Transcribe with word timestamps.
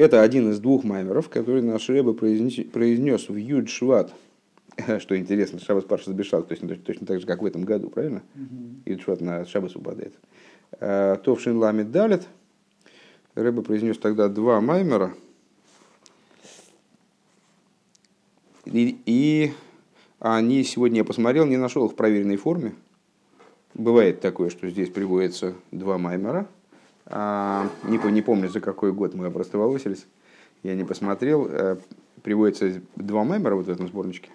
Это 0.00 0.22
один 0.22 0.50
из 0.50 0.60
двух 0.60 0.82
маймеров, 0.82 1.28
который 1.28 1.60
наш 1.60 1.90
Рэба 1.90 2.14
произнес, 2.14 2.66
произнес 2.72 3.28
в 3.28 3.36
Юд 3.36 3.68
Шват. 3.68 4.14
Что 4.98 5.14
интересно, 5.14 5.60
Шабас 5.60 5.84
Парша 5.84 6.10
Бешал, 6.14 6.42
точно, 6.42 6.74
точно 6.74 7.06
так 7.06 7.20
же, 7.20 7.26
как 7.26 7.42
в 7.42 7.44
этом 7.44 7.64
году, 7.64 7.90
правильно? 7.90 8.22
Mm-hmm. 8.34 8.80
Юд 8.86 9.02
Шват 9.02 9.20
на 9.20 9.44
Шабас 9.44 9.76
упадает. 9.76 10.14
Э, 10.80 11.18
Товшин 11.22 11.58
Ламит 11.58 11.90
Далит. 11.90 12.26
Рэба 13.34 13.60
произнес 13.60 13.98
тогда 13.98 14.28
два 14.28 14.62
маймера. 14.62 15.12
И, 18.64 18.98
и 19.04 19.52
они 20.18 20.64
сегодня 20.64 21.00
я 21.00 21.04
посмотрел, 21.04 21.44
не 21.44 21.58
нашел 21.58 21.84
их 21.84 21.92
в 21.92 21.94
проверенной 21.94 22.38
форме. 22.38 22.72
Бывает 23.74 24.22
такое, 24.22 24.48
что 24.48 24.66
здесь 24.70 24.88
приводится 24.88 25.52
два 25.70 25.98
маймера. 25.98 26.48
А, 27.10 27.68
не, 27.82 27.98
не 28.12 28.22
помню, 28.22 28.48
за 28.48 28.60
какой 28.60 28.92
год 28.92 29.14
мы 29.14 29.30
просто 29.30 29.58
волосились. 29.58 30.06
Я 30.62 30.76
не 30.76 30.84
посмотрел. 30.84 31.46
А, 31.50 31.78
приводится 32.22 32.80
два 32.96 33.24
маймера 33.24 33.56
вот 33.56 33.66
в 33.66 33.70
этом 33.70 33.88
сборничке. 33.88 34.30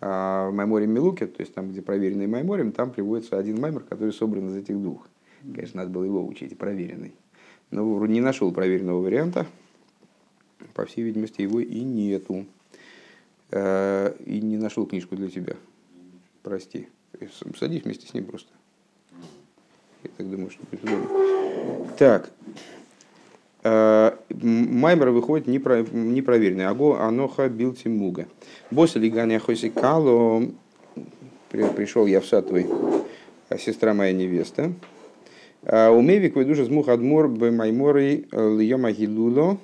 А 0.00 0.48
в 0.48 0.54
Майморе 0.54 0.86
то 0.86 1.40
есть 1.40 1.52
там, 1.52 1.70
где 1.70 1.82
проверенный 1.82 2.26
Майморем, 2.26 2.72
там 2.72 2.90
приводится 2.90 3.36
один 3.36 3.60
маймер, 3.60 3.80
который 3.80 4.14
собран 4.14 4.48
из 4.48 4.56
этих 4.56 4.80
двух. 4.80 5.06
Конечно, 5.42 5.82
надо 5.82 5.90
было 5.90 6.04
его 6.04 6.26
учить, 6.26 6.56
проверенный. 6.56 7.12
Но 7.70 8.06
не 8.06 8.20
нашел 8.20 8.50
проверенного 8.50 9.02
варианта. 9.02 9.46
По 10.72 10.86
всей 10.86 11.02
видимости, 11.02 11.42
его 11.42 11.60
и 11.60 11.80
нету. 11.80 12.46
А, 13.50 14.16
и 14.24 14.40
не 14.40 14.56
нашел 14.56 14.86
книжку 14.86 15.16
для 15.16 15.28
тебя. 15.28 15.56
Прости. 16.42 16.88
Садись 17.58 17.84
вместе 17.84 18.06
с 18.06 18.14
ним 18.14 18.24
просто. 18.24 18.50
Я 20.02 20.10
так 20.16 20.30
думаю, 20.30 20.50
что 20.50 20.62
будет 20.70 20.84
удобно. 20.84 21.08
Так. 21.98 22.30
Э, 23.62 24.12
Маймер 24.30 25.10
выходит 25.10 25.46
непроверенный. 25.46 26.66
Аго 26.66 27.00
аноха 27.00 27.48
бил 27.48 27.74
тимуга. 27.74 28.26
Босс 28.70 28.94
лиганя 28.94 29.38
хосикало. 29.38 30.48
Пришел 31.50 32.06
я 32.06 32.20
в 32.20 32.26
сад 32.26 32.48
твой, 32.48 32.66
а 33.48 33.58
сестра 33.58 33.92
моя 33.92 34.12
невеста. 34.12 34.72
А 35.64 35.90
Умевик 35.90 36.36
выдужа 36.36 36.64
змух 36.64 36.88
адмор 36.88 37.28
б 37.28 37.50
маймори 37.50 38.28
льема 38.32 38.92
гилуло. 38.92 39.58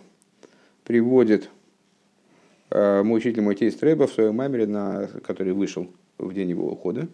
Приводит 0.84 1.48
э, 2.70 3.02
мой 3.02 3.18
учитель, 3.18 3.42
мой 3.42 3.54
тесть 3.54 3.82
Рэба 3.82 4.06
в 4.06 4.12
своем 4.12 4.36
маймере, 4.36 4.66
на, 4.66 5.08
который 5.24 5.52
вышел 5.52 5.86
в 6.18 6.32
день 6.34 6.50
его 6.50 6.70
ухода. 6.70 7.08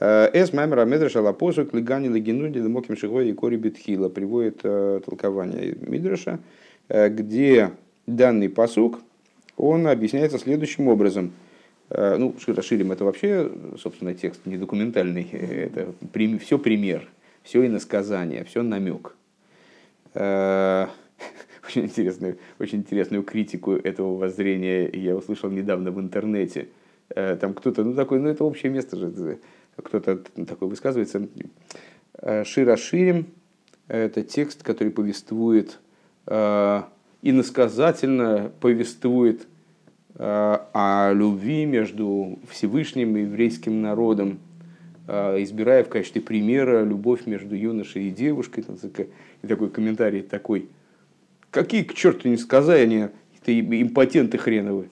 Э, 0.00 0.30
Эс 0.32 0.52
маймера 0.54 0.86
медраша 0.86 1.20
лапосу 1.20 1.66
клигани 1.66 2.08
легенуди 2.08 2.58
лемоким 2.58 2.96
шигой 2.96 3.28
и 3.28 3.34
кори 3.34 3.56
битхила 3.56 4.08
приводит 4.08 4.60
э, 4.62 5.00
толкование 5.04 5.76
Мидраша, 5.78 6.40
э, 6.88 7.10
где 7.10 7.72
данный 8.06 8.48
посук, 8.48 9.00
он 9.58 9.86
объясняется 9.86 10.38
следующим 10.38 10.88
образом. 10.88 11.32
Ну, 11.90 12.36
расширим 12.46 12.92
это 12.92 13.04
вообще, 13.04 13.50
собственно, 13.76 14.14
текст 14.14 14.46
не 14.46 14.56
документальный, 14.56 15.28
это 15.32 15.92
все 16.38 16.56
пример, 16.56 17.08
все 17.42 17.66
иносказание, 17.66 18.44
все 18.44 18.62
намек. 18.62 19.16
Очень 20.14 20.88
интересную, 21.82 22.38
очень 22.60 22.78
интересную 22.78 23.24
критику 23.24 23.72
этого 23.72 24.16
воззрения 24.16 24.88
я 24.88 25.16
услышал 25.16 25.50
недавно 25.50 25.90
в 25.90 26.00
интернете. 26.00 26.68
Там 27.08 27.54
кто-то, 27.54 27.82
ну 27.82 27.94
такой, 27.94 28.20
ну 28.20 28.28
это 28.28 28.44
общее 28.44 28.70
место 28.70 28.96
же, 28.96 29.38
кто-то 29.80 30.16
такой 30.44 30.68
высказывается, 30.68 31.28
э, 32.14 32.44
Шира 32.44 32.76
Ширим– 32.76 33.26
это 33.88 34.22
текст, 34.22 34.62
который 34.62 34.92
повествует, 34.92 35.78
э, 36.26 36.82
иносказательно 37.22 38.52
повествует 38.60 39.46
э, 40.14 40.58
о 40.72 41.12
любви 41.12 41.64
между 41.64 42.38
Всевышним 42.50 43.16
и 43.16 43.22
еврейским 43.22 43.82
народом, 43.82 44.38
избирая 45.08 45.82
в 45.82 45.88
качестве 45.88 46.20
примера 46.20 46.84
любовь 46.84 47.26
между 47.26 47.56
юношей 47.56 48.06
и 48.06 48.10
девушкой. 48.10 48.64
И 49.42 49.46
такой 49.46 49.68
комментарий 49.68 50.22
такой, 50.22 50.68
какие 51.50 51.82
к 51.82 51.94
черту 51.94 52.28
не 52.28 52.36
сказания, 52.36 53.10
ты 53.44 53.58
импотенты 53.58 54.38
хреновы. 54.38 54.88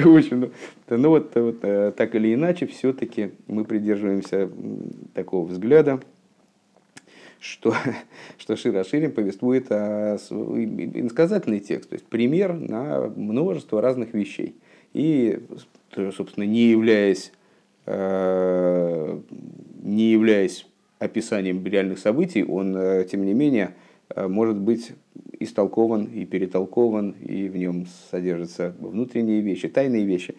В 0.04 0.16
общем, 0.16 0.40
ну, 0.40 0.50
ну 0.96 1.08
вот, 1.10 1.34
вот 1.34 1.58
э, 1.62 1.92
так 1.96 2.14
или 2.14 2.32
иначе, 2.34 2.66
все-таки 2.66 3.32
мы 3.46 3.64
придерживаемся 3.64 4.50
такого 5.14 5.46
взгляда, 5.46 6.00
что, 7.38 7.74
что 8.38 8.56
Шира 8.56 8.84
Ширим 8.84 9.12
повествует 9.12 9.70
о 9.70 10.16
иносказательный 10.16 11.60
текст, 11.60 11.90
то 11.90 11.94
есть 11.94 12.06
пример 12.06 12.54
на 12.54 13.08
множество 13.08 13.82
разных 13.82 14.14
вещей. 14.14 14.54
И, 14.92 15.40
собственно, 15.94 16.44
не 16.44 16.70
являясь, 16.70 17.32
э, 17.86 19.20
не 19.82 20.12
являясь 20.12 20.66
описанием 20.98 21.64
реальных 21.66 21.98
событий, 21.98 22.42
он, 22.42 22.74
э, 22.76 23.04
тем 23.10 23.24
не 23.24 23.34
менее, 23.34 23.74
может 24.16 24.56
быть 24.56 24.92
истолкован 25.40 26.04
и 26.04 26.24
перетолкован, 26.26 27.12
и 27.12 27.48
в 27.48 27.56
нем 27.56 27.86
содержатся 28.10 28.74
внутренние 28.78 29.40
вещи, 29.40 29.68
тайные 29.68 30.04
вещи. 30.04 30.36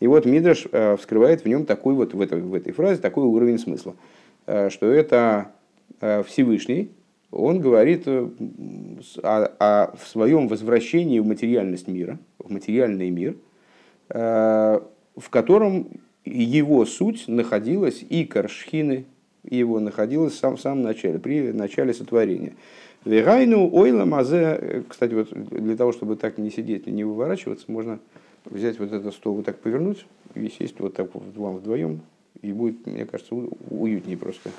И 0.00 0.06
вот 0.06 0.24
Мидраш 0.24 0.66
э, 0.72 0.96
вскрывает 0.96 1.44
в 1.44 1.46
нем 1.46 1.66
такой 1.66 1.94
вот, 1.94 2.14
в 2.14 2.20
этой, 2.20 2.40
в 2.40 2.54
этой 2.54 2.72
фразе 2.72 3.00
такой 3.00 3.24
уровень 3.24 3.58
смысла, 3.58 3.94
э, 4.46 4.70
что 4.70 4.90
это 4.90 5.52
э, 6.00 6.22
Всевышний, 6.24 6.90
он 7.30 7.60
говорит 7.60 8.08
о, 8.08 8.32
о 9.22 9.96
в 9.96 10.08
своем 10.08 10.48
возвращении 10.48 11.20
в 11.20 11.26
материальность 11.26 11.86
мира, 11.86 12.18
в 12.38 12.50
материальный 12.50 13.10
мир, 13.10 13.36
в 14.08 15.28
котором 15.28 16.00
его 16.24 16.86
суть 16.86 17.28
находилась 17.28 18.02
и 18.08 18.24
Каршхины, 18.24 19.04
его 19.44 19.80
находилась 19.80 20.34
в 20.34 20.38
самом, 20.38 20.56
в 20.56 20.60
самом 20.60 20.82
начале, 20.82 21.18
при 21.18 21.52
начале 21.52 21.94
сотворения. 21.94 22.54
Вегайну 23.04 23.70
ойла 23.72 24.04
мазе, 24.04 24.84
кстати, 24.88 25.14
вот 25.14 25.28
для 25.32 25.76
того, 25.76 25.92
чтобы 25.92 26.16
так 26.16 26.38
не 26.38 26.50
сидеть 26.50 26.86
и 26.86 26.90
не 26.90 27.04
выворачиваться, 27.04 27.64
можно 27.68 28.00
взять 28.44 28.78
вот 28.78 28.92
этот 28.92 29.14
стол 29.14 29.36
вот 29.36 29.44
так 29.46 29.58
повернуть 29.58 30.04
и 30.34 30.48
сесть 30.48 30.78
вот 30.78 30.94
так 30.94 31.14
вот 31.14 31.24
вам 31.36 31.56
вдвоем, 31.56 32.00
и 32.42 32.52
будет, 32.52 32.86
мне 32.86 33.06
кажется, 33.06 33.34
уютнее 33.34 34.16
просто. 34.16 34.50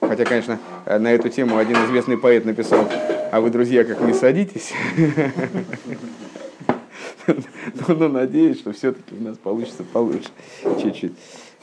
Хотя, 0.00 0.24
конечно, 0.24 0.58
на 0.86 1.12
эту 1.12 1.28
тему 1.28 1.58
один 1.58 1.76
известный 1.86 2.16
поэт 2.16 2.44
написал, 2.44 2.88
а 3.30 3.40
вы, 3.40 3.50
друзья, 3.50 3.84
как 3.84 4.00
не 4.00 4.14
садитесь. 4.14 4.72
Но 7.88 8.08
надеюсь, 8.08 8.58
что 8.58 8.72
все-таки 8.72 9.14
у 9.14 9.22
нас 9.22 9.36
получится 9.36 9.84
получше 9.84 10.30
чуть-чуть. 10.82 11.12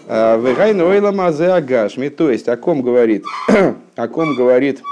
Вегайн 0.08 0.80
ойла 0.82 1.12
мазе 1.12 1.48
агашми, 1.48 2.10
то 2.10 2.30
есть 2.30 2.48
о 2.48 2.58
ком 2.58 2.84
говорит, 2.84 3.26
о 3.96 4.08
ком 4.08 4.36
говорит, 4.36 4.84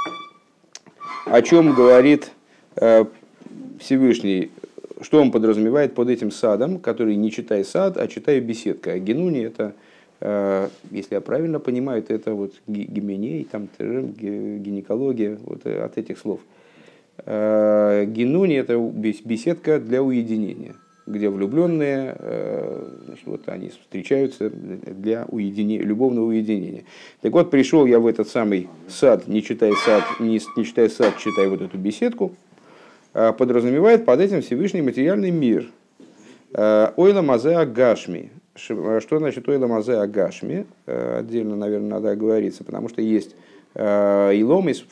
о 1.26 1.42
чем 1.44 1.74
говорит 1.76 2.32
э, 2.78 3.06
Всевышний, 3.80 4.50
что 5.02 5.22
он 5.22 5.32
подразумевает 5.32 5.94
под 5.94 6.10
этим 6.10 6.32
садом, 6.32 6.80
который 6.80 7.16
не 7.16 7.30
читай 7.32 7.64
сад, 7.64 7.96
а 7.98 8.08
читай 8.08 8.40
беседка. 8.40 8.94
А 8.94 8.98
генуни 8.98 9.44
это, 9.44 9.74
э, 10.20 10.70
если 10.90 11.14
я 11.14 11.22
правильно 11.22 11.60
понимаю, 11.60 12.04
это 12.08 12.34
вот 12.34 12.54
гименей, 12.66 13.44
там 13.44 13.70
гинекология, 13.78 15.38
вот 15.44 15.62
э, 15.66 15.84
от 15.84 15.98
этих 16.00 16.18
слов. 16.18 16.40
Генуни 17.28 18.56
это 18.56 18.80
беседка 18.80 19.80
для 19.80 20.02
уединения 20.02 20.74
где 21.06 21.30
влюбленные, 21.30 22.16
э, 22.18 22.86
значит, 23.06 23.26
вот 23.26 23.42
они 23.48 23.70
встречаются 23.70 24.50
для 24.50 25.26
уединения, 25.28 25.84
любовного 25.84 26.26
уединения. 26.26 26.84
Так 27.22 27.34
вот, 27.34 27.52
пришел 27.52 27.86
я 27.86 28.00
в 28.00 28.08
этот 28.08 28.30
самый 28.30 28.70
сад, 28.88 29.28
не 29.28 29.44
читая 29.44 29.74
сад, 29.74 30.04
не, 30.20 30.40
не 30.56 30.66
читая 30.66 30.90
сад, 30.90 31.18
читая 31.18 31.50
вот 31.50 31.62
эту 31.62 31.78
беседку, 31.78 32.34
а 33.14 33.34
подразумевает 33.34 34.06
под 34.06 34.22
этим 34.22 34.42
Всевышний 34.42 34.82
материальный 34.82 35.32
мир. 35.32 35.70
Э, 36.54 36.92
Ойла 36.96 37.22
Мазе 37.22 37.56
Агашми. 37.56 38.32
Что 38.56 39.18
значит 39.18 39.50
Ойла 39.50 39.68
Мазе 39.68 39.96
Агашми? 39.96 40.66
Э, 40.86 41.20
отдельно, 41.20 41.56
наверное, 41.56 41.90
надо 41.90 42.12
оговориться, 42.12 42.64
потому 42.64 42.90
что 42.90 43.02
есть 43.02 43.36
Иломис, 43.76 44.86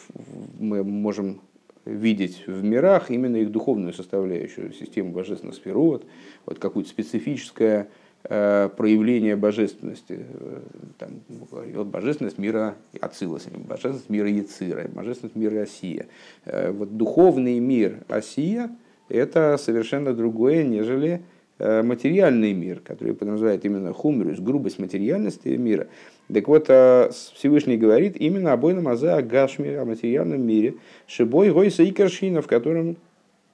мы 0.58 0.84
можем 0.84 1.40
видеть 1.86 2.44
в 2.48 2.64
мирах 2.64 3.10
именно 3.10 3.38
их 3.38 3.52
духовную 3.52 3.94
составляющую, 3.94 4.74
систему 4.74 5.12
божественных 5.12 5.56
сферот, 5.56 6.06
вот 6.46 6.60
какое-то 6.60 6.90
специфическое 6.90 7.88
э, 8.24 8.70
проявление 8.76 9.36
божественности. 9.36 10.26
Э, 10.30 10.60
там, 11.00 11.10
вот 11.30 11.88
божественность 11.88 12.38
мира 12.38 12.76
Ацилоса, 13.00 13.50
божественность 13.56 14.10
мира 14.10 14.30
Яцира, 14.30 14.88
божественность 14.88 15.36
мира 15.36 15.62
Осия. 15.62 16.08
Э, 16.46 16.72
вот 16.72 16.98
духовный 16.98 17.60
мир 17.60 18.04
Осия– 18.08 18.70
это 19.10 19.58
совершенно 19.58 20.14
другое, 20.14 20.64
нежели 20.64 21.22
материальный 21.60 22.54
мир, 22.54 22.80
который 22.80 23.14
подразумевает 23.14 23.64
именно 23.66 23.94
хумрус, 23.94 24.40
грубость 24.40 24.80
материальности 24.80 25.50
мира. 25.50 25.90
Так 26.34 26.48
вот, 26.48 26.68
Всевышний 26.68 27.78
говорит 27.78 28.16
именно 28.18 28.54
об 28.54 28.64
Ойном 28.64 28.88
Азе 28.88 29.10
Агашме, 29.10 29.80
о 29.80 29.86
материальном 29.86 30.46
мире, 30.46 30.76
Шибой 31.08 31.52
Гойса 31.52 31.84
и 31.84 31.92
Каршина, 31.92 32.42
в 32.42 32.48
котором 32.48 32.98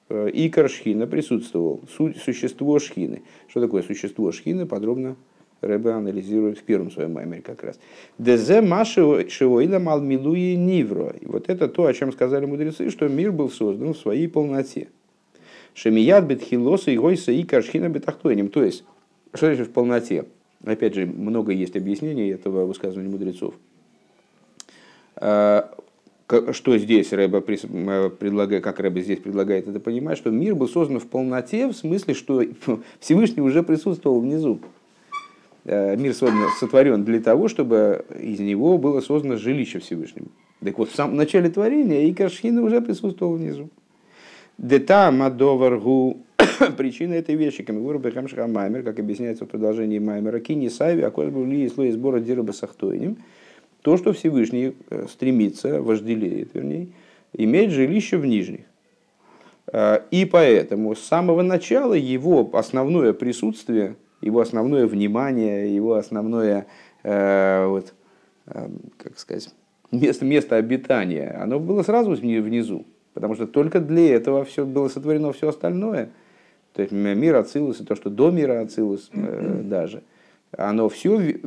Икар 0.08 0.70
Шхина 0.70 1.06
присутствовал, 1.06 1.82
существо 1.88 2.78
Шхины. 2.78 3.22
Что 3.48 3.60
такое 3.60 3.82
существо 3.82 4.32
Шхины, 4.32 4.64
подробно 4.64 5.16
Рэбе 5.60 5.90
анализирует 5.90 6.58
в 6.58 6.62
первом 6.62 6.90
своем 6.90 7.14
маймере 7.14 7.42
как 7.42 7.64
раз. 7.64 7.80
Дезе 8.16 8.60
маши 8.60 9.28
шиоида 9.28 9.80
малмилуи 9.80 10.54
нивро. 10.54 11.14
Вот 11.22 11.48
это 11.50 11.68
то, 11.68 11.86
о 11.86 11.92
чем 11.92 12.12
сказали 12.12 12.46
мудрецы, 12.46 12.90
что 12.90 13.08
мир 13.08 13.32
был 13.32 13.50
создан 13.50 13.92
в 13.92 13.98
своей 13.98 14.28
полноте. 14.28 14.88
Шемият 15.74 16.24
бетхилоса 16.26 16.92
и 16.92 16.96
гойса 16.96 17.32
и 17.32 17.42
каршхина 17.42 17.88
бетахтойним. 17.88 18.48
То 18.48 18.62
есть, 18.62 18.84
что 19.34 19.46
значит 19.46 19.66
в 19.66 19.72
полноте? 19.72 20.26
Опять 20.64 20.94
же, 20.94 21.06
много 21.06 21.52
есть 21.52 21.76
объяснений 21.76 22.30
этого 22.30 22.64
высказывания 22.64 23.08
мудрецов. 23.08 23.54
А, 25.16 25.72
что 26.52 26.76
здесь 26.76 27.12
Рэба 27.12 27.40
предлагает, 27.40 28.62
как 28.62 28.80
Рэба 28.80 29.00
здесь 29.00 29.18
предлагает 29.18 29.66
это 29.66 29.80
понимать, 29.80 30.18
что 30.18 30.30
мир 30.30 30.54
был 30.54 30.68
создан 30.68 31.00
в 31.00 31.06
полноте, 31.06 31.68
в 31.68 31.72
смысле, 31.72 32.14
что 32.14 32.42
Всевышний 33.00 33.42
уже 33.42 33.62
присутствовал 33.62 34.20
внизу. 34.20 34.60
Э, 35.64 35.96
мир 35.96 36.14
сотворен 36.14 37.04
для 37.04 37.20
того, 37.20 37.48
чтобы 37.48 38.04
из 38.20 38.40
него 38.40 38.78
было 38.78 39.00
создано 39.00 39.36
жилище 39.36 39.78
Всевышнему. 39.78 40.28
Так 40.62 40.76
вот, 40.78 40.90
в 40.90 40.94
самом 40.94 41.16
начале 41.16 41.50
творения 41.50 42.06
и 42.06 42.12
Каршхина 42.12 42.62
уже 42.62 42.80
присутствовал 42.80 43.34
внизу. 43.36 43.70
Дета 44.58 45.10
Мадоваргу 45.12 46.18
причина 46.76 47.14
этой 47.14 47.34
вещи, 47.34 47.62
Маймер, 48.46 48.82
как 48.82 48.98
объясняется 48.98 49.44
в 49.44 49.48
продолжении 49.48 49.98
Маймера, 49.98 50.40
Кини 50.40 50.68
Сайви, 50.68 51.02
а 51.02 51.10
коль 51.10 51.30
были 51.30 51.56
и 51.56 51.68
слой 51.68 51.90
сбора 51.90 52.20
Дирба 52.20 52.52
Сахтойним, 52.52 53.18
то, 53.82 53.96
что 53.96 54.12
Всевышний 54.12 54.74
э, 54.90 55.06
стремится, 55.08 55.80
вожделеет, 55.80 56.50
вернее, 56.54 56.88
иметь 57.32 57.70
жилище 57.70 58.16
в 58.16 58.26
нижних. 58.26 58.66
Э, 59.72 60.00
и 60.10 60.24
поэтому 60.24 60.94
с 60.94 61.00
самого 61.00 61.42
начала 61.42 61.94
его 61.94 62.48
основное 62.54 63.12
присутствие– 63.12 63.96
его 64.20 64.40
основное 64.40 64.86
внимание, 64.86 65.74
его 65.74 65.94
основное, 65.94 66.66
э, 67.02 67.66
вот, 67.66 67.94
как 68.44 69.18
сказать, 69.18 69.50
место, 69.90 70.24
место 70.24 70.56
обитания, 70.56 71.36
оно 71.40 71.60
было 71.60 71.82
сразу 71.82 72.14
внизу, 72.14 72.86
потому 73.14 73.34
что 73.34 73.46
только 73.46 73.80
для 73.80 74.14
этого 74.14 74.44
все 74.44 74.64
было 74.64 74.88
сотворено 74.88 75.32
все 75.32 75.48
остальное. 75.48 76.10
То 76.74 76.82
есть 76.82 76.92
мир 76.92 77.36
Ацилус, 77.36 77.80
и 77.80 77.84
то, 77.84 77.96
что 77.96 78.10
до 78.10 78.30
мира 78.30 78.60
Ацилус 78.60 79.10
э, 79.12 79.62
даже, 79.64 80.02
оно 80.56 80.88
все 80.88 81.40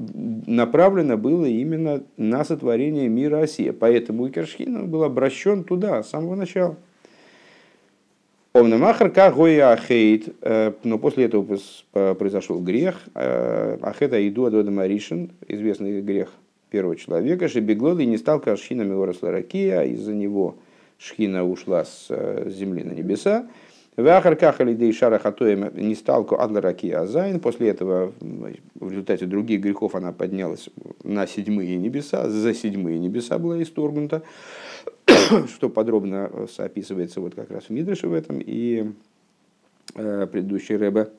направлено 0.45 1.17
было 1.17 1.45
именно 1.45 2.03
на 2.17 2.43
сотворение 2.43 3.07
мира 3.07 3.41
Осия. 3.41 3.73
Поэтому 3.73 4.27
Икершхин 4.27 4.89
был 4.89 5.03
обращен 5.03 5.63
туда 5.63 6.03
с 6.03 6.09
самого 6.09 6.35
начала. 6.35 6.75
Омнамахар 8.53 9.09
Кагоя 9.09 9.71
Ахейт, 9.71 10.35
э, 10.41 10.73
но 10.83 10.97
после 10.97 11.25
этого 11.25 11.57
произошел 11.91 12.59
грех. 12.59 12.99
Э, 13.15 13.77
Ахета 13.81 14.27
Иду 14.27 14.45
Адода 14.45 14.69
Маришин, 14.69 15.31
известный 15.47 16.01
грех 16.01 16.33
первого 16.69 16.97
человека, 16.97 17.47
שבגללו 17.47 17.99
נסתלקה 18.01 18.41
השכינה 18.41 18.93
מהארץ 18.93 19.31
לרקיע, 19.31 19.83
из-за 19.83 20.13
него 20.13 20.57
Шхина 20.97 21.45
ушла 21.45 21.85
с 21.85 22.09
земли 22.47 22.83
на 22.83 22.91
небеса. 22.91 23.47
ואחר 23.97 24.35
כך 24.35 24.61
על 24.61 24.74
ידי 24.74 24.93
שאר 24.93 25.19
החטאים 25.19 25.69
נסתלקה 25.75 26.27
עד 26.31 26.61
לרקיע 26.61 27.01
הז'. 27.01 27.39
После 27.39 27.69
этого 27.69 28.13
в 28.19 28.89
результате 28.89 29.25
других 29.25 29.61
грехов 29.61 29.95
она 29.95 30.13
поднялась 30.13 30.69
на 31.03 31.27
седьмые 31.27 31.77
небеса, 31.77 32.29
за 32.29 32.53
седьмые 32.53 32.99
небеса 32.99 33.37
была 33.37 33.61
исторгнута. 33.61 34.23
что 35.47 35.69
подробно 35.69 36.29
э, 36.31 36.47
описывается 36.57 37.21
вот 37.21 37.35
как 37.35 37.51
раз 37.51 37.65
в 37.65 37.69
Мидраше 37.69 38.07
в 38.07 38.13
этом, 38.13 38.39
и 38.39 38.91
э, 39.95 40.27
предыдущий 40.31 40.75
Ребе, 40.75 41.09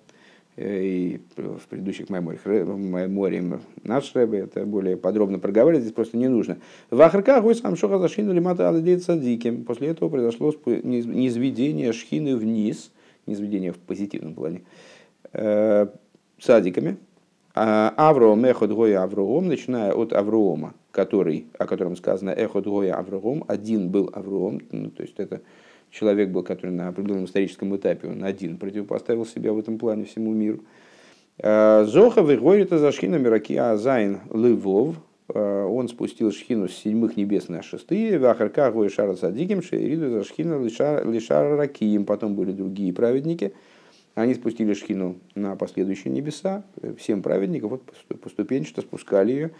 и 0.56 1.20
в 1.36 1.66
предыдущих 1.68 2.10
Майморе 2.10 3.42
наш 3.84 4.14
Рэбе, 4.14 4.40
это 4.40 4.66
более 4.66 4.96
подробно 4.96 5.38
проговаривать, 5.38 5.82
здесь 5.82 5.94
просто 5.94 6.16
не 6.16 6.28
нужно. 6.28 6.58
В 6.90 7.00
Ахарка 7.00 7.40
гой 7.40 7.54
сам 7.54 7.74
шоха 7.76 7.98
зашхину 7.98 8.32
лимата 8.32 8.70
садиким. 9.00 9.64
После 9.64 9.88
этого 9.88 10.08
произошло 10.10 10.52
низведение 10.66 11.92
шхины 11.92 12.36
вниз, 12.36 12.92
низведение 13.26 13.72
в 13.72 13.78
позитивном 13.78 14.34
плане, 14.34 14.62
садиками. 16.38 16.98
А 17.54 17.92
Авроом, 17.96 18.44
Эхот 18.46 18.70
Гоя 18.72 19.02
Авроом, 19.02 19.48
начиная 19.48 19.92
от 19.92 20.14
Авроома, 20.14 20.72
который, 20.90 21.46
о 21.58 21.66
котором 21.66 21.96
сказано 21.96 22.30
Эхот 22.30 22.64
Гоя 22.66 22.94
Авроом, 22.94 23.44
один 23.46 23.90
был 23.90 24.08
Авроом, 24.12 24.60
ну, 24.70 24.90
то 24.90 25.02
есть 25.02 25.18
это 25.18 25.42
человек 25.92 26.30
был, 26.30 26.42
который 26.42 26.72
на 26.72 26.88
определенном 26.88 27.26
историческом 27.26 27.76
этапе, 27.76 28.08
он 28.08 28.24
один 28.24 28.56
противопоставил 28.56 29.24
себя 29.24 29.52
в 29.52 29.58
этом 29.58 29.78
плане 29.78 30.04
всему 30.04 30.32
миру. 30.32 30.64
А, 31.38 31.84
זכה 31.84 32.22
והוריד 32.22 32.70
את 32.70 32.90
השכינה 32.90 33.16
מרקיע 33.16 33.54
הז' 33.54 34.22
לו', 34.30 34.96
а, 35.28 35.66
он 35.66 35.88
спустил 35.88 36.32
шхину 36.32 36.68
с 36.68 36.74
седьмых 36.74 37.16
небес 37.16 37.48
на 37.48 37.62
шестые, 37.62 38.18
ואחר 38.18 38.24
כך 38.24 38.72
היו 38.72 38.88
שאר 38.88 39.14
הצדיקים, 39.14 39.62
שהורידו 39.62 40.10
את 40.10 40.24
השכינה 40.24 40.60
לשאר 40.60 41.56
הרקיעים, 41.56 42.06
потом 42.06 42.34
были 42.34 42.50
другие 42.50 42.92
праведники– 42.92 43.52
они 44.14 44.34
спустили 44.34 44.74
шхину 44.74 45.16
на 45.34 45.56
последующие 45.56 46.12
небеса, 46.12 46.64
всем 46.98 47.22
праведникам, 47.22 47.70
вот 47.70 47.82
поступенчато 48.20 48.82
спускали 48.82 49.32
ее. 49.32 49.50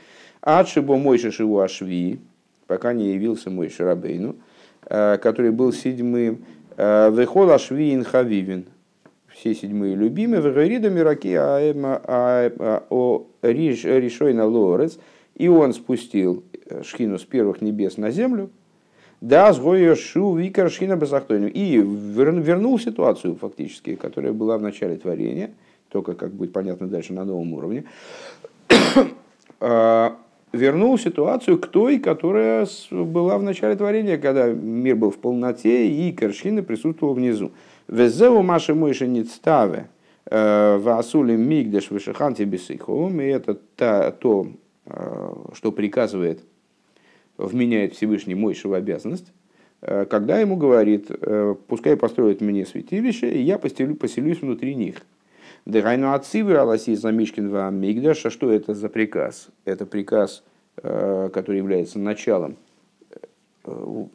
עד 0.42 0.60
שבא 0.60 0.96
משה 0.96 1.30
שהוא 1.32 1.60
השביעי, 1.60 2.20
пока 2.66 2.92
не 2.92 3.14
явился 3.14 3.48
мой 3.48 3.70
Шарабейну, 3.70 4.36
который 5.22 5.50
был 5.52 5.72
седьмым. 5.72 6.44
Э, 6.76 7.10
Вехол 7.10 7.50
Ашви 7.50 7.94
Инхавивин, 7.94 8.66
все 9.28 9.54
седьмые 9.54 9.94
любимые, 9.94 10.42
Вегарида 10.42 10.90
Мираки 10.90 11.28
Ришойна 13.42 14.44
Лорец, 14.46 14.98
и 15.34 15.48
он 15.48 15.72
спустил 15.72 16.44
шхину 16.82 17.18
с 17.18 17.24
первых 17.24 17.62
небес 17.62 17.96
на 17.96 18.10
землю, 18.10 18.50
да, 19.22 19.52
сгоя 19.52 19.94
шу 19.94 20.34
викар 20.36 20.70
шхина 20.70 20.96
басахтойну. 20.96 21.46
И 21.46 21.76
вернул 21.76 22.78
ситуацию 22.78 23.36
фактически, 23.36 23.94
которая 23.94 24.32
была 24.32 24.58
в 24.58 24.62
начале 24.62 24.96
творения, 24.96 25.52
только 25.88 26.14
как 26.14 26.32
будет 26.32 26.52
понятно 26.52 26.88
дальше 26.88 27.12
на 27.12 27.24
новом 27.24 27.52
уровне. 27.54 27.84
Вернул 30.52 30.98
ситуацию 30.98 31.58
к 31.58 31.66
той, 31.66 31.98
которая 31.98 32.66
была 32.90 33.38
в 33.38 33.42
начале 33.42 33.74
творения, 33.74 34.18
когда 34.18 34.48
мир 34.48 34.96
был 34.96 35.10
в 35.10 35.16
полноте 35.16 35.88
и 35.88 36.12
Каршхина 36.12 36.62
присутствовал 36.62 37.14
внизу. 37.14 37.52
Везеу 37.88 38.42
маши 38.42 38.74
мойши 38.74 39.06
ництаве 39.06 39.88
э, 40.26 40.76
васули 40.76 41.36
мигдеш 41.36 41.90
вышиханти 41.90 42.42
бисихом. 42.42 43.18
И 43.22 43.24
это 43.24 43.54
то, 43.54 44.46
э, 44.84 45.34
что 45.54 45.72
приказывает 45.72 46.40
вменяет 47.38 47.94
Всевышний 47.94 48.34
Мойше 48.34 48.68
в 48.68 48.74
обязанность, 48.74 49.32
э, 49.80 50.04
когда 50.04 50.38
ему 50.38 50.56
говорит, 50.56 51.10
пускай 51.66 51.96
построят 51.96 52.42
мне 52.42 52.66
святилище, 52.66 53.30
и 53.30 53.40
я 53.40 53.58
поселю, 53.58 53.96
поселюсь 53.96 54.42
внутри 54.42 54.74
них. 54.74 54.96
Дегайну 55.64 56.12
отцивы 56.12 56.56
Аласи 56.56 56.94
Замишкин 56.94 57.50
вам 57.50 57.80
Мигдаша, 57.80 58.30
что 58.30 58.50
это 58.50 58.74
за 58.74 58.88
приказ? 58.88 59.48
Это 59.64 59.86
приказ, 59.86 60.42
э, 60.76 61.30
который 61.32 61.58
является 61.58 61.98
началом 61.98 62.56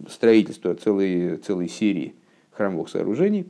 строительства 0.09 0.75
целой, 0.75 1.37
целой 1.37 1.69
серии 1.69 2.15
храмовых 2.51 2.89
сооружений, 2.89 3.47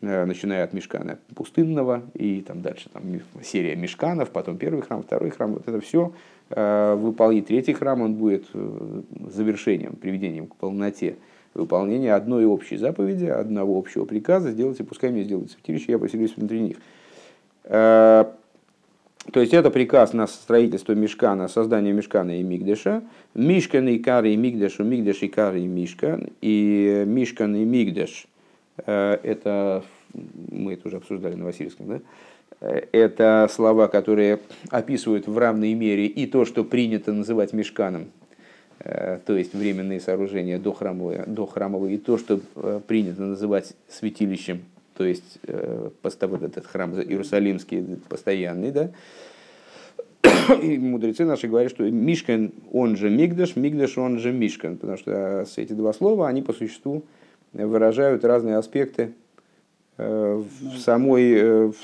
начиная 0.00 0.64
от 0.64 0.72
мешкана 0.72 1.18
пустынного 1.34 2.04
и 2.14 2.40
там 2.40 2.62
дальше 2.62 2.88
там 2.88 3.02
серия 3.42 3.76
мешканов, 3.76 4.30
потом 4.30 4.56
первый 4.56 4.80
храм, 4.80 5.02
второй 5.02 5.28
храм, 5.28 5.52
вот 5.52 5.68
это 5.68 5.78
все 5.80 6.14
Э, 6.48 6.94
выполнить 6.94 7.46
третий 7.46 7.72
храм, 7.72 8.00
он 8.02 8.14
будет 8.14 8.44
э, 8.54 9.02
завершением, 9.30 9.96
приведением 9.96 10.46
к 10.46 10.54
полноте 10.54 11.16
выполнения 11.54 12.14
одной 12.14 12.44
общей 12.44 12.76
заповеди, 12.76 13.24
одного 13.24 13.76
общего 13.76 14.04
приказа, 14.04 14.52
сделайте, 14.52 14.84
пускай 14.84 15.10
мне 15.10 15.24
сделают 15.24 15.50
святилище, 15.50 15.92
я 15.92 15.98
поселюсь 15.98 16.36
внутри 16.36 16.60
них. 16.60 16.76
Э, 17.66 18.24
то 19.32 19.40
есть 19.40 19.52
это 19.52 19.70
приказ 19.70 20.12
на 20.12 20.26
строительство 20.26 20.92
мешкана, 20.92 21.48
создание 21.48 21.92
мешкана 21.92 22.40
и 22.40 22.42
мигдеша. 22.42 23.02
Мишкан 23.34 23.88
и 23.88 23.98
кары 23.98 24.32
и 24.32 24.36
мигдешу, 24.36 24.84
мигдеш 24.84 25.22
и 25.22 25.28
кары 25.28 25.60
и 25.60 25.66
мишкан. 25.66 26.28
И 26.40 27.04
мишкан 27.06 27.54
и 27.56 27.64
мигдеш, 27.64 28.26
это 28.76 29.84
мы 30.50 30.74
это 30.74 30.88
уже 30.88 30.98
обсуждали 30.98 31.34
на 31.34 31.44
Васильевском, 31.44 31.88
да? 31.88 32.00
это 32.60 33.48
слова, 33.52 33.88
которые 33.88 34.40
описывают 34.70 35.26
в 35.26 35.36
равной 35.36 35.74
мере 35.74 36.06
и 36.06 36.26
то, 36.26 36.44
что 36.44 36.64
принято 36.64 37.12
называть 37.12 37.52
мешканом, 37.52 38.10
э, 38.80 39.18
то 39.24 39.36
есть 39.36 39.54
временные 39.54 40.00
сооружения 40.00 40.58
до 40.58 40.72
храмовые, 40.72 41.24
до 41.26 41.46
храмовые, 41.46 41.96
и 41.96 41.98
то, 41.98 42.16
что 42.16 42.40
э, 42.56 42.80
принято 42.86 43.22
называть 43.22 43.74
святилищем, 43.88 44.62
то 44.96 45.04
есть 45.04 45.38
э, 45.46 45.90
вот 46.02 46.42
этот 46.42 46.66
храм 46.66 46.92
Иерусалимский 46.94 47.98
постоянный, 48.08 48.70
да, 48.70 48.90
и 50.62 50.78
мудрецы 50.78 51.24
наши 51.24 51.48
говорят, 51.48 51.70
что 51.70 51.84
Мишкан, 51.84 52.52
он 52.72 52.96
же 52.96 53.10
Мигдаш, 53.10 53.56
Мигдаш, 53.56 53.98
он 53.98 54.18
же 54.18 54.32
Мишкан, 54.32 54.76
потому 54.76 54.98
что 54.98 55.44
эти 55.56 55.72
два 55.72 55.92
слова, 55.92 56.28
они 56.28 56.42
по 56.42 56.52
существу 56.52 57.04
выражают 57.52 58.24
разные 58.24 58.56
аспекты 58.56 59.12
в 59.96 60.76
самой, 60.78 61.68
в 61.68 61.74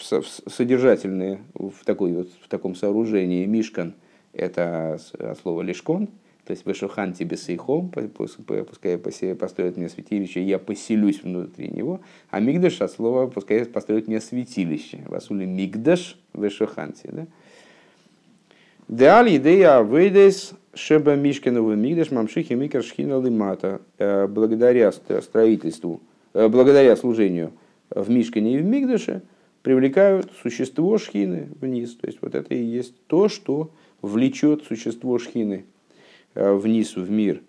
содержательные 0.47 1.41
в, 1.55 1.85
такой, 1.85 2.13
вот, 2.13 2.29
в 2.43 2.49
таком 2.49 2.75
сооружении. 2.75 3.47
Мишкан– 3.47 3.95
это 4.35 5.01
слово 5.41 5.63
лишкон, 5.63 6.09
то 6.45 6.51
есть 6.51 6.67
«Вешухан 6.67 7.13
тебе 7.13 7.37
сейхом», 7.37 7.91
пускай 7.91 8.99
построят 8.99 9.77
мне 9.77 9.89
святилище, 9.89 10.43
я 10.43 10.59
поселюсь 10.59 11.23
внутри 11.23 11.69
него. 11.69 12.01
А 12.31 12.41
«мигдаш» 12.41 12.81
от 12.81 12.91
слова 12.91 13.29
«пускай 13.29 13.65
построят 13.65 14.09
мне 14.09 14.21
святилище». 14.21 15.05
«Васули 15.07 15.45
мигдаш 15.45 16.19
вешуханти». 16.35 17.09
Да? 17.13 17.27
Деали 18.89 19.37
идея 19.37 19.83
выйдес 19.83 20.55
шеба 20.75 21.15
мишкинову 21.15 21.77
мигдаш 21.77 22.11
мамшихи 22.11 22.81
шхина 22.83 23.23
лимата. 23.25 23.81
Э, 23.99 24.27
благодаря 24.27 24.91
строительству, 24.91 26.01
э, 26.35 26.49
благодаря 26.49 26.97
служению 26.97 27.53
в 27.95 28.11
Мишкине 28.11 28.57
и 28.57 28.59
в 28.59 28.65
Мигдаше 28.65 29.23
привлекают 29.63 30.33
существо 30.43 30.99
шхины 30.99 31.51
вниз. 31.61 31.95
То 31.95 32.07
есть 32.09 32.19
вот 32.21 32.35
это 32.35 32.53
и 32.55 32.63
есть 32.63 32.95
то, 33.07 33.29
что 33.29 33.71
влечет 34.01 34.65
существо 34.65 35.19
шхины 35.19 35.67
вниз 36.35 36.97
в 36.97 37.11
мир. 37.11 37.43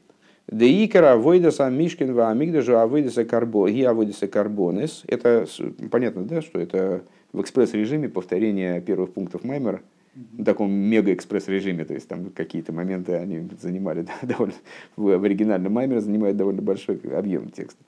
Деикара 0.52 1.14
авойдаса 1.14 1.70
мишкин 1.70 2.14
ва 2.14 2.30
амигдажу 2.30 2.78
авойдаса 2.78 3.26
карбо, 3.26 3.68
и 3.68 3.82
авойдаса 3.84 4.28
карбонес. 4.28 5.04
Это 5.08 5.46
понятно, 5.90 6.24
да, 6.24 6.42
что 6.42 6.60
это 6.60 7.04
в 7.32 7.42
экспресс-режиме 7.42 8.10
повторение 8.10 8.80
первых 8.82 9.14
пунктов 9.14 9.44
Маймера, 9.44 9.82
в 10.16 10.44
таком 10.44 10.72
мега-экспресс-режиме, 10.72 11.86
то 11.86 11.94
есть 11.94 12.08
там 12.08 12.30
какие-то 12.30 12.72
моменты 12.72 13.14
они 13.14 13.50
занимали 13.60 14.04
да, 14.04 14.14
довольно, 14.22 14.54
в 14.96 15.24
оригинальном 15.24 15.74
Маймере 15.74 16.02
занимают 16.02 16.38
довольно 16.38 16.62
большой 16.62 17.00
объем 17.16 17.50
текста. 17.50 17.84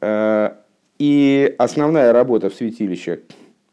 Э, 0.00 0.54
и 0.98 1.54
основная 1.58 2.12
работа 2.12 2.50
в 2.50 2.54
святилище 2.54 3.20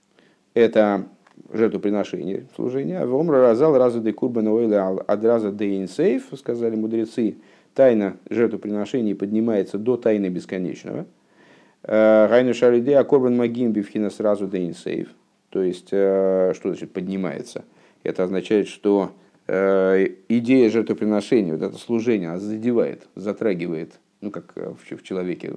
–это 0.53 1.07
жертвоприношение, 1.51 2.47
служения. 2.55 3.05
Вомра 3.05 3.41
разал 3.41 3.77
раза 3.77 3.99
де 3.99 4.13
курбана 4.13 4.53
ойла 4.53 5.03
ад 5.07 5.25
раза 5.25 5.51
де 5.51 5.77
инсейф, 5.77 6.29
сказали 6.37 6.75
мудрецы, 6.75 7.37
тайна 7.73 8.17
жертвоприношений 8.29 9.15
поднимается 9.15 9.77
до 9.77 9.97
тайны 9.97 10.29
бесконечного. 10.29 11.05
Э, 11.83 12.27
Гайну 12.27 12.53
шариде 12.53 12.97
а 12.97 13.03
корбан 13.03 13.37
магим 13.37 13.71
бифхина 13.71 14.09
сразу 14.09 14.47
де 14.47 14.65
инсейф. 14.65 15.09
То 15.49 15.61
есть, 15.61 15.89
э, 15.91 16.53
что 16.55 16.69
значит 16.69 16.91
поднимается? 16.91 17.63
Это 18.03 18.23
означает, 18.23 18.67
что 18.67 19.11
э, 19.47 20.07
идея 20.27 20.69
жертвоприношения, 20.69 21.53
вот 21.53 21.61
это 21.61 21.77
служение, 21.77 22.29
она 22.29 22.39
задевает, 22.39 23.07
затрагивает, 23.15 23.99
ну 24.21 24.31
как 24.31 24.53
в 24.55 25.03
человеке 25.03 25.53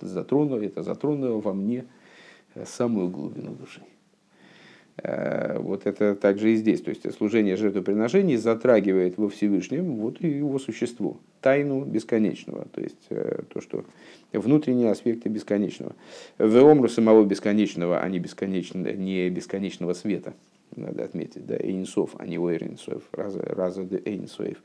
затронуло, 0.00 0.62
это 0.62 0.82
затронуло 0.82 1.40
во 1.40 1.52
мне 1.52 1.84
самую 2.64 3.08
глубину 3.08 3.54
души. 3.54 3.82
Э, 5.02 5.58
вот 5.58 5.86
это 5.86 6.14
также 6.14 6.52
и 6.52 6.56
здесь. 6.56 6.80
То 6.80 6.90
есть 6.90 7.12
служение 7.14 7.56
жертвоприношений 7.56 8.36
затрагивает 8.36 9.18
во 9.18 9.28
Всевышнем 9.28 9.96
вот 9.96 10.20
и 10.20 10.28
его 10.28 10.58
существо, 10.58 11.18
тайну 11.40 11.84
бесконечного, 11.84 12.66
то 12.72 12.80
есть 12.80 13.06
э, 13.10 13.42
то, 13.52 13.60
что 13.60 13.84
внутренние 14.32 14.90
аспекты 14.90 15.28
бесконечного. 15.28 15.94
В 16.38 16.56
омру 16.58 16.88
самого 16.88 17.24
бесконечного, 17.24 18.00
а 18.00 18.08
не, 18.08 18.20
бесконечного, 18.20 18.92
не 18.92 19.28
бесконечного 19.30 19.94
света, 19.94 20.34
надо 20.76 21.04
отметить, 21.04 21.44
да, 21.44 21.56
Эйнсов, 21.56 22.10
а 22.18 22.26
не 22.26 22.38
Ойринсов, 22.38 23.02
раза, 23.12 23.40
раза 23.40 23.82
де 23.82 24.00
Эйнсоев. 24.04 24.62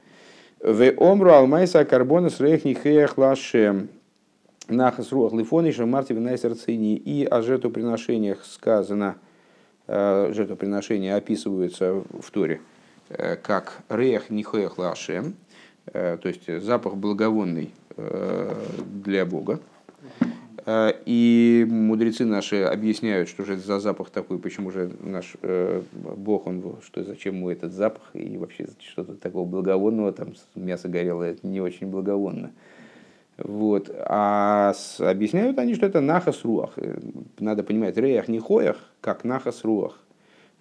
В 0.61 0.93
омру 0.97 1.31
алмайса 1.31 1.85
карбона 1.85 2.29
срехни 2.29 2.75
хеях 2.75 3.17
лашем 3.17 3.89
нахас 4.67 5.11
руах 5.11 5.33
лифониш 5.33 5.79
марти 5.79 6.13
винайсер 6.13 6.53
и 6.67 7.27
о 7.29 7.41
жертвоприношениях 7.41 8.45
сказано– 8.45 9.15
жертвоприношения 9.89 11.15
описываются 11.15 11.93
в 11.93 12.31
Торе 12.31 12.61
э, 13.09 13.35
как 13.37 13.79
рех 13.89 14.29
нихоях 14.29 14.77
лашем, 14.77 15.35
э, 15.87 16.17
то 16.21 16.27
есть 16.27 16.61
запах 16.61 16.95
благовонный 16.95 17.71
для 17.97 19.25
Бога. 19.25 19.59
И 21.05 21.67
мудрецы 21.69 22.23
наши 22.23 22.61
объясняют, 22.61 23.27
что 23.27 23.43
же 23.43 23.55
это 23.55 23.65
за 23.65 23.79
запах 23.81 24.09
такой, 24.09 24.39
почему 24.39 24.71
же 24.71 24.89
наш 25.01 25.35
Бог, 25.91 26.47
он, 26.47 26.77
что, 26.85 27.03
зачем 27.03 27.35
ему 27.35 27.49
этот 27.49 27.73
запах, 27.73 28.11
и 28.13 28.37
вообще 28.37 28.67
что-то 28.79 29.15
такого 29.15 29.45
благовонного, 29.45 30.13
там 30.13 30.33
мясо 30.55 30.87
горелое, 30.87 31.31
это 31.31 31.45
не 31.45 31.59
очень 31.59 31.87
благовонно. 31.87 32.51
Вот. 33.43 33.89
А 34.05 34.73
с, 34.73 34.99
объясняют 34.99 35.59
они, 35.59 35.75
что 35.75 35.85
это 35.85 36.01
нахас 36.01 36.43
руах. 36.43 36.77
Надо 37.39 37.63
понимать, 37.63 37.97
реях 37.97 38.27
не 38.27 38.39
хоях, 38.39 38.77
как 39.01 39.23
нахас 39.23 39.63
руах, 39.63 39.99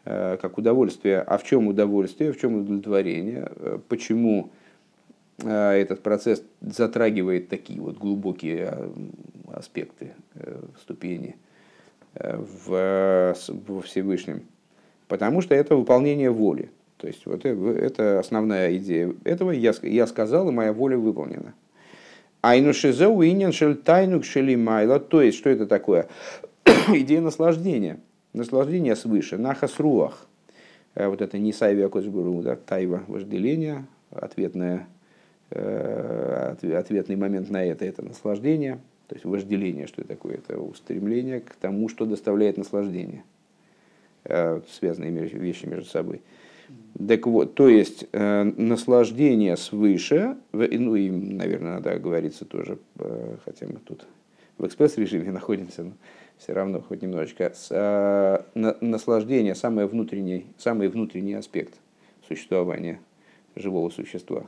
э, 0.04 0.36
как 0.40 0.58
удовольствие. 0.58 1.20
А 1.20 1.38
в 1.38 1.44
чем 1.44 1.66
удовольствие, 1.66 2.32
в 2.32 2.38
чем 2.38 2.56
удовлетворение? 2.56 3.50
Э, 3.56 3.78
почему 3.88 4.50
э, 5.42 5.48
этот 5.48 6.02
процесс 6.02 6.42
затрагивает 6.60 7.48
такие 7.48 7.80
вот 7.80 7.98
глубокие 7.98 8.90
аспекты, 9.52 10.14
ступени 10.80 11.36
в, 12.14 13.34
во 13.66 13.80
Всевышнем? 13.82 14.42
Потому 15.08 15.40
что 15.40 15.54
это 15.54 15.74
выполнение 15.74 16.30
воли. 16.30 16.70
То 16.98 17.06
есть 17.06 17.24
вот 17.26 17.44
это 17.46 18.18
основная 18.18 18.76
идея 18.76 19.14
этого. 19.24 19.52
Я, 19.52 19.72
я 19.82 20.06
сказал, 20.06 20.48
и 20.48 20.52
моя 20.52 20.72
воля 20.72 20.98
выполнена. 20.98 21.54
Айнушизеу 22.48 23.22
инин 23.22 23.52
шель 23.52 23.76
тайнук 23.76 24.24
майла. 24.56 24.98
То 24.98 25.20
есть, 25.20 25.36
что 25.36 25.50
это 25.50 25.66
такое? 25.66 26.08
Идея 26.64 27.20
наслаждения. 27.20 28.00
Наслаждение 28.32 28.96
свыше. 28.96 29.36
Нахас 29.36 29.78
руах. 29.78 30.26
Э, 30.94 31.08
вот 31.08 31.20
это 31.20 31.36
не 31.36 31.52
сайвия 31.52 31.90
косгуру, 31.90 32.40
да, 32.40 32.56
тайва, 32.56 33.02
вожделение, 33.06 33.84
ответное, 34.10 34.88
э, 35.50 36.54
ответный 36.74 37.16
момент 37.16 37.50
на 37.50 37.62
это, 37.62 37.84
это 37.84 38.02
наслаждение. 38.02 38.78
То 39.08 39.14
есть 39.14 39.26
вожделение, 39.26 39.86
что 39.86 40.00
это 40.00 40.08
такое? 40.08 40.36
Это 40.36 40.58
устремление 40.58 41.40
к 41.40 41.54
тому, 41.54 41.90
что 41.90 42.06
доставляет 42.06 42.56
наслаждение. 42.56 43.24
Э, 44.24 44.62
связанные 44.70 45.10
вещи 45.10 45.66
между 45.66 45.84
собой. 45.84 46.22
Так 47.06 47.26
вот, 47.26 47.54
то 47.54 47.68
есть 47.68 48.06
э, 48.10 48.42
наслаждение 48.42 49.56
свыше, 49.56 50.36
ну 50.52 50.96
и, 50.96 51.08
наверное, 51.10 51.74
надо 51.74 51.96
говориться 51.98 52.44
тоже, 52.44 52.78
э, 52.98 53.36
хотя 53.44 53.66
мы 53.66 53.76
тут 53.76 54.06
в 54.58 54.66
экспресс-режиме 54.66 55.30
находимся, 55.30 55.84
но 55.84 55.92
все 56.38 56.54
равно 56.54 56.80
хоть 56.80 57.02
немножечко, 57.02 57.52
с, 57.54 57.68
э, 57.70 58.42
на, 58.54 58.76
наслаждение, 58.80 59.54
самый 59.54 59.86
внутренний, 59.86 60.46
самый 60.58 60.88
внутренний 60.88 61.34
аспект 61.34 61.74
существования 62.26 63.00
живого 63.54 63.90
существа. 63.90 64.46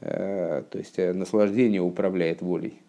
Э, 0.00 0.64
то 0.68 0.78
есть 0.78 0.98
э, 0.98 1.12
наслаждение 1.12 1.80
управляет 1.80 2.42
волей. 2.42 2.80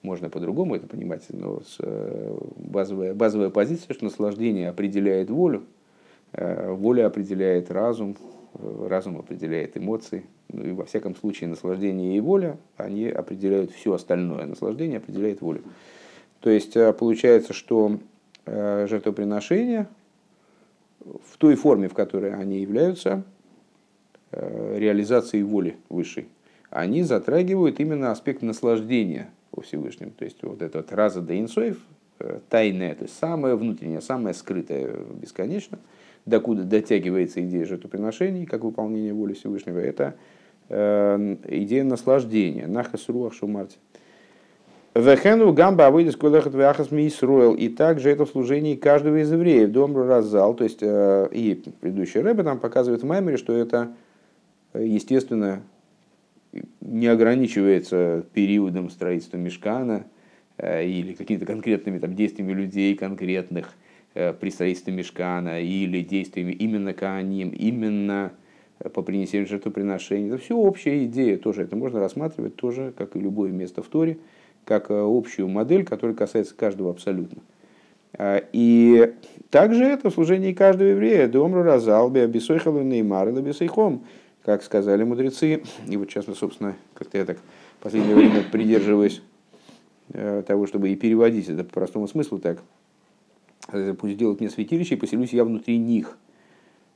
Можно 0.00 0.30
по-другому 0.30 0.76
это 0.76 0.86
понимать, 0.86 1.26
но 1.28 1.60
с, 1.60 1.76
э, 1.80 2.38
базовая, 2.56 3.12
базовая 3.12 3.50
позиция, 3.50 3.92
что 3.92 4.04
наслаждение 4.04 4.70
определяет 4.70 5.28
волю– 5.28 5.64
воля 6.32 7.06
определяет 7.06 7.70
разум, 7.70 8.16
э, 8.54 8.86
разум 8.88 9.18
определяет 9.18 9.76
эмоции. 9.76 10.24
Ну 10.48 10.64
и 10.64 10.72
во 10.72 10.84
всяком 10.84 11.14
случае 11.14 11.48
наслаждение 11.48 12.16
и 12.16 12.20
воля, 12.20 12.58
они 12.76 13.08
определяют 13.08 13.70
все 13.72 13.94
остальное. 13.94 14.46
Наслаждение 14.46 14.98
определяет 14.98 15.40
волю. 15.40 15.62
То 16.40 16.50
есть 16.50 16.76
э, 16.76 16.92
получается, 16.92 17.52
что 17.52 17.98
жертвоприношения 18.46 19.88
в 21.00 21.36
той 21.36 21.54
форме, 21.54 21.86
в 21.86 21.92
которой 21.92 22.32
они 22.32 22.60
являются 22.60 23.22
реализацией 24.30 25.42
воли 25.42 25.76
высшей, 25.90 26.28
они 26.70 27.02
затрагивают 27.02 27.78
именно 27.78 28.10
аспект 28.10 28.40
наслаждения 28.40 29.28
во 29.52 29.62
Всевышнем. 29.62 30.12
То 30.12 30.24
есть 30.24 30.42
вот 30.42 30.62
этот 30.62 30.94
раза 30.94 31.20
да 31.20 31.38
инсоев, 31.38 31.76
тайное, 32.48 32.94
то 32.94 33.02
есть 33.02 33.18
самое 33.18 33.54
внутреннее, 33.54 34.00
самое 34.00 34.34
скрытое 34.34 34.94
бесконечно– 35.20 35.78
докуда 36.28 36.64
дотягивается 36.64 37.42
идея 37.42 37.64
жертвоприношений, 37.64 38.46
как 38.46 38.64
выполнение 38.64 39.12
воли 39.12 39.32
Всевышнего, 39.32 39.78
это 39.78 40.14
э, 40.68 41.36
идея 41.48 41.84
наслаждения, 41.84 42.66
нахас 42.66 43.08
руах 43.08 43.32
шумарти. 43.34 43.78
Вехену 44.94 45.52
гамба 45.52 45.86
авойдис 45.86 46.16
колехат 46.16 46.54
вяхас 46.54 46.90
мисруэл. 46.90 47.54
И 47.54 47.68
также 47.68 48.10
это 48.10 48.24
в 48.24 48.30
служении 48.30 48.74
каждого 48.74 49.22
из 49.22 49.30
евреев. 49.30 49.70
Дом 49.70 49.96
раззал. 49.96 50.54
То 50.54 50.64
есть, 50.64 50.78
э, 50.82 51.28
и 51.30 51.62
предыдущий 51.80 52.20
рэбе 52.20 52.42
там 52.42 52.58
показывает 52.58 53.02
в 53.02 53.06
Маймере, 53.06 53.36
что 53.36 53.52
это, 53.52 53.92
э, 54.72 54.84
естественно, 54.84 55.62
не 56.80 57.06
ограничивается 57.06 58.24
периодом 58.32 58.90
строительства 58.90 59.36
мешкана, 59.36 60.04
или 60.60 61.12
какими-то 61.12 61.46
конкретными 61.46 62.00
там, 62.00 62.16
действиями 62.16 62.52
людей 62.52 62.96
конкретных 62.96 63.74
при 64.14 64.50
строительстве 64.50 64.92
мешкана, 64.92 65.60
или 65.60 66.02
действиями 66.02 66.52
именно 66.52 66.92
Кааним, 66.92 67.50
именно 67.50 68.32
по 68.94 69.02
принесению 69.02 69.48
жертвоприношений. 69.48 70.28
Это 70.28 70.38
все 70.38 70.56
общая 70.56 71.04
идея 71.04 71.36
тоже. 71.36 71.62
Это 71.62 71.76
можно 71.76 72.00
рассматривать 72.00 72.56
тоже, 72.56 72.92
как 72.96 73.16
и 73.16 73.20
любое 73.20 73.50
место 73.50 73.82
в 73.82 73.86
Торе, 73.86 74.18
как 74.64 74.86
общую 74.90 75.48
модель, 75.48 75.84
которая 75.84 76.16
касается 76.16 76.54
каждого 76.54 76.90
абсолютно. 76.90 77.42
И 78.52 79.14
также 79.50 79.84
это 79.84 80.10
в 80.10 80.14
служении 80.14 80.52
каждого 80.52 80.88
еврея. 80.88 81.28
Домру 81.28 81.62
разалби, 81.62 82.20
абисойхалу 82.20 82.82
неймар, 82.82 83.28
абисойхом 83.28 84.04
как 84.48 84.62
сказали 84.62 85.04
мудрецы, 85.04 85.62
и 85.86 85.96
вот 85.98 86.10
сейчас, 86.10 86.24
собственно, 86.24 86.74
как-то 86.94 87.18
я 87.18 87.26
так 87.26 87.36
в 87.78 87.82
последнее 87.82 88.16
время 88.16 88.42
придерживаюсь 88.50 89.20
э, 90.14 90.42
того, 90.46 90.66
чтобы 90.66 90.88
и 90.88 90.96
переводить 90.96 91.50
это 91.50 91.64
по 91.64 91.74
простому 91.74 92.08
смыслу 92.08 92.38
так. 92.38 92.62
Э, 93.68 93.94
пусть 93.94 94.16
делают 94.16 94.40
мне 94.40 94.50
святилище, 94.50 94.94
и 94.94 94.98
поселюсь 94.98 95.32
я 95.32 95.44
внутри 95.44 95.78
них. 95.78 96.18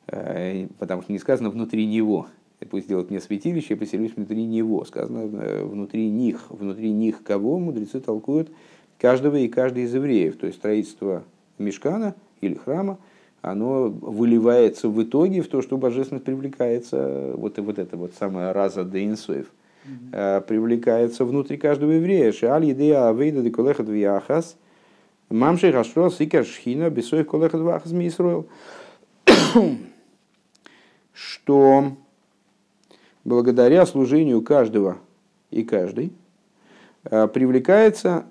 Э, 0.09 0.67
потому 0.79 1.02
что 1.02 1.12
не 1.12 1.19
сказано 1.19 1.50
внутри 1.50 1.87
него. 1.87 2.26
Пусть 2.71 2.88
делают 2.88 3.11
мне 3.11 3.21
святилище, 3.21 3.75
и 3.75 3.76
поселюсь 3.76 4.14
внутри 4.14 4.45
него. 4.45 4.85
Сказано 4.85 5.26
внутри 5.64 6.09
них. 6.09 6.47
Внутри 6.49 6.91
них 6.91 7.23
кого 7.23 7.59
мудрецы 7.59 8.00
толкуют 8.00 8.50
каждого 8.99 9.37
и 9.37 9.49
каждый 9.49 9.85
из 9.85 9.95
евреев. 9.95 10.37
То 10.37 10.47
есть 10.47 10.59
строительство 10.59 11.25
мешкана 11.59 12.14
или 12.41 12.55
храма– 12.55 12.99
оно 13.43 13.88
выливается 13.88 14.88
в 14.88 15.02
итоге 15.02 15.43
в 15.43 15.49
то, 15.49 15.62
что 15.62 15.76
божественность 15.76 16.25
привлекается, 16.25 17.33
вот, 17.35 17.59
вот 17.59 17.79
это 17.79 17.97
вот 17.97 18.12
самое 18.19 18.52
раза 18.52 18.85
де 18.85 19.05
инсоев, 19.05 19.47
mm-hmm. 19.85 20.43
привлекается 20.43 21.25
внутри 21.25 21.57
каждого 21.57 21.91
еврея. 21.91 22.31
Шиаль 22.31 22.67
едея 22.67 23.09
авейда 23.09 23.43
де 23.43 23.50
колехат 23.50 23.88
вяхас, 25.33 25.41
мамшей 25.41 25.73
хашро 25.73 26.11
сикер 26.11 26.45
шхина 26.45 26.91
бесоев 26.91 27.27
колехат 27.27 27.61
вяхас 27.61 27.93
мисруэл. 27.93 28.47
Что 31.12 31.97
благодаря 33.25 33.87
служению 33.87 34.43
каждого 34.43 34.99
и 35.51 35.62
каждой 35.62 36.12
а, 37.05 37.27
привлекается 37.29 38.25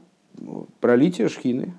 пролитие 0.79 1.29
шхины, 1.29 1.74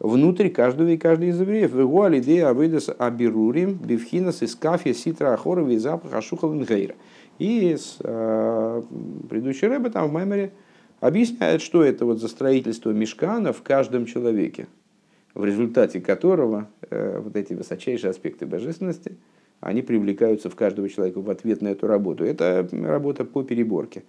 внутрь 0.00 0.48
каждого 0.48 0.88
и 0.88 0.96
каждой 0.96 1.28
из 1.28 1.40
евреев. 1.40 1.72
Вегу 1.72 2.02
алидея 2.02 2.48
авейдас 2.48 2.90
абирурим 2.98 3.74
бифхинас 3.74 4.42
из 4.42 4.54
кафе 4.56 4.94
ситра 4.94 5.34
ахорова 5.34 5.70
и 5.70 5.78
запах 5.78 6.12
ашухал 6.14 6.52
ингейра. 6.52 6.94
И 7.38 7.76
с, 7.76 7.96
э, 8.00 8.82
предыдущий 9.28 9.68
рэбе 9.68 9.90
там 9.90 10.08
в 10.08 10.12
Маймере 10.12 10.52
объясняет, 11.00 11.62
что 11.62 11.82
это 11.82 12.04
вот 12.04 12.20
за 12.20 12.28
строительство 12.28 12.90
мешкана 12.90 13.52
в 13.52 13.62
каждом 13.62 14.06
человеке, 14.06 14.68
в 15.34 15.44
результате 15.44 16.00
которого 16.00 16.68
э, 16.90 17.20
вот 17.20 17.36
эти 17.36 17.54
высочайшие 17.54 18.10
аспекты 18.10 18.46
божественности, 18.46 19.16
они 19.60 19.82
привлекаются 19.82 20.48
в 20.48 20.54
каждого 20.54 20.88
человека 20.88 21.20
в 21.20 21.28
ответ 21.28 21.60
на 21.60 21.68
эту 21.68 21.86
работу. 21.86 22.24
Это 22.24 22.68
работа 22.72 23.24
по 23.24 23.42
переборке, 23.42 24.04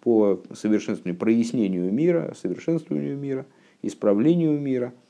по 0.00 0.42
совершенствованию, 0.52 1.18
прояснению 1.18 1.92
мира, 1.92 2.34
совершенствованию 2.40 3.16
мира, 3.16 3.46
исправлению 3.82 4.58
мира– 4.58 4.92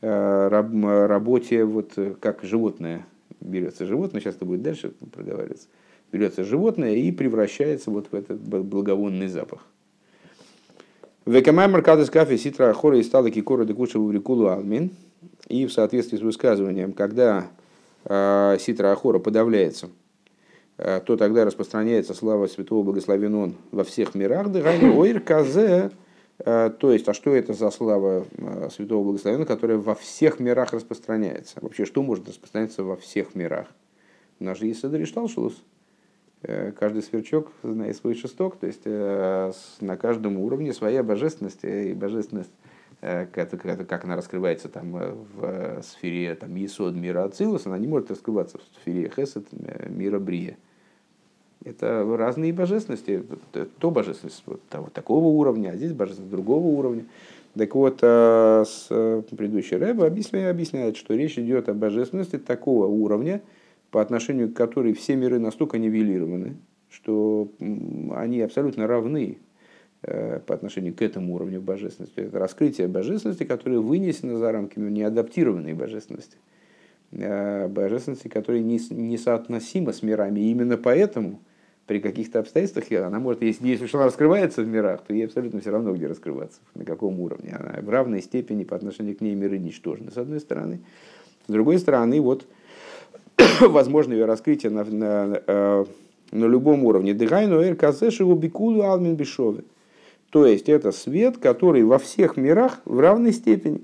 Э, 0.00 0.48
работе, 0.48 1.64
вот 1.64 1.98
как 2.20 2.44
животное 2.44 3.04
берется 3.40 3.84
животное, 3.84 4.20
сейчас 4.20 4.36
это 4.36 4.44
будет 4.44 4.62
дальше 4.62 4.92
проговариваться, 5.12 5.66
берется 6.12 6.44
животное 6.44 6.94
и 6.94 7.10
превращается 7.10 7.90
вот 7.90 8.06
в 8.12 8.14
этот 8.14 8.40
благовонный 8.40 9.26
запах. 9.26 9.66
Векамай 11.28 11.68
маркадес 11.68 12.10
кафе 12.10 12.38
ситра 12.38 12.70
ахора 12.70 12.98
и 12.98 13.02
стала 13.02 13.30
кикора 13.30 13.64
декуша 13.64 13.98
вурикулу 13.98 14.48
алмин. 14.48 14.90
И 15.48 15.66
в 15.66 15.72
соответствии 15.72 16.16
с 16.16 16.20
высказыванием, 16.20 16.92
когда 16.92 17.46
э, 18.04 18.56
ситра 18.60 18.92
ахора 18.92 19.18
подавляется, 19.18 19.90
э, 20.78 21.00
то 21.04 21.16
тогда 21.16 21.44
распространяется 21.44 22.14
слава 22.14 22.46
святого 22.46 22.82
благословен 22.82 23.34
он 23.34 23.54
во 23.72 23.84
всех 23.84 24.14
мирах. 24.14 24.46
Ойр 24.96 25.20
казе 25.20 25.90
Э, 26.44 26.70
то 26.70 26.92
есть, 26.92 27.08
а 27.08 27.14
что 27.14 27.34
это 27.34 27.52
за 27.52 27.70
слава 27.70 28.26
Святого 28.70 29.04
Благословенного, 29.04 29.46
которая 29.46 29.78
во 29.78 29.94
всех 29.94 30.38
мирах 30.38 30.72
распространяется? 30.72 31.56
Вообще, 31.60 31.84
что 31.84 32.02
может 32.02 32.28
распространяться 32.28 32.84
во 32.84 32.96
всех 32.96 33.34
мирах? 33.34 33.66
У 34.38 34.44
нас 34.44 34.58
же 34.58 34.66
есть 34.66 34.80
Садаришталшус. 34.80 35.54
Э, 35.54 35.77
каждый 36.42 37.02
сверчок 37.02 37.52
знает 37.62 37.96
свой 37.96 38.14
шесток, 38.14 38.56
то 38.56 38.66
есть 38.66 38.84
на 38.84 39.96
каждом 39.96 40.38
уровне 40.38 40.72
своя 40.72 41.02
божественность 41.02 41.64
и 41.64 41.94
божественность 41.94 42.52
как, 43.00 44.04
она 44.04 44.16
раскрывается 44.16 44.68
там 44.68 44.92
в 44.92 45.82
сфере 45.82 46.34
там, 46.34 46.54
Есод 46.56 46.94
мира 46.94 47.24
Ацилус, 47.24 47.66
она 47.66 47.78
не 47.78 47.86
может 47.86 48.10
раскрываться 48.10 48.58
в 48.58 48.80
сфере 48.80 49.10
Хесед 49.14 49.46
мира 49.88 50.18
Брия. 50.18 50.56
Это 51.64 52.04
разные 52.16 52.52
божественности. 52.52 53.24
То 53.80 53.90
божественность 53.90 54.42
вот 54.46 54.62
того, 54.68 54.88
такого 54.90 55.26
уровня, 55.26 55.70
а 55.70 55.76
здесь 55.76 55.92
божественность 55.92 56.30
другого 56.30 56.66
уровня. 56.66 57.04
Так 57.56 57.74
вот, 57.74 57.98
э, 58.02 58.64
с 58.66 58.86
э, 58.90 59.22
предыдущей 59.36 59.76
Рэба 59.76 60.06
объясняет, 60.06 60.50
объясняет, 60.50 60.96
что 60.96 61.14
речь 61.14 61.38
идет 61.38 61.68
о 61.68 61.74
божественности 61.74 62.38
такого 62.38 62.86
уровня, 62.86 63.42
по 63.90 64.02
отношению 64.02 64.52
к 64.52 64.56
которой 64.56 64.92
все 64.92 65.16
миры 65.16 65.38
настолько 65.38 65.78
нивелированы, 65.78 66.56
что 66.90 67.50
они 68.14 68.40
абсолютно 68.40 68.86
равны 68.86 69.38
э, 70.02 70.40
по 70.40 70.54
отношению 70.54 70.94
к 70.94 71.02
этому 71.02 71.34
уровню 71.34 71.60
божественности. 71.60 72.20
Это 72.20 72.38
раскрытие 72.38 72.88
божественности, 72.88 73.44
которое 73.44 73.78
вынесено 73.78 74.38
за 74.38 74.52
рамки 74.52 74.78
неадаптированной 74.78 75.74
божественности. 75.74 76.36
Божественности, 77.10 78.28
которая 78.28 78.60
несоотносима 78.60 79.94
с 79.94 80.02
мирами. 80.02 80.40
И 80.40 80.50
именно 80.50 80.76
поэтому 80.76 81.40
при 81.86 82.00
каких-то 82.00 82.40
обстоятельствах 82.40 82.84
она 83.00 83.18
может, 83.18 83.40
если, 83.42 83.66
если 83.66 83.88
она 83.96 84.04
раскрывается 84.04 84.60
в 84.60 84.68
мирах, 84.68 85.02
то 85.04 85.14
ей 85.14 85.24
абсолютно 85.24 85.60
все 85.60 85.70
равно, 85.70 85.94
где 85.94 86.06
раскрываться, 86.06 86.60
на 86.74 86.84
каком 86.84 87.18
уровне. 87.18 87.56
Она 87.58 87.80
в 87.80 87.88
равной 87.88 88.20
степени 88.20 88.64
по 88.64 88.76
отношению 88.76 89.16
к 89.16 89.22
ней 89.22 89.34
миры 89.34 89.58
ничтожны, 89.58 90.10
с 90.10 90.18
одной 90.18 90.40
стороны. 90.40 90.80
С 91.46 91.50
другой 91.50 91.78
стороны, 91.78 92.20
вот 92.20 92.46
возможно 93.60 94.12
ее 94.12 94.24
раскрытие 94.24 94.70
на, 94.70 94.84
на, 94.84 95.42
э, 95.46 95.84
на 96.32 96.44
любом 96.44 96.84
уровне. 96.84 97.14
Дыхайну 97.14 97.60
эр 97.60 97.76
казешеву 97.76 98.34
бикулу 98.34 98.82
алмин 98.82 99.16
бешове. 99.16 99.64
То 100.30 100.46
есть 100.46 100.68
это 100.68 100.92
свет, 100.92 101.38
который 101.38 101.84
во 101.84 101.98
всех 101.98 102.36
мирах 102.36 102.80
в 102.84 102.98
равной 103.00 103.32
степени. 103.32 103.80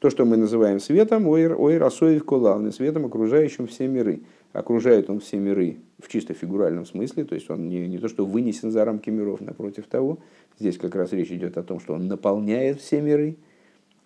То, 0.00 0.10
что 0.10 0.24
мы 0.24 0.36
называем 0.36 0.80
светом, 0.80 1.28
ойр, 1.28 1.58
ойр 1.58 1.82
асоев 1.82 2.24
колалны, 2.24 2.72
светом, 2.72 3.06
окружающим 3.06 3.66
все 3.66 3.86
миры. 3.86 4.20
Окружает 4.52 5.08
он 5.08 5.20
все 5.20 5.38
миры 5.38 5.78
в 6.00 6.08
чисто 6.08 6.34
фигуральном 6.34 6.86
смысле, 6.86 7.24
то 7.24 7.34
есть 7.34 7.48
он 7.50 7.68
не, 7.68 7.88
не 7.88 7.98
то, 7.98 8.08
что 8.08 8.26
вынесен 8.26 8.70
за 8.70 8.84
рамки 8.84 9.10
миров, 9.10 9.40
напротив 9.40 9.86
того. 9.88 10.18
Здесь 10.58 10.76
как 10.76 10.94
раз 10.94 11.12
речь 11.12 11.30
идет 11.30 11.56
о 11.56 11.62
том, 11.62 11.80
что 11.80 11.94
он 11.94 12.06
наполняет 12.06 12.80
все 12.80 13.00
миры, 13.00 13.36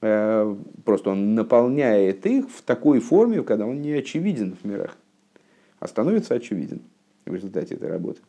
просто 0.01 1.11
он 1.11 1.35
наполняет 1.35 2.25
их 2.27 2.49
в 2.51 2.63
такой 2.63 3.01
форме, 3.01 3.43
когда 3.43 3.67
он 3.67 3.83
не 3.83 3.93
очевиден 3.93 4.57
в 4.63 4.67
мирах, 4.67 4.97
а 5.81 5.89
становится 5.89 6.35
очевиден 6.35 6.83
в 7.27 7.35
результате 7.35 7.75
этой 7.75 7.89
работы. 7.89 8.21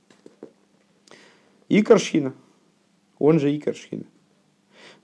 Икаршхина, 1.69 2.34
он 3.19 3.39
же 3.39 3.55
Икаршхина. 3.55 4.05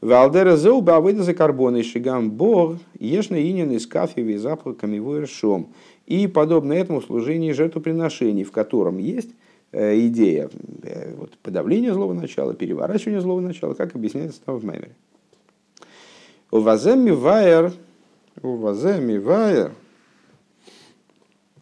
Валдера 0.01 0.55
зоу 0.55 0.81
бавыда 0.81 1.23
за 1.23 1.33
карбоны 1.33 1.83
шигам 1.83 2.31
бог 2.31 2.77
ешна 2.99 3.41
инин 3.41 3.71
из 3.71 3.87
кафе 3.87 4.37
запахами 4.37 4.99
выршом. 4.99 5.73
И 6.05 6.27
подобно 6.27 6.73
этому 6.73 7.01
служение 7.01 7.53
жертвоприношений, 7.53 8.43
в 8.43 8.51
котором 8.51 8.97
есть 8.97 9.29
э, 9.71 9.99
идея 10.07 10.49
э, 10.83 11.15
вот, 11.15 11.37
подавления 11.39 11.93
злого 11.93 12.13
начала, 12.13 12.53
переворачивания 12.53 13.21
злого 13.21 13.39
начала, 13.39 13.73
как 13.73 13.95
объясняется 13.95 14.41
там 14.45 14.57
в 14.57 14.65
Маймере. 14.65 14.95
У 16.55 16.59
ваземи 16.61 17.11
вайер, 17.11 17.73
у 18.41 18.55
ваземи 18.55 19.17
вайер, 19.17 19.73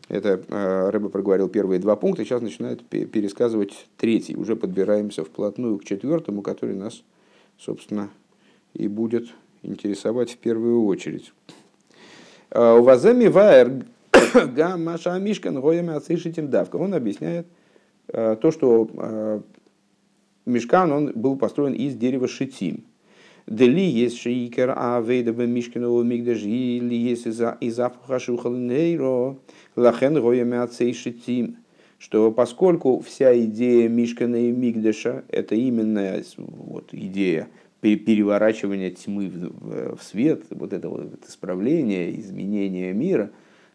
это 0.08 0.39
э, 0.47 0.89
Рэба 0.91 1.10
проговорил 1.10 1.49
первые 1.49 1.79
два 1.79 1.95
пункта, 1.95 2.23
сейчас 2.23 2.43
начинает 2.43 2.86
пересказывать 2.88 3.88
третий. 3.97 4.36
Уже 4.36 4.56
подбираемся 4.56 5.23
вплотную 5.23 5.79
к 5.79 5.84
четвертому, 5.84 6.43
который 6.43 6.75
нас, 6.75 7.01
собственно, 7.58 8.12
и 8.75 8.88
будет 8.88 9.29
интересовать 9.63 10.34
в 10.34 10.38
первую 10.38 10.86
очередь. 10.86 11.34
У 12.51 12.84
ваземи 12.84 13.29
вайер 13.29 13.86
Гам 14.56 14.84
Маша 14.84 15.17
Мишкан 15.17 15.60
Гоями 15.60 15.95
Ацишитим 15.95 16.51
Давка. 16.51 16.75
Он 16.75 16.93
объясняет 16.93 17.47
э, 18.10 18.38
то, 18.39 18.51
что 18.51 18.88
э, 18.95 19.41
Мишкан 20.45 20.91
он 20.91 21.13
был 21.15 21.36
построен 21.36 21.73
из 21.73 21.95
дерева 21.95 22.27
шитим. 22.27 22.86
Дели 23.45 23.82
есть 23.82 24.19
шейкер, 24.19 24.73
а 24.75 25.01
вейдаба 25.01 25.45
Мишкинового 25.45 26.03
мигдаш, 26.03 26.43
или 26.43 26.95
есть 26.95 27.27
из 27.27 27.75
запаха 27.75 28.19
шухалнейро, 28.19 29.38
лахен 29.75 30.21
гоями 30.21 30.58
ацейшитим. 30.58 31.58
Что 31.97 32.32
поскольку 32.32 32.99
вся 32.99 33.38
идея 33.45 33.88
Мишкана 33.88 34.36
и 34.36 34.51
Мигдаша, 34.51 35.23
это 35.29 35.56
именно 35.56 36.21
вот, 36.38 36.89
идея 36.91 37.47
переворачивания 37.79 38.91
тьмы 38.91 39.29
в 39.29 40.01
свет, 40.01 40.43
вот 40.49 40.73
это 40.73 40.89
вот 40.89 41.25
исправление, 41.27 42.19
изменение 42.19 42.93
мира. 42.93 43.32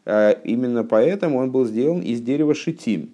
Именно 0.07 0.85
поэтому 0.85 1.39
он 1.39 1.51
был 1.51 1.67
сделан 1.67 2.01
из 2.01 2.21
дерева 2.21 2.55
шитим. 2.55 3.11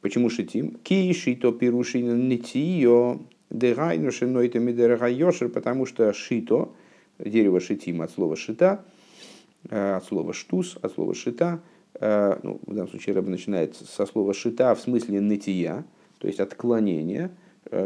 Почему 0.00 0.30
шитим? 0.30 0.78
Ки 0.82 1.12
шито 1.12 1.52
пирушин 1.52 2.28
нитио 2.28 3.20
дегайну 3.50 4.12
шинойта 4.12 4.58
мидерага 4.58 5.08
йошер, 5.08 5.48
потому 5.48 5.86
что 5.86 6.12
шито, 6.12 6.72
дерево 7.18 7.60
шитим 7.60 8.02
от 8.02 8.10
слова 8.10 8.36
шита, 8.36 8.84
от 9.68 10.04
слова 10.04 10.32
штус, 10.32 10.78
от 10.80 10.92
слова 10.92 11.14
шита, 11.14 11.60
ну, 12.00 12.60
в 12.66 12.74
данном 12.74 12.88
случае 12.88 13.14
рыба 13.14 13.30
начинает 13.30 13.76
со 13.76 14.06
слова 14.06 14.32
шита 14.32 14.74
в 14.74 14.80
смысле 14.80 15.20
нытия, 15.20 15.84
то 16.18 16.28
есть 16.28 16.40
отклонение. 16.40 17.30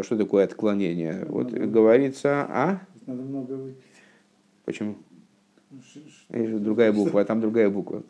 Что 0.02 0.16
такое 0.16 0.44
отклонение? 0.44 1.24
Вот 1.28 1.50
говорится, 1.50 2.46
а? 2.48 2.80
Надо 3.06 3.22
много 3.22 3.52
выпить. 3.52 3.82
Почему? 4.64 4.96
Другая 6.28 6.92
буква, 6.92 7.22
а 7.22 7.24
там 7.24 7.40
другая 7.40 7.68
буква, 7.68 8.04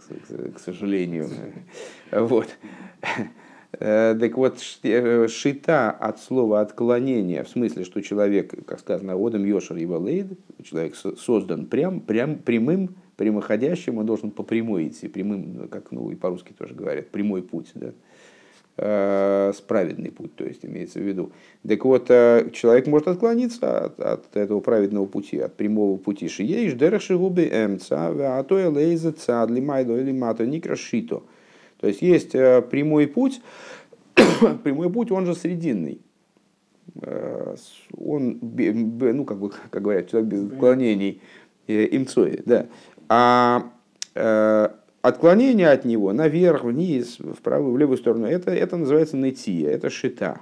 к 0.54 0.58
сожалению. 0.58 1.28
Вот. 2.12 2.48
Так 3.78 4.36
вот, 4.36 4.60
шита 4.60 5.90
от 5.90 6.20
слова 6.20 6.60
отклонение, 6.60 7.42
в 7.42 7.48
смысле, 7.48 7.84
что 7.84 8.00
человек, 8.02 8.54
как 8.66 8.80
сказано, 8.80 9.14
одам 9.14 9.44
йошер 9.44 9.76
и 9.76 9.86
валейд, 9.86 10.38
человек 10.62 10.94
создан 10.96 11.66
прям, 11.66 12.00
прям, 12.00 12.36
прямым, 12.36 12.94
прямоходящим, 13.16 13.98
он 13.98 14.06
должен 14.06 14.30
по 14.30 14.42
прямой 14.42 14.88
идти, 14.88 15.08
прямым, 15.08 15.68
как 15.68 15.92
ну, 15.92 16.10
и 16.10 16.14
по-русски 16.14 16.52
тоже 16.56 16.74
говорят, 16.74 17.08
прямой 17.08 17.42
путь, 17.42 17.72
да, 17.74 17.92
праведный 19.66 20.10
путь, 20.10 20.34
то 20.34 20.44
есть 20.44 20.64
имеется 20.64 20.98
в 20.98 21.02
виду. 21.02 21.32
Так 21.66 21.84
вот, 21.84 22.08
человек 22.08 22.86
может 22.86 23.08
отклониться 23.08 23.86
от, 23.86 24.00
от 24.00 24.36
этого 24.36 24.60
праведного 24.60 25.06
пути, 25.06 25.38
от 25.38 25.56
прямого 25.56 25.96
пути. 25.96 26.28
Шиеиш 26.28 26.74
дераши 26.74 27.16
губи 27.16 27.48
эмца, 27.52 28.08
а 28.08 28.42
то 28.44 28.56
лейза 28.70 29.12
цад, 29.12 29.50
лимайдо 29.50 29.96
или 29.96 30.12
мато 30.12 30.44
никрашито. 30.46 31.22
То 31.84 31.88
есть 31.88 32.00
есть 32.00 32.32
прямой 32.32 33.06
путь, 33.06 33.42
прямой 34.64 34.90
путь, 34.90 35.10
он 35.10 35.26
же 35.26 35.34
срединный. 35.34 36.00
Он, 37.94 38.38
ну, 38.40 39.24
как 39.26 39.38
бы, 39.38 39.50
как 39.68 39.82
говорят, 39.82 40.08
человек 40.08 40.30
без 40.30 40.46
отклонений, 40.46 41.20
имцой, 41.68 42.40
да. 42.46 42.68
А 43.10 43.70
отклонение 45.02 45.68
от 45.68 45.84
него 45.84 46.14
наверх, 46.14 46.64
вниз, 46.64 47.18
в 47.18 47.42
правую, 47.42 47.74
в 47.74 47.78
левую 47.78 47.98
сторону, 47.98 48.26
это, 48.26 48.50
это 48.50 48.78
называется 48.78 49.18
нытия, 49.18 49.68
это 49.68 49.90
шита. 49.90 50.40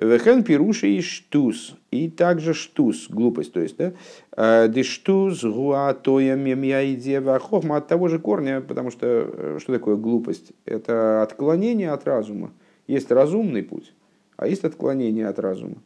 Вехен 0.00 0.44
пируши 0.44 0.88
и 0.88 1.02
штус. 1.02 1.74
И 1.90 2.08
также 2.08 2.54
штус, 2.54 3.08
глупость, 3.10 3.52
то 3.52 3.60
есть, 3.60 3.76
да? 3.76 3.92
«Э, 4.34 4.66
Дештус, 4.66 5.44
гуа, 5.44 5.92
тоя, 5.92 6.36
мемья, 6.36 6.90
идея, 6.94 7.20
хохма 7.38 7.76
от 7.76 7.88
того 7.88 8.08
же 8.08 8.18
корня, 8.18 8.62
потому 8.62 8.90
что 8.90 9.06
э, 9.06 9.58
что 9.60 9.74
такое 9.74 9.96
глупость? 9.96 10.52
Это 10.64 11.22
отклонение 11.22 11.90
от 11.90 12.06
разума. 12.06 12.50
Есть 12.86 13.10
разумный 13.10 13.62
путь, 13.62 13.92
а 14.38 14.48
есть 14.48 14.64
отклонение 14.64 15.28
от 15.28 15.38
разума. 15.38 15.76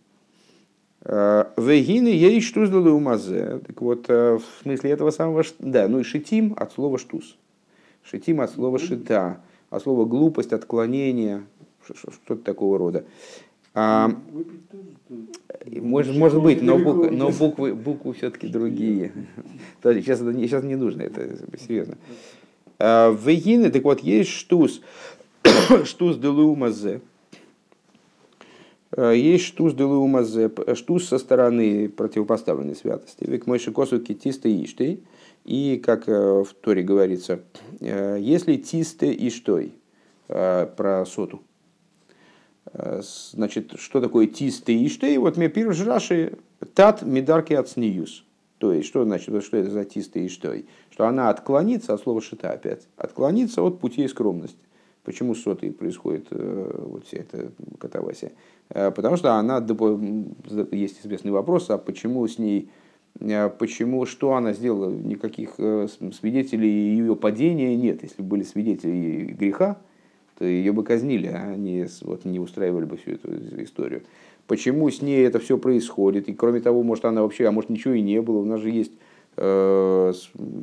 «Э, 1.04 1.46
Вегины 1.56 2.06
ей 2.06 2.40
штус 2.40 2.70
умазе. 2.70 3.62
Так 3.66 3.80
вот, 3.82 4.08
в 4.08 4.42
смысле 4.62 4.90
этого 4.92 5.10
самого, 5.10 5.42
да, 5.58 5.88
ну 5.88 5.98
и 5.98 6.04
шитим 6.04 6.54
от 6.56 6.72
слова 6.72 6.98
штус. 6.98 7.36
Шитим 8.04 8.40
от 8.40 8.52
слова 8.52 8.78
шита, 8.78 9.40
от 9.70 9.82
слова 9.82 10.04
глупость, 10.04 10.52
отклонение, 10.52 11.42
что-то 11.84 12.42
такого 12.42 12.78
рода. 12.78 13.04
Может, 13.74 14.16
может 16.16 16.42
быть, 16.42 16.62
но, 16.62 16.78
буквы, 16.78 17.10
но 17.10 17.30
буквы, 17.30 17.74
буквы 17.74 18.14
все-таки 18.14 18.46
другие. 18.46 19.12
Сейчас, 19.82 20.20
сейчас 20.20 20.62
не 20.62 20.76
нужно, 20.76 21.02
это 21.02 21.28
серьезно. 21.58 21.96
А, 22.78 23.12
Вегины, 23.12 23.70
так 23.70 23.84
вот, 23.84 24.00
есть 24.00 24.30
штус, 24.30 24.80
штус 25.84 26.16
делумазе. 26.16 27.00
А, 28.92 29.12
есть 29.12 29.44
штус 29.44 29.74
делумазе, 29.74 30.50
штус 30.74 31.08
со 31.08 31.18
стороны 31.18 31.88
противопоставленной 31.88 32.76
святости. 32.76 33.24
Век 33.24 33.46
мой 33.46 33.58
шикосу 33.58 34.00
китисты 34.00 34.62
иштей. 34.62 35.02
И, 35.44 35.80
как 35.84 36.08
э, 36.08 36.42
в 36.42 36.54
Торе 36.60 36.82
говорится, 36.82 37.40
э, 37.80 38.16
если 38.18 38.56
тисты 38.56 39.12
и 39.12 39.28
штой, 39.28 39.74
э, 40.28 40.66
про 40.74 41.04
соту, 41.04 41.42
значит, 42.74 43.74
что 43.78 44.00
такое 44.00 44.26
тисты 44.26 44.74
и 44.74 44.88
штой? 44.88 45.16
Вот 45.18 45.36
мне 45.36 45.48
пишет 45.48 45.86
Раши, 45.86 46.38
тат 46.74 47.02
медарки 47.02 47.52
от 47.52 47.68
сниюс. 47.68 48.24
То 48.58 48.72
есть, 48.72 48.88
что 48.88 49.04
значит, 49.04 49.44
что 49.44 49.56
это 49.56 49.70
за 49.70 49.84
тисты 49.84 50.24
и 50.24 50.28
штой? 50.28 50.66
Что 50.90 51.06
она 51.06 51.30
отклонится 51.30 51.94
от 51.94 52.00
слова 52.00 52.20
шита 52.20 52.50
опять, 52.50 52.86
отклонится 52.96 53.62
от 53.62 53.80
путей 53.80 54.08
скромности. 54.08 54.58
Почему 55.02 55.34
сотой 55.34 55.70
происходит 55.70 56.28
вот 56.30 57.06
вся 57.06 57.18
эта 57.18 57.52
катавасия? 57.78 58.32
Потому 58.68 59.16
что 59.16 59.34
она, 59.34 59.58
есть 60.72 61.00
известный 61.04 61.30
вопрос, 61.30 61.68
а 61.68 61.76
почему 61.76 62.26
с 62.26 62.38
ней 62.38 62.70
Э, 63.20 63.48
почему, 63.48 64.06
что 64.06 64.34
она 64.34 64.52
сделала, 64.52 64.90
никаких 64.90 65.54
э, 65.58 65.88
свидетелей 66.12 66.68
ее 66.68 67.16
падения 67.16 67.76
нет. 67.76 68.02
Если 68.02 68.22
бы 68.22 68.28
были 68.28 68.42
свидетели 68.42 69.32
греха, 69.32 69.78
ее 70.40 70.72
бы 70.72 70.84
казнили, 70.84 71.26
а 71.26 71.50
они 71.50 71.86
вот, 72.02 72.24
не 72.24 72.38
устраивали 72.38 72.84
бы 72.84 72.96
всю 72.96 73.12
эту 73.12 73.30
историю. 73.62 74.02
Почему 74.46 74.90
с 74.90 75.00
ней 75.00 75.26
это 75.26 75.38
все 75.38 75.56
происходит? 75.56 76.28
И 76.28 76.34
кроме 76.34 76.60
того, 76.60 76.82
может 76.82 77.04
она 77.04 77.22
вообще, 77.22 77.46
а 77.46 77.52
может 77.52 77.70
ничего 77.70 77.94
и 77.94 78.02
не 78.02 78.20
было. 78.20 78.38
У 78.38 78.44
нас 78.44 78.60
же 78.60 78.70
есть 78.70 78.92
э, 79.36 80.12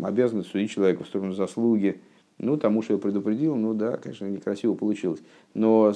обязанность 0.04 0.50
судить 0.50 0.72
человека 0.72 1.04
в 1.04 1.08
сторону 1.08 1.34
заслуги. 1.34 2.00
Ну, 2.38 2.58
тому, 2.58 2.82
что 2.82 2.94
я 2.94 3.00
предупредил, 3.00 3.56
ну 3.56 3.74
да, 3.76 3.98
конечно, 3.98 4.26
некрасиво 4.26 4.74
получилось. 4.74 5.20
Но 5.54 5.94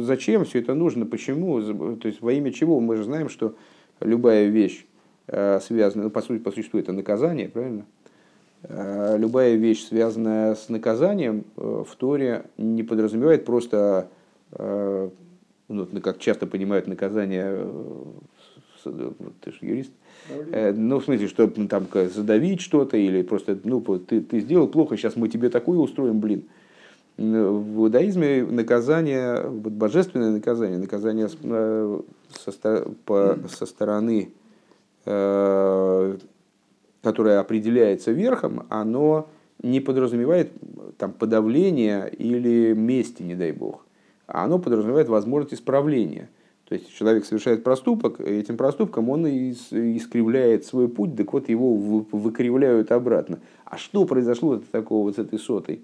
зачем 0.00 0.44
все 0.44 0.58
это 0.58 0.74
нужно? 0.74 1.06
Почему? 1.06 1.96
То 1.96 2.08
есть 2.08 2.20
во 2.20 2.32
имя 2.32 2.52
чего? 2.52 2.78
Мы 2.80 2.96
же 2.96 3.04
знаем, 3.04 3.30
что 3.30 3.54
любая 4.00 4.48
вещь, 4.48 4.84
Э, 5.30 5.60
связанная, 5.60 6.06
ну, 6.06 6.10
по 6.10 6.22
сути, 6.22 6.42
по 6.42 6.50
существу 6.50 6.80
это 6.80 6.92
наказание, 6.92 7.50
правильно? 7.50 7.84
Э, 8.62 9.16
любая 9.18 9.54
вещь, 9.54 9.86
связанная 9.86 10.54
с 10.54 10.68
наказанием 10.68 11.44
э, 11.56 11.84
в 11.88 11.96
Торе, 11.96 12.46
не 12.56 12.82
подразумевает 12.82 13.44
просто, 13.44 14.08
ну, 14.50 15.86
как 16.02 16.18
часто 16.18 16.46
понимают 16.46 16.86
наказание, 16.86 17.68
ты 18.82 19.52
же 19.52 19.58
юрист, 19.60 19.92
ну, 20.74 21.00
в 21.00 21.04
смысле, 21.04 21.28
что 21.28 21.46
там 21.46 21.86
задавить 22.14 22.62
что-то 22.62 22.96
или 22.96 23.20
просто, 23.20 23.58
ну, 23.64 23.82
ты, 23.82 24.22
ты 24.22 24.40
сделал 24.40 24.66
плохо, 24.68 24.96
сейчас 24.96 25.16
мы 25.16 25.28
тебе 25.28 25.50
такое 25.50 25.78
устроим, 25.78 26.20
блин. 26.20 26.44
В 27.18 27.82
иудаизме 27.82 28.42
наказание, 28.42 29.50
божественное 29.50 30.30
наказание, 30.30 30.78
наказание 30.78 31.28
со, 31.28 32.86
по, 33.04 33.38
со 33.50 33.66
стороны 33.66 34.32
Э, 35.10 36.18
которое 37.02 37.38
определяется 37.38 38.12
верхом, 38.12 38.66
оно 38.68 39.28
не 39.62 39.80
подразумевает 39.80 40.52
там, 40.98 41.12
подавление 41.12 42.10
или 42.16 42.72
мести, 42.74 43.22
не 43.22 43.34
дай 43.34 43.52
бог. 43.52 43.84
А 44.26 44.44
оно 44.44 44.58
подразумевает 44.58 45.08
возможность 45.08 45.54
исправления. 45.54 46.28
То 46.68 46.74
есть 46.74 46.94
человек 46.94 47.24
совершает 47.24 47.64
проступок, 47.64 48.20
этим 48.20 48.58
проступком 48.58 49.08
он 49.08 49.26
искривляет 49.26 50.66
свой 50.66 50.86
путь, 50.88 51.16
так 51.16 51.32
вот 51.32 51.48
его 51.48 51.74
выкривляют 51.74 52.92
обратно. 52.92 53.40
А 53.64 53.78
что 53.78 54.04
произошло 54.04 54.52
от 54.52 54.70
такого 54.70 55.04
вот 55.04 55.16
с 55.16 55.18
этой 55.18 55.38
сотой? 55.38 55.80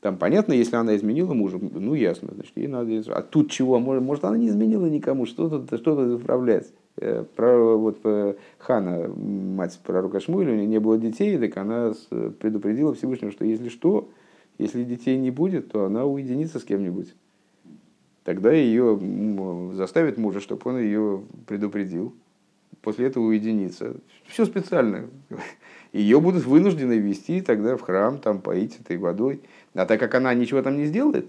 Там 0.00 0.16
понятно, 0.16 0.54
если 0.54 0.74
она 0.76 0.96
изменила 0.96 1.34
мужа, 1.34 1.60
ну 1.60 1.94
ясно, 1.94 2.30
значит, 2.34 2.52
ей 2.56 2.66
надо... 2.66 2.90
А 3.14 3.22
тут 3.22 3.50
чего? 3.50 3.78
Может, 3.78 4.24
она 4.24 4.38
не 4.38 4.48
изменила 4.48 4.86
никому, 4.86 5.24
что 5.24 5.48
тут, 5.48 5.66
что 5.78 5.94
тут 5.94 6.18
исправлять? 6.18 6.72
Э, 6.96 7.24
вот, 7.36 7.98
э, 8.04 8.34
Хана, 8.58 9.08
мать 9.08 9.78
пророка 9.84 10.20
Шмуэля, 10.20 10.52
у 10.52 10.56
нее 10.56 10.66
не 10.66 10.80
было 10.80 10.98
детей, 10.98 11.38
так 11.38 11.56
она 11.56 11.92
предупредила 12.40 12.94
Всевышнего, 12.94 13.32
что 13.32 13.44
если 13.44 13.68
что, 13.68 14.08
если 14.58 14.84
детей 14.84 15.18
не 15.18 15.30
будет, 15.30 15.72
то 15.72 15.86
она 15.86 16.04
уединится 16.04 16.58
с 16.58 16.64
кем-нибудь. 16.64 17.14
Тогда 18.24 18.52
ее 18.52 19.00
заставит 19.74 20.18
мужа, 20.18 20.40
чтобы 20.40 20.60
он 20.70 20.78
ее 20.78 21.22
предупредил. 21.46 22.14
После 22.82 23.06
этого 23.06 23.24
уединиться. 23.24 23.96
Все 24.26 24.44
специально. 24.44 25.06
Ее 25.92 26.20
будут 26.20 26.44
вынуждены 26.44 26.98
вести 26.98 27.40
тогда 27.40 27.76
в 27.76 27.82
храм, 27.82 28.18
там 28.18 28.40
поить 28.40 28.78
этой 28.80 28.96
водой. 28.96 29.40
А 29.74 29.86
так 29.86 29.98
как 29.98 30.14
она 30.14 30.32
ничего 30.34 30.62
там 30.62 30.76
не 30.76 30.84
сделает, 30.84 31.26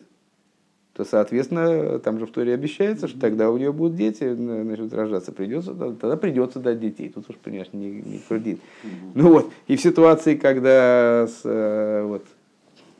то, 1.01 1.05
соответственно, 1.05 1.97
там 1.97 2.19
же 2.19 2.27
в 2.27 2.31
Торе 2.31 2.53
обещается, 2.53 3.07
что 3.07 3.19
тогда 3.19 3.49
у 3.49 3.57
нее 3.57 3.73
будут 3.73 3.95
дети 3.95 4.23
начнут 4.23 4.93
рождаться, 4.93 5.31
придется, 5.31 5.73
тогда 5.73 6.15
придется 6.15 6.59
дать 6.59 6.79
детей. 6.79 7.09
Тут 7.09 7.27
уж, 7.27 7.37
понимаешь, 7.37 7.69
не, 7.73 7.89
не 7.89 8.19
крутит. 8.19 8.59
Ну 9.15 9.29
вот, 9.29 9.51
и 9.65 9.77
в 9.77 9.81
ситуации, 9.81 10.35
когда 10.35 11.27
с, 11.27 11.41
э, 11.43 12.03
вот, 12.05 12.23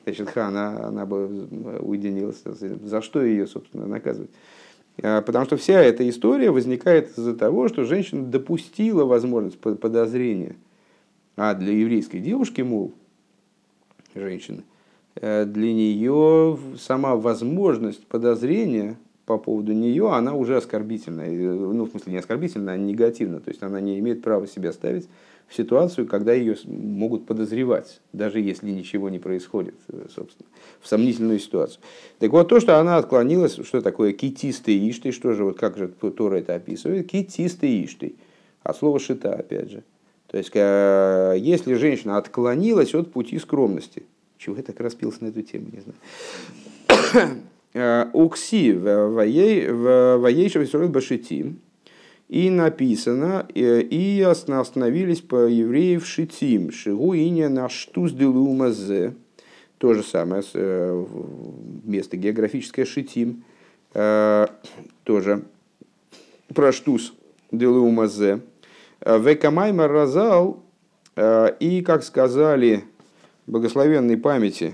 значит, 0.03 0.31
Хана, 0.31 0.87
она 0.87 1.05
бы 1.05 1.27
уединилась, 1.79 2.41
за 2.43 3.03
что 3.03 3.21
ее, 3.21 3.45
собственно, 3.45 3.85
наказывать? 3.85 4.31
Потому 4.95 5.45
что 5.45 5.57
вся 5.57 5.79
эта 5.79 6.09
история 6.09 6.49
возникает 6.49 7.15
из-за 7.15 7.35
того, 7.35 7.67
что 7.67 7.83
женщина 7.83 8.25
допустила 8.25 9.05
возможность 9.05 9.59
подозрения. 9.59 10.55
А 11.35 11.53
для 11.53 11.71
еврейской 11.71 12.17
девушки, 12.17 12.61
мол, 12.61 12.95
женщины, 14.15 14.63
для 15.15 15.73
нее 15.73 16.57
сама 16.77 17.15
возможность 17.15 18.05
подозрения 18.07 18.97
по 19.25 19.37
поводу 19.37 19.71
нее, 19.73 20.11
она 20.11 20.33
уже 20.33 20.57
оскорбительная. 20.57 21.29
Ну, 21.31 21.85
в 21.85 21.89
смысле, 21.91 22.13
не 22.13 22.19
оскорбительная, 22.19 22.73
а 22.73 22.77
негативна. 22.77 23.39
То 23.39 23.49
есть 23.49 23.63
она 23.63 23.79
не 23.79 23.99
имеет 23.99 24.21
права 24.21 24.47
себя 24.47 24.73
ставить 24.73 25.07
в 25.47 25.55
ситуацию, 25.55 26.07
когда 26.07 26.33
ее 26.33 26.55
могут 26.65 27.25
подозревать, 27.25 27.99
даже 28.13 28.39
если 28.39 28.71
ничего 28.71 29.09
не 29.09 29.19
происходит, 29.19 29.75
собственно, 30.15 30.47
в 30.79 30.87
сомнительную 30.87 31.39
ситуацию. 31.39 31.81
Так 32.19 32.31
вот, 32.31 32.47
то, 32.47 32.59
что 32.61 32.79
она 32.79 32.97
отклонилась, 32.97 33.55
что 33.55 33.81
такое 33.81 34.13
китистый 34.13 34.89
иштый, 34.89 35.11
что 35.11 35.33
же, 35.33 35.43
вот 35.43 35.57
как 35.59 35.77
же 35.77 35.89
Тора 35.89 36.37
это 36.37 36.55
описывает? 36.55 37.09
Китистый 37.09 37.83
иштый, 37.83 38.15
от 38.63 38.77
слова 38.77 38.97
шита, 38.99 39.33
опять 39.33 39.71
же. 39.71 39.83
То 40.27 40.37
есть, 40.37 40.51
э, 40.53 41.35
если 41.37 41.73
женщина 41.73 42.17
отклонилась 42.17 42.95
от 42.95 43.11
пути 43.11 43.37
скромности, 43.37 44.03
чего 44.41 44.55
я 44.55 44.63
так 44.63 44.79
распился 44.79 45.23
на 45.23 45.27
эту 45.27 45.43
тему, 45.43 45.67
не 45.71 45.81
знаю. 45.81 47.37
Э, 47.73 48.09
Укси 48.11 48.73
воейшев 48.73 50.91
башитим. 50.91 51.61
И 52.27 52.49
написано, 52.49 53.47
э, 53.55 53.79
и 53.79 54.21
остановились 54.21 55.21
по 55.21 55.47
евреев 55.47 56.05
шитим, 56.05 56.73
шигу 56.73 57.13
иня 57.13 57.47
на 57.47 57.69
штуз 57.69 58.11
делумазе. 58.11 59.13
То 59.77 59.93
же 59.93 60.03
самое, 60.03 60.43
э, 60.53 61.05
место 61.85 62.17
географическое 62.17 62.83
шитим, 62.83 63.45
тоже 63.93 65.45
про 66.53 66.73
штуз 66.73 67.13
делумазе. 67.53 68.41
Векамайма 68.99 69.87
разал, 69.87 70.61
и, 71.17 71.83
как 71.85 72.03
сказали 72.03 72.83
благословенной 73.51 74.17
памяти 74.17 74.73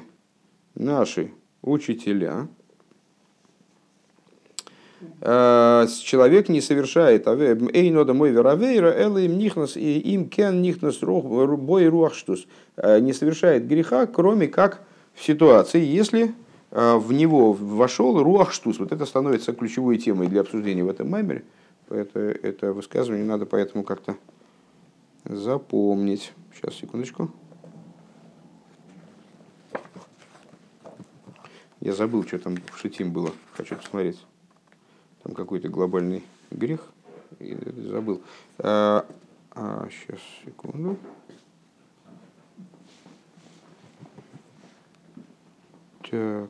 наши 0.76 1.32
учителя, 1.62 2.48
Э, 5.22 5.86
человек 6.04 6.50
не 6.50 6.60
совершает 6.60 7.28
эйнода 7.28 8.13
мой 8.13 8.32
веравейра 8.32 8.88
элла 8.88 9.20
им 9.20 9.38
нихнас 9.38 9.78
и 9.78 10.00
им 10.00 10.28
кен 10.28 10.62
нихнас 10.62 10.98
бой 11.00 11.88
руахштус 11.88 12.48
э, 12.78 13.00
не 13.00 13.13
совершает 13.13 13.68
греха 13.68 14.08
кроме 14.08 14.48
как 14.48 14.82
в 15.13 15.24
ситуации 15.24 15.84
если 15.84 16.34
э, 16.72 16.96
в 16.98 17.13
него 17.13 17.54
вошел 17.54 18.24
руахштус 18.24 18.80
вот 18.80 18.92
это 18.92 19.06
становится 19.06 19.54
ключевой 19.54 20.00
темой 20.00 20.28
для 20.28 20.42
обсуждения 20.42 20.84
в 20.84 20.90
этом 20.90 21.10
маймере. 21.10 21.44
Это, 21.90 22.20
это 22.20 22.74
высказывание 22.74 23.26
надо 23.26 23.46
поэтому 23.46 23.84
как-то 23.84 24.16
запомнить. 25.26 26.34
Сейчас 26.56 26.74
секундочку 26.74 27.32
я 31.82 31.94
забыл 31.94 32.26
что 32.26 32.40
там 32.40 32.56
в 32.56 32.78
шитим 32.78 33.12
было 33.12 33.32
хочу 33.54 33.76
посмотреть 33.76 34.20
там 35.24 35.36
какой-то 35.36 35.68
глобальный 35.68 36.24
грех, 36.52 36.88
и 37.40 37.54
забыл. 37.88 38.22
А, 38.60 39.06
а, 39.52 39.90
сейчас, 39.90 40.20
секунду. 40.46 40.98
Так. 46.10 46.50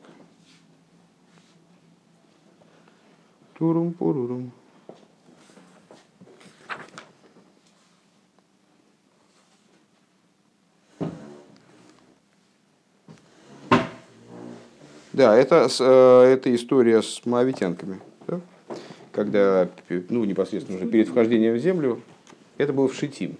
Турум-пурурум. 3.55 4.51
Да, 15.17 15.35
это, 15.35 15.67
э, 15.79 16.33
это 16.33 16.55
история 16.55 17.01
с 17.01 17.25
моавитянками 17.25 17.99
когда 19.17 19.67
ну, 20.09 20.25
непосредственно 20.25 20.77
уже 20.77 20.87
перед 20.87 21.07
вхождением 21.07 21.55
в 21.55 21.57
землю, 21.57 22.03
это 22.59 22.71
был 22.71 22.87
в 22.87 22.93
Шитим. 22.93 23.35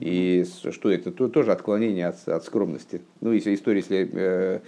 И 0.00 0.46
что 0.70 0.90
это? 0.90 1.12
То, 1.12 1.28
тоже 1.28 1.52
отклонение 1.52 2.06
от, 2.06 2.26
от 2.26 2.42
скромности. 2.42 3.02
Ну, 3.20 3.32
если 3.32 3.54
история, 3.54 3.80
если, 3.80 4.10
э, 4.10 4.60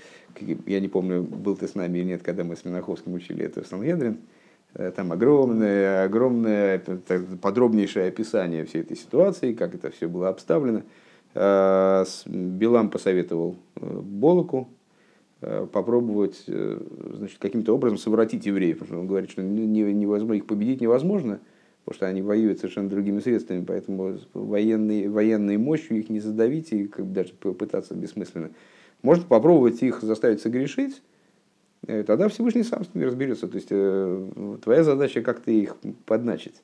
я 0.66 0.80
не 0.80 0.88
помню, 0.88 1.22
был 1.22 1.56
ты 1.56 1.66
с 1.66 1.74
нами 1.74 1.98
или 1.98 2.04
нет, 2.04 2.22
когда 2.22 2.44
мы 2.44 2.54
с 2.54 2.66
Минаховским 2.66 3.14
учили 3.14 3.46
это 3.46 3.62
в 3.62 3.66
Сангедрин, 3.66 4.18
э, 4.74 4.92
там 4.94 5.10
огромное, 5.10 6.04
огромное, 6.04 6.82
подробнейшее 7.40 8.08
описание 8.08 8.66
всей 8.66 8.82
этой 8.82 8.98
ситуации, 8.98 9.54
как 9.54 9.74
это 9.74 9.90
все 9.90 10.06
было 10.06 10.28
обставлено. 10.28 10.82
Э, 11.32 12.04
Билам 12.26 12.90
посоветовал 12.90 13.56
э, 13.76 14.00
Болоку, 14.02 14.68
попробовать 15.72 16.42
э, 16.48 16.80
значит, 17.14 17.38
каким-то 17.38 17.74
образом 17.74 17.98
совратить 17.98 18.46
евреев. 18.46 18.78
Потому 18.78 18.88
что 18.88 19.00
он 19.00 19.06
говорит, 19.06 19.30
что 19.30 19.42
невозможно, 19.42 20.34
их 20.34 20.46
победить 20.46 20.80
невозможно, 20.80 21.40
потому 21.84 21.96
что 21.96 22.06
они 22.06 22.22
воюют 22.22 22.58
совершенно 22.58 22.88
другими 22.88 23.20
средствами, 23.20 23.64
поэтому 23.64 24.18
военной, 24.34 25.08
военной 25.08 25.56
мощью 25.56 25.98
их 25.98 26.08
не 26.08 26.20
задавить 26.20 26.72
и 26.72 26.88
как 26.88 27.06
бы 27.06 27.14
даже 27.14 27.32
попытаться 27.34 27.94
бессмысленно. 27.94 28.50
Можно 29.02 29.24
попробовать 29.24 29.82
их 29.82 30.02
заставить 30.02 30.40
согрешить, 30.40 31.00
э, 31.86 32.02
тогда 32.02 32.28
Всевышний 32.28 32.64
сам 32.64 32.84
с 32.84 32.92
ними 32.92 33.04
разберется. 33.04 33.46
То 33.46 33.54
есть 33.56 33.68
твоя 34.62 34.82
задача 34.82 35.22
как-то 35.22 35.52
их 35.52 35.76
подначить. 36.06 36.60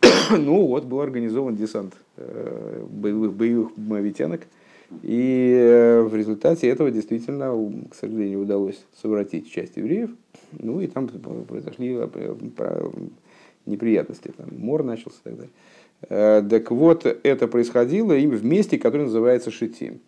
ну 0.30 0.66
вот, 0.66 0.84
был 0.84 1.00
организован 1.00 1.54
десант 1.54 1.94
боевых, 2.16 3.34
боевых 3.34 3.76
мавитянок– 3.76 4.46
и 5.02 5.52
э, 5.54 6.02
в 6.02 6.14
результате 6.16 6.68
этого 6.68 6.90
действительно, 6.90 7.54
к 7.90 7.94
сожалению, 7.94 8.40
удалось 8.40 8.82
совратить 9.00 9.50
часть 9.50 9.76
евреев. 9.76 10.10
Ну 10.58 10.80
и 10.80 10.86
там 10.86 11.08
произошли 11.08 11.98
э, 12.00 12.90
неприятности. 13.66 14.32
Там 14.36 14.48
мор 14.56 14.82
начался 14.84 15.18
и 15.24 15.28
так 15.28 15.36
далее. 15.36 15.52
Э, 16.08 16.42
так 16.48 16.70
вот, 16.70 17.04
это 17.04 17.48
происходило 17.48 18.12
им 18.14 18.30
в 18.30 18.44
месте, 18.44 18.78
которое 18.78 19.04
называется 19.04 19.50
Шитим. 19.50 20.00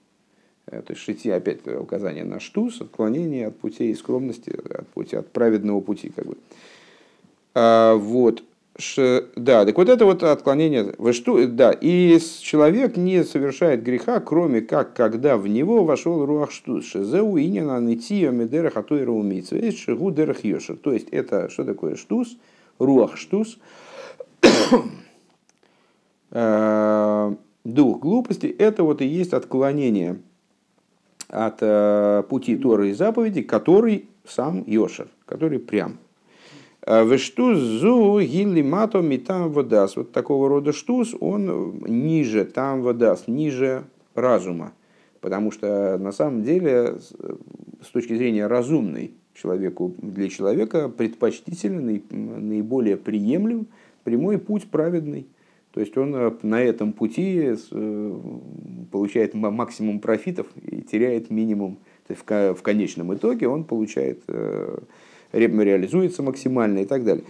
То 0.65 0.85
есть 0.89 1.01
Шити 1.01 1.29
опять 1.29 1.67
указание 1.67 2.25
на 2.25 2.39
штус, 2.39 2.81
отклонение 2.81 3.49
от 3.49 3.59
путей 3.59 3.95
скромности, 3.95 4.51
от 4.51 4.87
пути, 4.89 5.17
от 5.17 5.29
праведного 5.29 5.81
пути. 5.81 6.13
Как 6.15 6.27
бы. 6.27 6.37
А, 7.55 7.97
вот. 7.97 8.45
Ш, 8.81 9.25
да, 9.37 9.65
так 9.67 9.77
вот 9.77 9.89
это 9.89 10.05
вот 10.07 10.23
отклонение, 10.23 10.95
вы 10.97 11.13
что, 11.13 11.47
да, 11.47 11.71
и 11.71 12.19
человек 12.41 12.97
не 12.97 13.25
совершает 13.25 13.83
греха, 13.83 14.21
кроме 14.21 14.63
как, 14.63 14.95
когда 14.95 15.37
в 15.37 15.47
него 15.47 15.85
вошел 15.85 16.25
руах 16.25 16.51
штус, 16.51 16.87
шезеу 16.87 17.39
инина 17.39 17.79
нытия 17.79 18.31
медерах 18.31 18.77
атуира 18.77 19.11
умийца, 19.11 19.57
есть 19.57 19.79
шигу 19.79 20.11
дерах 20.11 20.45
йошер. 20.45 20.77
То 20.77 20.93
есть 20.93 21.09
это 21.11 21.51
что 21.51 21.65
такое 21.65 21.97
штус, 21.97 22.39
руах 22.79 23.17
штус, 23.17 23.59
э, 26.31 27.35
дух 27.65 28.01
глупости, 28.01 28.47
это 28.47 28.83
вот 28.83 29.03
и 29.03 29.07
есть 29.07 29.35
отклонение 29.35 30.21
от 31.29 31.59
э, 31.61 32.23
пути 32.29 32.57
Торы 32.57 32.91
и 32.91 32.93
заповеди, 32.93 33.43
который 33.43 34.09
сам 34.27 34.65
Йошер, 34.67 35.09
который 35.27 35.59
прям. 35.59 35.99
А 36.93 37.05
Вештуз 37.05 37.59
зу 37.59 38.21
гилли 38.21 38.63
мато 38.63 39.01
там 39.19 39.53
водас. 39.53 39.95
Вот 39.95 40.11
такого 40.11 40.49
рода 40.49 40.73
штуз, 40.73 41.15
он 41.21 41.85
ниже 41.87 42.45
там 42.45 42.83
водас, 42.83 43.29
ниже 43.29 43.85
разума. 44.17 44.73
Потому 45.21 45.53
что 45.53 45.99
на 45.99 46.11
самом 46.11 46.43
деле, 46.43 46.97
с 47.81 47.91
точки 47.93 48.17
зрения 48.17 48.49
разумной, 48.49 49.13
человеку, 49.35 49.95
для 49.99 50.29
человека 50.29 50.89
предпочтительный, 50.89 52.03
наиболее 52.11 52.97
приемлем 52.97 53.69
прямой 54.03 54.39
путь 54.39 54.69
праведный. 54.69 55.29
То 55.71 55.79
есть 55.79 55.97
он 55.97 56.13
э, 56.17 56.33
на 56.43 56.61
этом 56.61 56.93
пути 56.93 57.55
э, 57.71 58.17
получает 58.91 59.35
максимум 59.35 60.01
профитов 60.01 60.49
и 60.61 60.83
теряет 60.83 61.31
минимум. 61.31 61.79
То 62.09 62.15
есть 62.15 62.59
в 62.59 62.63
конечном 62.63 63.15
итоге 63.15 63.47
он 63.47 63.63
получает 63.63 64.25
э, 64.27 64.79
реализуется 65.33 66.23
максимально 66.23 66.81
и 66.81 66.87
так 66.87 67.05
далее. 67.05 67.25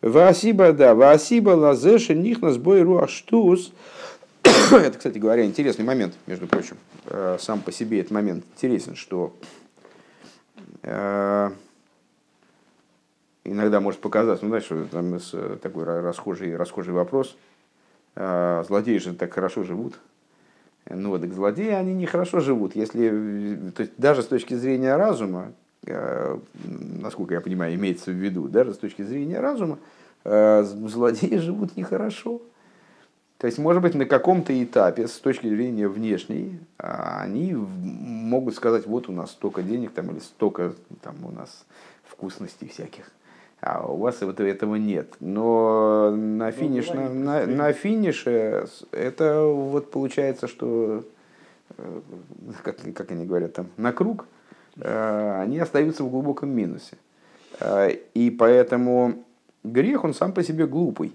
Васиба, 0.00 0.72
да, 0.72 0.94
Васиба 0.94 1.50
лазеша 1.50 2.14
нихна 2.14 2.52
сбой 2.52 2.82
руаштус. 2.82 3.72
Это, 4.70 4.96
кстати 4.96 5.18
говоря, 5.18 5.44
интересный 5.44 5.84
момент, 5.84 6.14
между 6.26 6.46
прочим. 6.46 6.76
Э, 7.06 7.36
сам 7.40 7.60
по 7.60 7.72
себе 7.72 8.00
этот 8.00 8.12
момент 8.12 8.44
интересен, 8.54 8.94
что 8.94 9.34
э, 10.82 11.50
иногда 13.44 13.80
может 13.80 14.00
показаться, 14.00 14.44
ну, 14.44 14.50
знаешь, 14.50 14.88
там 14.90 15.58
такой 15.58 15.84
расхожий, 15.84 16.56
расхожий 16.56 16.92
вопрос. 16.92 17.36
Э, 18.14 18.64
злодеи 18.66 18.98
же 18.98 19.14
так 19.14 19.32
хорошо 19.32 19.64
живут. 19.64 19.98
Ну, 20.88 21.10
вот, 21.10 21.20
так 21.20 21.32
злодеи, 21.32 21.70
они 21.70 21.92
нехорошо 21.92 22.40
живут. 22.40 22.74
Если, 22.76 23.72
то 23.74 23.82
есть, 23.82 23.92
даже 23.98 24.22
с 24.22 24.26
точки 24.26 24.54
зрения 24.54 24.96
разума, 24.96 25.52
насколько 27.00 27.34
я 27.34 27.40
понимаю, 27.40 27.74
имеется 27.74 28.10
в 28.10 28.14
виду, 28.14 28.48
даже 28.48 28.74
с 28.74 28.78
точки 28.78 29.02
зрения 29.02 29.40
разума, 29.40 29.78
злодеи 30.24 31.36
живут 31.36 31.76
нехорошо. 31.76 32.42
То 33.38 33.46
есть, 33.46 33.58
может 33.58 33.82
быть, 33.82 33.94
на 33.94 34.04
каком-то 34.04 34.52
этапе, 34.62 35.06
с 35.06 35.18
точки 35.18 35.46
зрения 35.48 35.86
внешней, 35.86 36.58
они 36.76 37.54
могут 37.54 38.56
сказать, 38.56 38.86
вот 38.86 39.08
у 39.08 39.12
нас 39.12 39.30
столько 39.30 39.62
денег 39.62 39.92
там, 39.92 40.10
или 40.10 40.18
столько 40.18 40.74
там, 41.02 41.24
у 41.24 41.30
нас 41.30 41.64
вкусностей 42.04 42.68
всяких 42.68 43.12
а 43.60 43.84
у 43.86 43.96
вас 43.96 44.20
вот 44.20 44.40
этого 44.40 44.76
нет. 44.76 45.14
Но 45.20 46.10
на, 46.10 46.46
ну, 46.46 46.52
финиш, 46.52 46.88
на, 46.90 47.08
на, 47.08 47.46
на 47.46 47.72
финише 47.72 48.66
это 48.92 49.42
вот 49.42 49.90
получается, 49.90 50.46
что, 50.46 51.04
э, 51.76 52.00
как, 52.62 52.76
как 52.94 53.10
они 53.10 53.26
говорят 53.26 53.54
там, 53.54 53.68
на 53.76 53.92
круг, 53.92 54.26
э, 54.26 54.37
они 54.82 55.58
остаются 55.58 56.04
в 56.04 56.10
глубоком 56.10 56.50
минусе. 56.50 56.96
Э, 57.60 57.90
и 58.14 58.30
поэтому 58.30 59.24
грех, 59.64 60.04
он 60.04 60.14
сам 60.14 60.32
по 60.32 60.42
себе 60.42 60.66
глупый, 60.66 61.12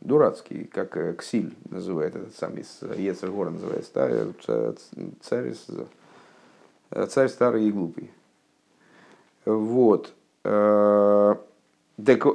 дурацкий, 0.00 0.64
как 0.64 1.18
Ксиль 1.18 1.54
называет, 1.70 2.16
этот 2.16 2.34
самый 2.36 2.62
из 2.62 2.82
Ецергора 2.98 3.50
называется, 3.50 4.74
царь, 5.22 5.54
царь 7.08 7.28
старый 7.28 7.66
и 7.66 7.72
глупый. 7.72 8.10
Вот. 9.44 10.12
Так 10.42 12.26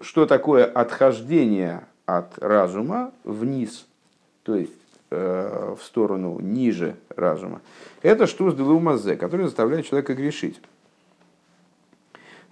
что 0.00 0.26
такое 0.26 0.64
отхождение 0.64 1.86
от 2.06 2.38
разума 2.38 3.12
вниз, 3.24 3.86
то 4.42 4.54
есть 4.54 4.72
э, 5.10 5.74
в 5.78 5.82
сторону 5.82 6.38
ниже 6.40 6.96
разума? 7.16 7.60
Это 8.02 8.26
с 8.26 8.34
делумазе, 8.34 9.16
который 9.16 9.46
заставляет 9.46 9.86
человека 9.86 10.14
грешить. 10.14 10.60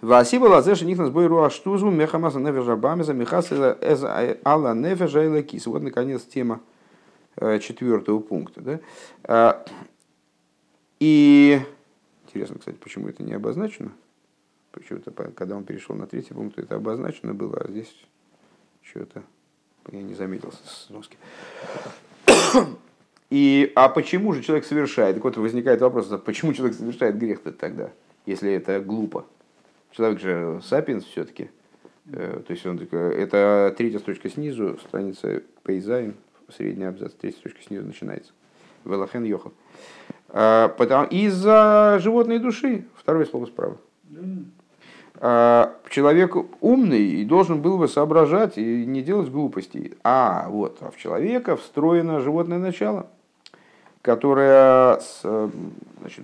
והסיבה 0.01 0.45
לזה 0.45 0.85
שנכנס 0.85 0.99
בו 0.99 1.09
רוח 1.09 1.25
שטות 1.25 1.89
זהו 1.89 2.39
מחמת 2.39 2.75
הנפש 2.75 3.13
הבהמית 3.13 3.77
המכסה 4.45 4.75
על 4.75 5.25
הנפש 5.25 5.27
האלקית. 5.27 5.65
Вот 5.65 5.81
наконец 5.81 6.23
тема 6.23 6.61
э, 7.35 7.59
четвертого 7.59 8.19
пункта. 8.19 8.61
Да? 8.61 8.79
А, 9.23 9.65
и 10.99 11.59
интересно, 12.25 12.59
кстати, 12.59 12.77
почему 12.77 13.07
это 13.07 13.23
не 13.23 13.33
обозначено? 13.33 13.91
Почему-то, 14.71 15.11
когда 15.11 15.55
он 15.55 15.63
перешел 15.63 15.95
на 15.95 16.05
третий 16.05 16.35
пункт, 16.35 16.59
это 16.59 16.75
обозначено 16.75 17.33
было, 17.33 17.57
а 17.57 17.67
здесь 17.67 17.91
что-то 18.83 19.23
я 19.91 20.03
не 20.03 20.13
заметил 20.13 20.51
сноски. 20.65 21.17
И, 23.29 23.71
а 23.75 23.89
почему 23.89 24.33
же 24.33 24.41
человек 24.41 24.65
совершает? 24.65 25.15
Так 25.15 25.23
вот 25.23 25.37
возникает 25.37 25.81
вопрос, 25.81 26.11
а 26.11 26.17
почему 26.17 26.53
человек 26.53 26.77
совершает 26.77 27.17
грех-то 27.17 27.51
тогда, 27.51 27.91
если 28.25 28.51
это 28.53 28.79
глупо? 28.79 29.25
Человек 29.91 30.19
же 30.19 30.61
сапиенс 30.63 31.03
все-таки. 31.03 31.49
Э, 32.11 32.41
то 32.45 32.53
есть 32.53 32.65
он, 32.65 32.79
это 32.79 33.73
третья 33.77 33.99
строчка 33.99 34.29
снизу, 34.29 34.77
страница 34.87 35.43
פ״ז, 35.63 36.15
средний 36.49 36.85
абзац, 36.85 37.13
третья 37.13 37.39
строчка 37.39 37.61
снизу 37.63 37.85
начинается. 37.85 38.31
ולכן 38.85 39.25
יוכל. 39.25 39.53
А, 40.29 40.73
из-за 41.11 41.99
животной 42.01 42.39
души, 42.39 42.85
второе 42.95 43.25
слово 43.25 43.45
справа. 43.45 43.77
А, 45.19 45.73
человек 45.89 46.35
умный 46.61 47.03
и 47.03 47.25
должен 47.25 47.61
был 47.61 47.77
бы 47.77 47.87
соображать 47.87 48.57
и 48.57 48.85
не 48.85 49.01
делать 49.01 49.29
глупостей. 49.29 49.93
А 50.03 50.47
вот 50.49 50.79
в 50.81 50.97
человека 50.97 51.55
встроено 51.57 52.19
животное 52.19 52.59
начало, 52.59 53.07
которое 54.01 54.99
значит, 55.21 56.23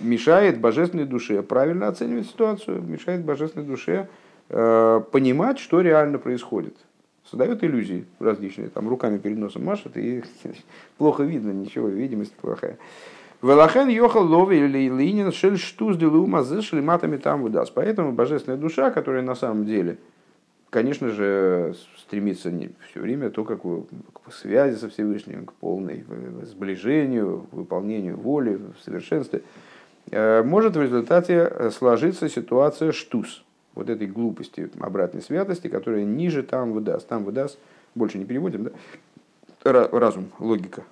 мешает 0.00 0.60
божественной 0.60 1.04
душе 1.04 1.42
правильно 1.42 1.88
оценивать 1.88 2.26
ситуацию, 2.26 2.82
мешает 2.82 3.24
божественной 3.24 3.66
душе 3.66 4.08
э, 4.48 5.00
понимать, 5.12 5.58
что 5.58 5.80
реально 5.80 6.18
происходит. 6.18 6.76
Создает 7.30 7.62
иллюзии 7.62 8.06
различные, 8.20 8.68
там 8.68 8.88
руками 8.88 9.18
перед 9.18 9.38
носом 9.38 9.64
машет, 9.64 9.96
и 9.96 10.24
плохо 10.98 11.22
видно, 11.22 11.52
ничего, 11.52 11.88
видимость 11.88 12.32
плохая. 12.32 12.76
Велахен 13.46 13.88
йохал 13.88 14.26
лови 14.26 14.56
или 14.56 14.88
линин 14.88 15.30
шель 15.30 15.56
штуз 15.56 15.96
делума 15.96 16.42
з 16.42 16.62
шлематами 16.62 17.16
там 17.16 17.42
выдаст. 17.42 17.72
Поэтому 17.74 18.12
божественная 18.12 18.58
душа, 18.58 18.90
которая 18.90 19.22
на 19.22 19.36
самом 19.36 19.64
деле, 19.64 19.98
конечно 20.70 21.10
же, 21.10 21.74
стремится 21.96 22.50
не 22.50 22.70
все 22.90 23.00
время 23.00 23.30
только 23.30 23.56
к 23.56 24.32
связи 24.32 24.76
со 24.76 24.88
Всевышним, 24.88 25.46
к 25.46 25.52
полной 25.52 26.04
сближению, 26.42 27.46
выполнению 27.52 28.16
воли, 28.16 28.58
в 28.78 28.84
совершенстве, 28.84 29.42
э, 30.10 30.42
может 30.42 30.76
в 30.76 30.82
результате 30.82 31.70
сложиться 31.70 32.28
ситуация 32.28 32.90
штуз, 32.90 33.44
вот 33.76 33.90
этой 33.90 34.08
глупости, 34.08 34.68
обратной 34.80 35.22
святости, 35.22 35.68
которая 35.68 36.04
ниже 36.04 36.42
там 36.42 36.72
выдаст. 36.72 37.06
Там 37.06 37.22
выдаст, 37.22 37.58
больше 37.94 38.18
не 38.18 38.24
переводим, 38.24 38.64
да? 38.64 39.88
разум, 39.92 40.26
логика, 40.38 40.82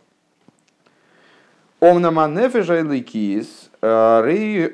Омнама 1.85 2.29
нефеша 2.29 2.81
ликис, 2.81 3.71
арей, 3.83 4.73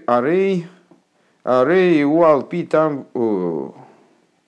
арей, 1.44 2.05
уалпи 2.05 2.62
там, 2.62 3.07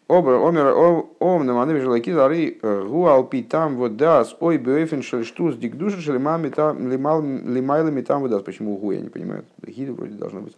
омнама 0.07 1.67
нефеша 1.67 1.93
ликис, 1.97 2.17
арей 2.17 2.61
уалпи 2.63 3.43
там 3.43 3.75
вот 3.75 3.97
дас, 3.97 4.37
ой 4.39 4.59
бефен 4.59 5.03
шельштус 5.03 5.57
дик 5.57 5.75
душа 5.75 5.97
шелемами 5.97 6.51
там, 6.51 6.89
лимайлами 6.89 8.01
там 8.03 8.23
вот 8.23 8.45
Почему 8.45 8.77
гу, 8.77 8.93
я 8.93 9.01
не 9.01 9.09
понимаю. 9.09 9.45
Хида 9.69 9.95
вроде 9.95 10.15
должно 10.15 10.43
быть. 10.43 10.57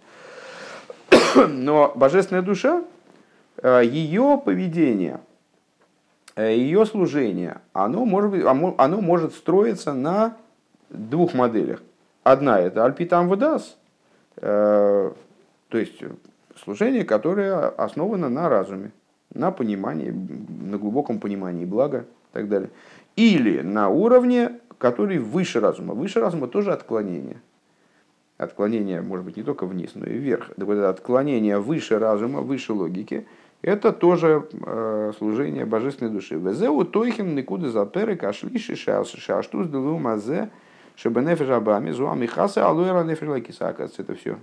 Но 1.48 1.90
божественная 1.96 2.42
душа, 2.42 2.84
ее 3.62 4.38
поведение, 4.44 5.20
ее 6.36 6.84
служение, 6.84 7.62
оно 7.72 8.04
может, 8.04 8.30
быть, 8.30 8.44
оно 8.44 9.00
может 9.00 9.32
строиться 9.32 9.94
на 9.94 10.36
двух 10.90 11.32
моделях. 11.32 11.80
Одна 12.24 12.58
это 12.58 12.87
альпитам 12.87 13.28
выдас, 13.28 13.76
э, 14.38 15.12
то 15.68 15.78
есть 15.78 16.02
служение, 16.56 17.04
которое 17.04 17.68
основано 17.68 18.30
на 18.30 18.48
разуме, 18.48 18.92
на 19.34 19.50
понимании, 19.50 20.10
на 20.10 20.78
глубоком 20.78 21.20
понимании 21.20 21.66
блага 21.66 22.06
и 22.30 22.32
так 22.32 22.48
далее. 22.48 22.70
Или 23.16 23.60
на 23.60 23.90
уровне, 23.90 24.58
который 24.78 25.18
выше 25.18 25.60
разума. 25.60 25.92
Выше 25.92 26.20
разума 26.20 26.48
тоже 26.48 26.72
отклонение. 26.72 27.42
Отклонение 28.38 29.02
может 29.02 29.26
быть 29.26 29.37
не 29.37 29.42
только 29.42 29.66
вниз, 29.66 29.90
но 29.94 30.06
и 30.06 30.14
вверх. 30.14 30.48
Так 30.56 30.64
вот, 30.64 30.78
отклонение 30.78 31.58
выше 31.58 31.98
разума, 31.98 32.40
выше 32.40 32.72
логики, 32.72 33.26
это 33.60 33.92
тоже 33.92 34.48
э, 34.50 35.12
служение 35.18 35.66
божественной 35.66 36.10
души. 36.10 36.37
Везеу 36.37 36.84
тойхим 36.84 37.34
никуда 37.34 37.68
заперы 37.68 38.16
кашлиши 38.16 38.76
шаштуз 38.76 39.68
делу 39.68 39.98
мазе 39.98 40.50
чтобы 40.96 41.22
нефеш 41.22 41.48
абами, 41.48 41.90
зуа 41.90 42.14
михаса, 42.14 42.66
алуэра 42.66 43.02
нефеш 43.02 43.28
лакиса. 43.28 43.68
Оказывается, 43.68 44.02
это 44.02 44.14
все. 44.14 44.38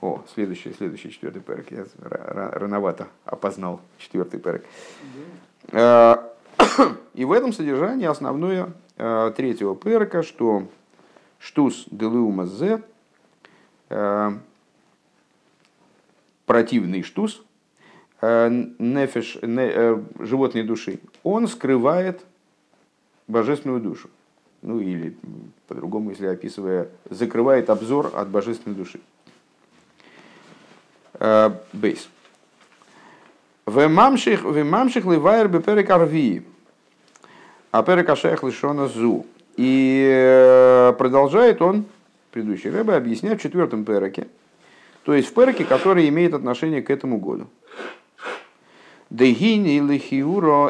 О, 0.00 0.22
следующий, 0.34 0.72
следующий 0.72 1.10
четвертый 1.10 1.42
перек. 1.42 1.70
Я 1.70 1.86
рановато 2.00 3.06
опознал 3.24 3.80
четвертый 3.98 4.40
перек. 4.40 4.64
А, 5.70 6.32
и 7.14 7.24
в 7.24 7.30
этом 7.30 7.52
содержании 7.52 8.06
основное 8.06 8.72
а, 8.98 9.30
третьего 9.30 9.76
перка, 9.76 10.24
что 10.24 10.66
штус 11.38 11.86
делума 11.90 12.46
зе, 12.46 12.82
а, 13.90 14.38
противный 16.46 17.02
штус, 17.02 17.42
нефеш, 18.20 19.38
не, 19.42 19.68
э, 19.68 20.00
животной 20.20 20.62
души, 20.62 21.00
он 21.24 21.48
скрывает 21.48 22.24
божественную 23.26 23.80
душу 23.80 24.10
ну 24.62 24.78
или 24.78 25.16
по-другому, 25.66 26.10
если 26.10 26.26
описывая, 26.26 26.88
закрывает 27.10 27.68
обзор 27.68 28.12
от 28.14 28.28
божественной 28.28 28.76
души. 28.76 29.00
Э, 31.14 31.50
бейс. 31.72 32.08
Вемамших 33.66 35.04
ливайр 35.04 35.48
беперек 35.48 35.90
арви, 35.90 36.42
а 37.70 37.82
перек 37.82 38.08
ашех 38.08 38.42
лишона 38.42 38.88
зу. 38.88 39.26
И 39.56 40.08
э, 40.10 40.92
продолжает 40.96 41.60
он, 41.60 41.84
предыдущий 42.30 42.70
рэбе, 42.70 42.94
объяснять 42.94 43.38
в 43.38 43.42
четвертом 43.42 43.84
переке, 43.84 44.28
то 45.04 45.12
есть 45.14 45.28
в 45.28 45.34
переке, 45.34 45.64
который 45.64 46.08
имеет 46.08 46.34
отношение 46.34 46.82
к 46.82 46.90
этому 46.90 47.18
году. 47.18 47.48
Дегини 49.10 49.78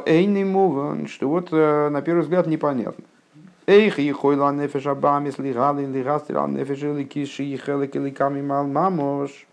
эйни 0.05 1.07
что 1.07 1.29
вот 1.29 1.49
э, 1.53 1.89
на 1.91 2.03
первый 2.03 2.23
взгляд 2.23 2.47
непонятно. 2.49 3.05
Эйх 3.67 3.99
и 3.99 4.11
хойла 4.13 4.53
нефеш 4.53 4.87
абамис 4.87 5.39
лигали 5.39 5.87
лигастер 5.87 6.37
ал 6.39 6.49
нефеш 6.49 6.83
или 6.83 7.05
киши 7.05 7.45
и 7.45 7.57
хелек 7.57 7.95
или 7.95 8.11
камимал 8.11 8.67
мамош. 8.67 9.47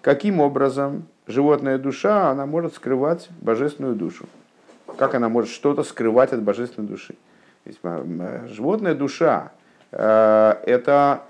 Каким 0.00 0.40
образом 0.40 1.04
животная 1.26 1.78
душа, 1.78 2.30
она 2.30 2.46
может 2.46 2.74
скрывать 2.74 3.28
божественную 3.40 3.94
душу? 3.94 4.26
Как 4.96 5.14
она 5.14 5.28
может 5.28 5.50
что-то 5.50 5.82
скрывать 5.82 6.32
от 6.32 6.42
божественной 6.42 6.88
души? 6.88 7.14
Животная 7.64 8.94
душа– 8.94 9.52
это 9.90 11.22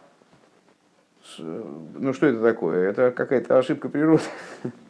ну 1.39 2.13
что 2.13 2.27
это 2.27 2.43
такое? 2.43 2.91
Это 2.91 3.11
какая-то 3.11 3.59
ошибка 3.59 3.89
природы. 3.89 4.23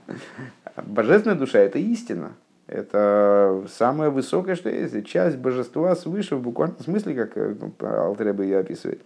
Божественная 0.76 1.36
душа– 1.36 1.58
это 1.60 1.78
истина. 1.78 2.32
Это 2.72 3.66
самое 3.68 4.08
высокое, 4.08 4.54
что 4.54 4.70
есть. 4.70 5.06
Часть 5.06 5.36
божества 5.36 5.94
свыше, 5.94 6.36
в 6.36 6.40
буквальном 6.40 6.78
смысле, 6.80 7.14
как 7.14 7.36
э, 7.36 7.54
Алтереба 7.80 8.42
ее 8.44 8.60
описывает. 8.60 9.02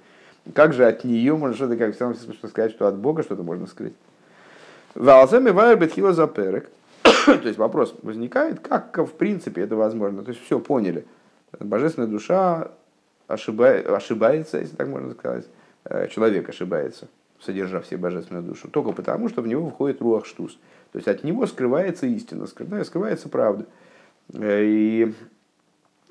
Как 0.55 0.73
же 0.73 0.87
от 0.87 1.03
нее 1.03 1.37
можно 1.37 1.57
что-то, 1.57 1.77
как 1.77 1.97
все 1.97 2.15
сказать, 2.47 2.71
что 2.71 2.87
от 2.87 2.97
Бога 2.97 3.25
что-то 3.25 3.43
можно 3.43 3.67
скрыть? 3.67 3.95
Валзами 4.95 5.51
вайр 5.51 5.77
бетхила 5.77 6.13
заперек. 6.13 6.71
То 7.03 7.41
есть 7.43 7.59
вопрос 7.59 7.97
возникает, 8.03 8.61
как 8.61 8.97
в 8.99 9.15
принципе 9.15 9.63
это 9.63 9.75
возможно. 9.75 10.23
То 10.23 10.31
есть 10.31 10.45
все 10.45 10.61
поняли. 10.61 11.05
Божественная 11.59 12.09
душа 12.09 12.71
ошибает, 13.27 13.89
ошибается, 13.89 14.59
если 14.59 14.77
так 14.77 14.87
можно 14.87 15.11
сказать. 15.11 15.47
Э, 15.83 16.07
человек 16.07 16.49
ошибается, 16.49 17.09
содержа 17.41 17.81
все 17.81 17.97
божественную 17.97 18.45
душу. 18.45 18.69
Только 18.69 18.93
потому, 18.93 19.29
что 19.29 19.43
в 19.43 19.49
него 19.49 19.69
входит 19.71 20.01
руах 20.01 20.25
штус. 20.25 20.57
То 20.93 20.99
есть 20.99 21.09
от 21.09 21.25
него 21.25 21.47
скрывается 21.47 22.07
истина, 22.07 22.47
скрывается 22.47 23.29
правда. 23.29 23.67
Э, 24.33 24.63
и 24.65 25.15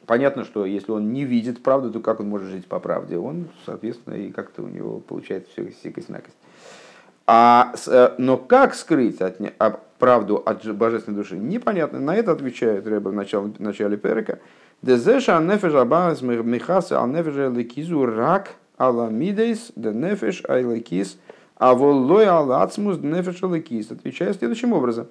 понятно, 0.05 0.43
что 0.43 0.65
если 0.65 0.91
он 0.91 1.11
не 1.13 1.25
видит 1.25 1.63
правду, 1.63 1.91
то 1.91 1.99
как 1.99 2.19
он 2.19 2.29
может 2.29 2.49
жить 2.49 2.67
по 2.67 2.79
правде? 2.79 3.17
Он, 3.17 3.47
соответственно, 3.65 4.15
и 4.15 4.31
как-то 4.31 4.61
у 4.63 4.67
него 4.67 4.99
получается 4.99 5.51
все 5.51 5.71
сикость-накость. 5.83 6.37
А, 7.27 7.73
э, 7.87 8.09
но 8.17 8.37
как 8.37 8.75
скрыть 8.75 9.21
от, 9.21 9.37
а, 9.57 9.79
правду 9.97 10.37
от 10.37 10.65
божественной 10.75 11.17
души, 11.17 11.35
непонятно. 11.37 11.99
На 11.99 12.15
это 12.15 12.31
отвечает 12.31 12.85
Рэба 12.85 13.09
в 13.09 13.13
начале, 13.13 13.47
в 13.47 13.59
начале 13.59 13.97
Перека. 13.97 14.39
Дезеша 14.81 15.39
рак 18.05 18.49
аламидейс 18.77 19.71
де 19.75 19.91
нефеш 19.91 20.43
айлекис 20.47 21.17
а 21.57 21.73
воллой 21.73 22.27
алацмус 22.27 22.99
нефеш 22.99 23.41
лекис. 23.41 23.91
Отвечает 23.91 24.37
следующим 24.37 24.73
образом. 24.73 25.07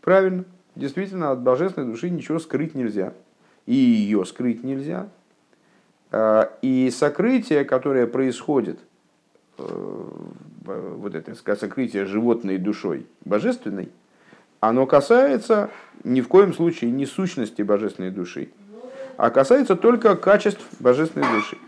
Правильно. 0.00 0.44
Действительно, 0.74 1.32
от 1.32 1.40
божественной 1.40 1.90
души 1.90 2.10
ничего 2.10 2.38
скрыть 2.38 2.74
нельзя. 2.74 3.12
И 3.66 3.74
ее 3.74 4.24
скрыть 4.24 4.62
нельзя. 4.64 5.08
А, 6.10 6.52
и 6.62 6.90
сокрытие, 6.90 7.64
которое 7.64 8.06
происходит 8.06 8.78
э, 9.58 9.62
вот 10.64 11.14
это 11.14 11.34
сокрытие 11.34 12.06
животной 12.06 12.58
душой 12.58 13.06
божественной, 13.24 13.90
оно 14.60 14.86
касается 14.86 15.70
ни 16.04 16.20
в 16.20 16.28
коем 16.28 16.54
случае 16.54 16.90
не 16.90 17.06
сущности 17.06 17.62
божественной 17.62 18.10
души, 18.10 18.50
а 19.16 19.30
касается 19.30 19.76
только 19.76 20.16
качеств 20.16 20.64
божественной 20.80 21.30
души. 21.32 21.58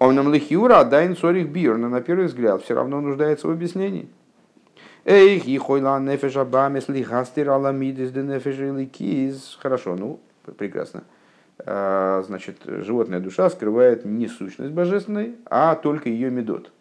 Он 0.00 0.14
нам 0.14 0.32
лихиура 0.32 0.82
дайн 0.84 1.14
сорих 1.14 1.50
бир, 1.50 1.76
но 1.76 1.90
на 1.90 2.00
первый 2.00 2.26
взгляд 2.26 2.62
все 2.62 2.74
равно 2.74 3.02
нуждается 3.02 3.46
в 3.46 3.50
объяснении. 3.50 4.08
Эй, 5.04 5.38
и 5.38 5.58
хойла 5.58 6.00
нефеша 6.00 6.46
бамес 6.46 6.88
лихастир 6.88 7.50
аламидис 7.50 8.10
де 8.10 8.22
нефеш 8.22 9.58
Хорошо, 9.60 9.96
ну, 9.96 10.18
прекрасно. 10.56 11.04
А, 11.66 12.22
значит, 12.26 12.56
животная 12.64 13.20
душа 13.20 13.50
скрывает 13.50 14.06
не 14.06 14.26
сущность 14.26 14.72
божественной, 14.72 15.34
а 15.44 15.74
только 15.74 16.08
ее 16.08 16.30
медот. 16.30 16.72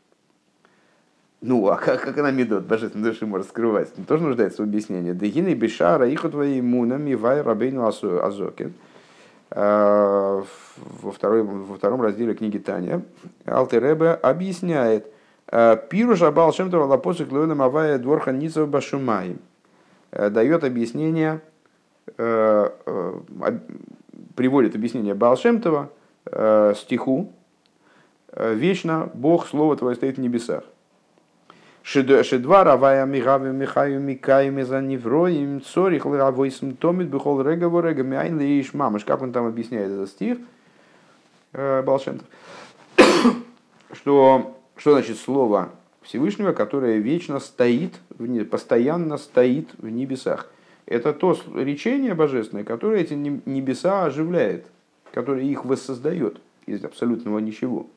Ну, 1.41 1.67
а 1.67 1.75
как, 1.75 2.01
как 2.01 2.17
она 2.17 2.31
медот 2.31 2.63
божественной 2.63 3.11
души 3.11 3.25
может 3.25 3.47
скрывать? 3.47 3.89
Тоже 4.07 4.23
нуждается 4.23 4.61
в 4.61 4.65
объяснении. 4.65 5.11
Дегины 5.11 5.53
бешара 5.55 6.07
их 6.07 6.21
твои 6.21 6.61
мунами 6.61 7.15
вай 7.15 7.41
рабейну 7.41 7.85
азокин. 7.85 8.69
А, 8.69 8.88
во, 9.51 10.45
второй, 11.13 11.43
во 11.43 11.75
втором 11.75 12.01
разделе 12.01 12.35
книги 12.35 12.59
Таня 12.59 13.01
Алтеребе 13.45 14.11
объясняет 14.11 15.07
а, 15.51 15.75
Пиру 15.75 16.15
жабал 16.15 16.53
шемтова 16.53 16.85
лапосик 16.85 17.31
луэна 17.31 17.55
мавая 17.55 17.97
дворха 17.97 18.31
ницев 18.31 18.69
башумай. 18.69 19.37
А, 20.11 20.29
Дает 20.29 20.63
объяснение, 20.63 21.41
приводит 24.35 24.75
объяснение 24.75 25.13
Балшемтова 25.13 25.89
стиху 26.75 27.31
«Вечно 28.35 29.09
Бог, 29.13 29.47
Слово 29.47 29.77
Твое 29.77 29.95
стоит 29.95 30.17
в 30.17 30.19
небесах». 30.19 30.63
Шедва 31.91 32.63
равая 32.63 33.03
мигавим 33.07 33.55
михаю 33.55 33.99
микаем 33.99 34.63
за 34.63 34.79
невроим 34.79 35.59
цорих 35.59 36.05
лавойсм 36.05 36.75
томит 36.75 37.07
бихол 37.07 37.41
рега 37.41 37.67
ворега 37.67 38.03
мяйн 38.03 38.39
лиш 38.39 38.75
мамаш. 38.75 39.03
Как 39.05 39.23
он 39.23 39.31
там 39.31 39.47
объясняет 39.47 39.89
этот 39.89 40.09
стих? 40.09 40.37
Балшентов. 41.51 42.27
Что, 43.91 44.55
что 44.77 44.91
значит 44.91 45.17
слово 45.17 45.69
Всевышнего, 46.03 46.51
которое 46.51 46.99
вечно 46.99 47.39
стоит, 47.39 47.95
постоянно 48.51 49.17
стоит 49.17 49.69
в 49.79 49.89
небесах. 49.89 50.47
Это 50.85 51.11
то 51.11 51.35
речение 51.55 52.13
божественное, 52.13 52.63
которое 52.63 53.01
эти 53.01 53.13
небеса 53.15 54.03
оживляет, 54.03 54.67
которое 55.11 55.45
их 55.45 55.65
воссоздает 55.65 56.39
из 56.67 56.85
абсолютного 56.85 57.39
ничего. 57.39 57.87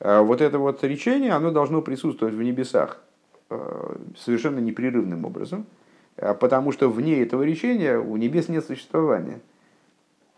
Вот 0.00 0.40
это 0.40 0.58
вот 0.58 0.82
речение, 0.82 1.30
оно 1.30 1.52
должно 1.52 1.80
присутствовать 1.80 2.34
в 2.34 2.42
небесах 2.42 2.98
Э, 2.98 3.09
совершенно 4.16 4.58
непрерывным 4.58 5.24
образом, 5.24 5.66
а 6.16 6.34
потому 6.34 6.72
что 6.72 6.88
вне 6.88 7.22
этого 7.22 7.42
речения 7.42 7.98
у 7.98 8.16
небес 8.16 8.48
нет 8.48 8.64
существования. 8.64 9.40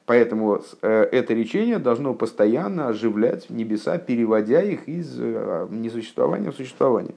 Поэтому 0.04 0.60
э, 0.82 1.08
это 1.12 1.32
речение 1.32 1.78
должно 1.78 2.14
постоянно 2.14 2.88
оживлять 2.88 3.50
небеса, 3.50 3.98
переводя 3.98 4.60
их 4.60 4.88
из 4.88 5.16
э, 5.18 5.68
несуществования 5.70 6.50
в 6.50 6.56
существование. 6.56 7.14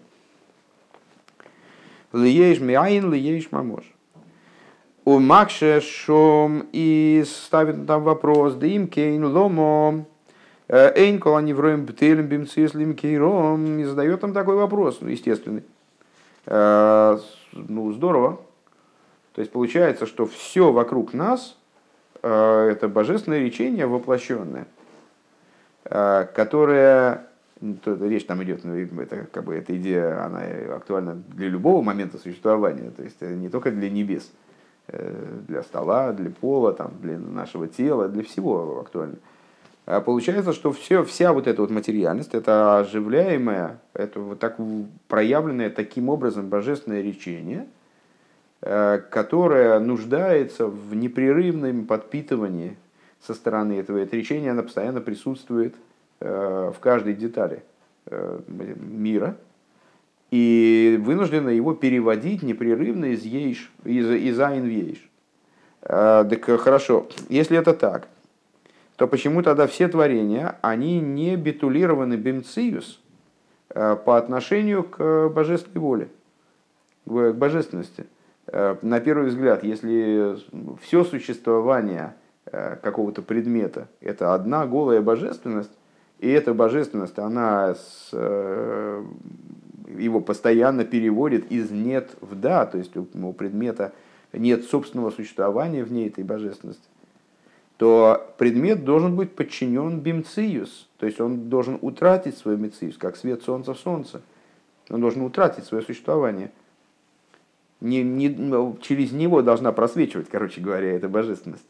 Лиеш 2.13 2.59
миаин, 2.59 3.11
лиеш 3.11 3.51
мамош. 3.51 3.83
У 5.03 5.19
Макше 5.19 5.81
шом 5.81 6.67
и 6.71 7.23
ставит 7.27 7.85
там 7.85 8.03
вопрос, 8.03 8.55
да 8.55 8.65
им 8.65 8.87
кейн 8.87 9.25
ломо, 9.25 10.05
эйн 10.67 11.19
коланевроем 11.19 11.85
бтелем 11.85 12.25
бимцислим 12.27 12.95
кейром, 12.95 13.79
и 13.79 13.83
задает 13.83 14.21
там 14.21 14.33
такой 14.33 14.55
вопрос, 14.55 14.99
ну, 15.01 15.09
естественный. 15.09 15.63
Э, 16.45 17.17
ну, 17.53 17.91
здорово. 17.91 18.39
То 19.33 19.41
есть 19.41 19.51
получается, 19.51 20.05
что 20.05 20.25
все 20.25 20.71
вокруг 20.71 21.13
нас 21.13 21.57
э, 22.21 22.69
это 22.71 22.87
божественное 22.87 23.39
речение 23.39 23.87
воплощенное, 23.87 24.67
э, 25.85 26.27
которое 26.33 27.27
речь 27.61 28.25
там 28.25 28.43
идет, 28.43 28.63
ну, 28.63 28.75
это 28.75 29.27
как 29.31 29.45
бы 29.45 29.55
эта 29.55 29.75
идея, 29.77 30.25
она 30.25 30.41
актуальна 30.75 31.15
для 31.15 31.47
любого 31.47 31.81
момента 31.81 32.17
существования, 32.17 32.91
то 32.91 33.01
есть 33.01 33.21
не 33.21 33.47
только 33.47 33.71
для 33.71 33.89
небес, 33.89 34.29
для 34.87 35.63
стола, 35.63 36.11
для 36.11 36.29
пола, 36.29 36.73
там, 36.73 36.91
для 37.01 37.17
нашего 37.17 37.67
тела, 37.67 38.09
для 38.09 38.23
всего 38.23 38.81
актуально. 38.81 39.15
А 39.85 40.01
получается, 40.01 40.51
что 40.51 40.71
все, 40.71 41.03
вся 41.03 41.31
вот 41.31 41.45
эта 41.45 41.61
вот 41.61 41.69
материальность, 41.69 42.33
это 42.33 42.79
оживляемое, 42.79 43.79
это 43.93 44.19
вот 44.19 44.39
так 44.39 44.57
проявленное 45.07 45.69
таким 45.69 46.09
образом 46.09 46.49
божественное 46.49 47.03
речение, 47.03 47.67
э, 48.61 48.99
которое 49.11 49.79
нуждается 49.79 50.65
в 50.65 50.95
непрерывном 50.95 51.85
подпитывании 51.85 52.77
со 53.21 53.35
стороны 53.35 53.73
этого. 53.73 53.99
Это 53.99 54.17
речение, 54.17 54.51
оно 54.51 54.63
постоянно 54.63 55.01
присутствует 55.01 55.75
э, 56.19 56.71
в 56.75 56.79
каждой 56.79 57.13
детали 57.13 57.61
э, 58.07 58.39
мира, 58.47 59.37
и 60.31 60.99
вынуждена 60.99 61.49
его 61.49 61.75
переводить 61.75 62.41
непрерывно 62.41 63.05
из 63.05 63.21
ейш, 63.21 63.71
из, 63.83 64.09
из 64.09 64.39
айн 64.39 64.63
в 64.63 64.69
ейш. 64.69 65.09
Так 65.81 66.43
хорошо, 66.61 67.07
если 67.29 67.59
это 67.59 67.75
так, 67.75 68.07
то 68.95 69.07
почему 69.07 69.43
тогда 69.43 69.67
все 69.67 69.87
творения, 69.87 70.57
они 70.61 70.99
не 70.99 71.35
битулированы 71.35 72.15
бимциус 72.15 72.99
э, 73.69 73.95
по 73.97 74.17
отношению 74.17 74.83
к 74.83 75.29
божественной 75.29 75.81
воле, 75.81 76.09
к 77.05 77.33
божественности? 77.33 78.07
Э, 78.47 78.77
на 78.81 78.99
первый 79.01 79.27
взгляд, 79.27 79.63
если 79.63 80.37
все 80.81 81.03
существование 81.03 82.15
э, 82.45 82.77
какого-то 82.81 83.21
предмета– 83.21 83.89
это 83.99 84.33
одна 84.33 84.65
голая 84.65 85.01
божественность, 85.01 85.71
и 86.19 86.29
эта 86.29 86.53
божественность, 86.53 87.19
она 87.19 87.75
с, 87.75 88.13
его 88.13 90.21
постоянно 90.21 90.85
переводит 90.85 91.51
из 91.51 91.71
«нет» 91.71 92.15
в 92.21 92.39
«да», 92.39 92.65
то 92.65 92.77
есть 92.77 92.95
у 92.95 93.33
предмета 93.33 93.91
нет 94.31 94.63
собственного 94.63 95.11
существования 95.11 95.83
в 95.83 95.91
ней 95.91 96.07
этой 96.07 96.23
божественности, 96.23 96.87
то 97.77 98.33
предмет 98.37 98.85
должен 98.85 99.15
быть 99.15 99.35
подчинен 99.35 99.99
бимциус, 99.99 100.87
то 100.97 101.05
есть 101.05 101.19
он 101.19 101.49
должен 101.49 101.77
утратить 101.81 102.37
свой 102.37 102.57
мициус, 102.57 102.97
как 102.97 103.17
свет 103.17 103.43
солнца 103.43 103.73
в 103.73 103.79
солнце. 103.79 104.21
Он 104.89 105.01
должен 105.01 105.23
утратить 105.23 105.65
свое 105.65 105.83
существование. 105.83 106.51
Не, 107.81 108.03
не, 108.03 108.29
ну, 108.29 108.77
через 108.81 109.11
него 109.11 109.41
должна 109.41 109.71
просвечивать, 109.71 110.29
короче 110.29 110.61
говоря, 110.61 110.93
эта 110.93 111.09
божественность. 111.09 111.65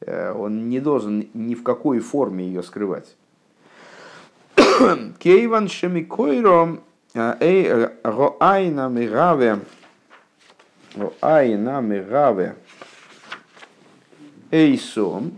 Э, 0.00 0.32
он 0.32 0.68
не 0.68 0.80
должен 0.80 1.28
ни 1.34 1.54
в 1.54 1.62
какой 1.62 1.98
форме 1.98 2.46
ее 2.46 2.62
скрывать. 2.62 3.16
Кейван 5.18 5.68
шемикойром 5.68 6.80
Эй, 7.12 7.88
роайна 8.04 8.88
мигаве, 8.88 9.58
роайна 10.94 11.80
мигаве, 11.80 12.54
эйсом, 14.52 15.36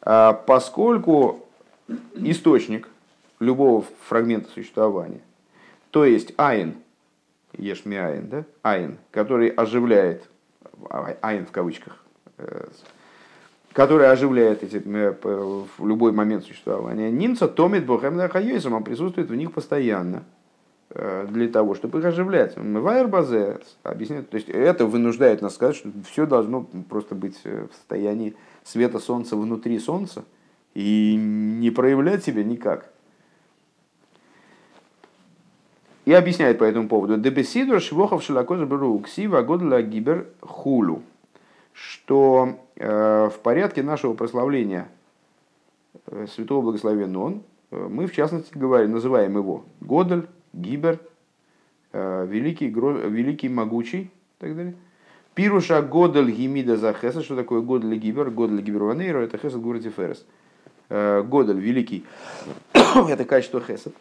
поскольку 0.00 1.46
источник 2.14 2.88
любого 3.38 3.84
фрагмента 4.08 4.50
существования, 4.50 5.20
то 5.90 6.04
есть 6.04 6.32
айн, 6.36 6.76
ешми 7.56 7.96
айн, 7.96 8.28
да, 8.28 8.44
айн, 8.62 8.98
который 9.10 9.48
оживляет, 9.48 10.28
айн 11.20 11.46
в 11.46 11.50
кавычках, 11.50 12.04
э, 12.38 12.66
который 13.72 14.10
оживляет 14.10 14.62
эти, 14.62 14.82
э, 14.84 15.14
в 15.22 15.86
любой 15.86 16.12
момент 16.12 16.44
существования. 16.44 17.10
Нимца 17.10 17.48
томит 17.48 17.86
бохем 17.86 18.18
он 18.18 18.84
присутствует 18.84 19.30
в 19.30 19.34
них 19.34 19.52
постоянно 19.52 20.24
э, 20.90 21.26
для 21.28 21.48
того, 21.48 21.74
чтобы 21.74 21.98
их 21.98 22.04
оживлять. 22.04 22.56
Вайер 22.56 23.08
базе 23.08 23.58
объясняет, 23.82 24.30
то 24.30 24.36
есть 24.36 24.48
это 24.48 24.86
вынуждает 24.86 25.42
нас 25.42 25.54
сказать, 25.54 25.76
что 25.76 25.90
все 26.08 26.26
должно 26.26 26.66
просто 26.88 27.14
быть 27.14 27.36
в 27.44 27.74
состоянии 27.74 28.36
света 28.70 29.00
солнца 29.00 29.36
внутри 29.36 29.78
солнца 29.78 30.24
и 30.74 31.16
не 31.16 31.70
проявлять 31.70 32.24
себя 32.24 32.44
никак. 32.44 32.90
И 36.04 36.12
объясняет 36.12 36.58
по 36.58 36.64
этому 36.64 36.88
поводу. 36.88 37.18
Дебесидур 37.18 37.80
швохов 37.80 38.22
шелакоз 38.22 38.60
беру 38.60 38.98
ксива 39.00 39.42
годла 39.42 39.82
гибер 39.82 40.28
хулу. 40.40 41.02
Что 41.72 42.58
э, 42.76 43.30
в 43.32 43.38
порядке 43.40 43.82
нашего 43.82 44.14
прославления 44.14 44.88
э, 46.06 46.26
Святого 46.34 46.62
Благословенного 46.62 47.24
Он, 47.24 47.42
э, 47.70 47.88
мы 47.88 48.06
в 48.06 48.12
частности 48.12 48.56
говорим, 48.56 48.92
называем 48.92 49.36
его 49.36 49.64
Годель, 49.80 50.26
Гибер, 50.52 50.98
великий, 51.92 52.68
великий, 52.68 53.48
могучий 53.48 54.00
и 54.02 54.10
так 54.38 54.56
далее. 54.56 54.74
Пируша 55.34 55.82
Годель 55.82 56.30
Гимида 56.30 56.76
за 56.76 56.92
Хеса. 56.92 57.22
Что 57.22 57.36
такое 57.36 57.60
Годель 57.60 57.96
Гибер? 57.96 58.30
Годель 58.30 58.60
Гибер 58.62 58.84
Ванейра 58.84 59.20
это 59.20 59.38
Хесед 59.38 59.60
Гурати 59.60 59.90
Ферес. 59.90 60.24
Годель 60.88 61.58
великий 61.58 62.04
это 62.72 63.24
качество 63.24 63.60
Хесед. 63.60 63.94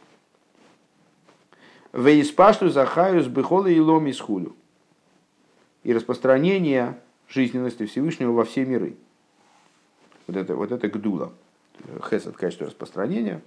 Вейспашту 1.94 2.70
захаюс 2.70 3.28
бихола 3.28 3.68
и 3.68 3.80
ломи 3.80 4.12
схуду. 4.12 4.56
И 5.84 5.94
распространение 5.94 7.00
жизненности 7.28 7.86
Всевышнего 7.86 8.32
во 8.32 8.44
все 8.44 8.66
миры. 8.66 8.96
Вот 10.28 10.36
это, 10.36 10.56
вот 10.56 10.72
это 10.72 10.88
гдула. 10.88 11.32
Хесед, 12.10 12.36
качество 12.36 12.68
распространения. 12.68 13.42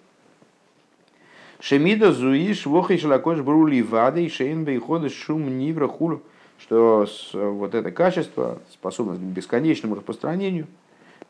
Шемида 1.60 2.12
зуиш 2.12 2.66
вохи 2.66 2.96
шлакош 2.96 3.40
брули 3.40 3.82
вады 3.82 4.24
и 4.24 4.28
шейн 4.28 4.64
бейхода 4.64 5.08
шум 5.08 5.58
нивра 5.58 5.86
хулу. 5.86 6.22
Что 6.62 7.06
вот 7.32 7.74
это 7.74 7.90
качество, 7.90 8.58
способность 8.70 9.20
к 9.20 9.24
бесконечному 9.24 9.96
распространению, 9.96 10.66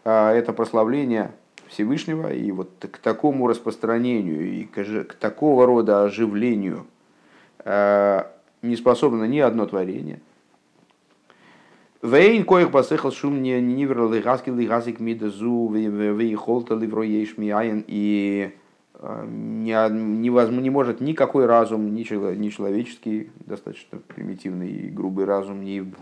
а, 0.05 0.33
это 0.33 0.53
прославление 0.53 1.33
Всевышнего, 1.69 2.33
и 2.33 2.51
вот 2.53 2.71
к 2.81 2.99
такому 2.99 3.47
распространению 3.47 4.53
и 4.53 4.65
к, 4.65 5.15
такого 5.15 5.67
рода 5.67 6.05
оживлению 6.05 6.87
Э, 7.65 8.25
не 8.63 8.77
способно 8.77 9.25
ни 9.25 9.39
одно 9.39 9.67
творение. 9.67 10.21
Вейн 12.01 12.45
коих 12.45 12.71
басыхал 12.71 13.13
шум 13.13 13.43
не 13.43 13.61
нивер 13.61 14.11
лигаски 14.11 14.51
лигасик 14.51 14.99
мидазу 14.99 15.69
вейхолта 15.69 16.75
ливроеш 16.75 17.37
миаен 17.37 17.85
и 19.03 19.71
э, 19.71 19.89
невозможно, 19.91 20.61
не 20.61 20.71
может 20.71 21.01
никакой 21.01 21.47
разум, 21.47 21.95
ни 21.95 22.03
человеческий, 22.05 23.31
достаточно 23.47 23.99
примитивный 23.99 24.71
и 24.71 24.89
грубый 24.91 25.25
разум, 25.25 25.65
ни 25.65 25.93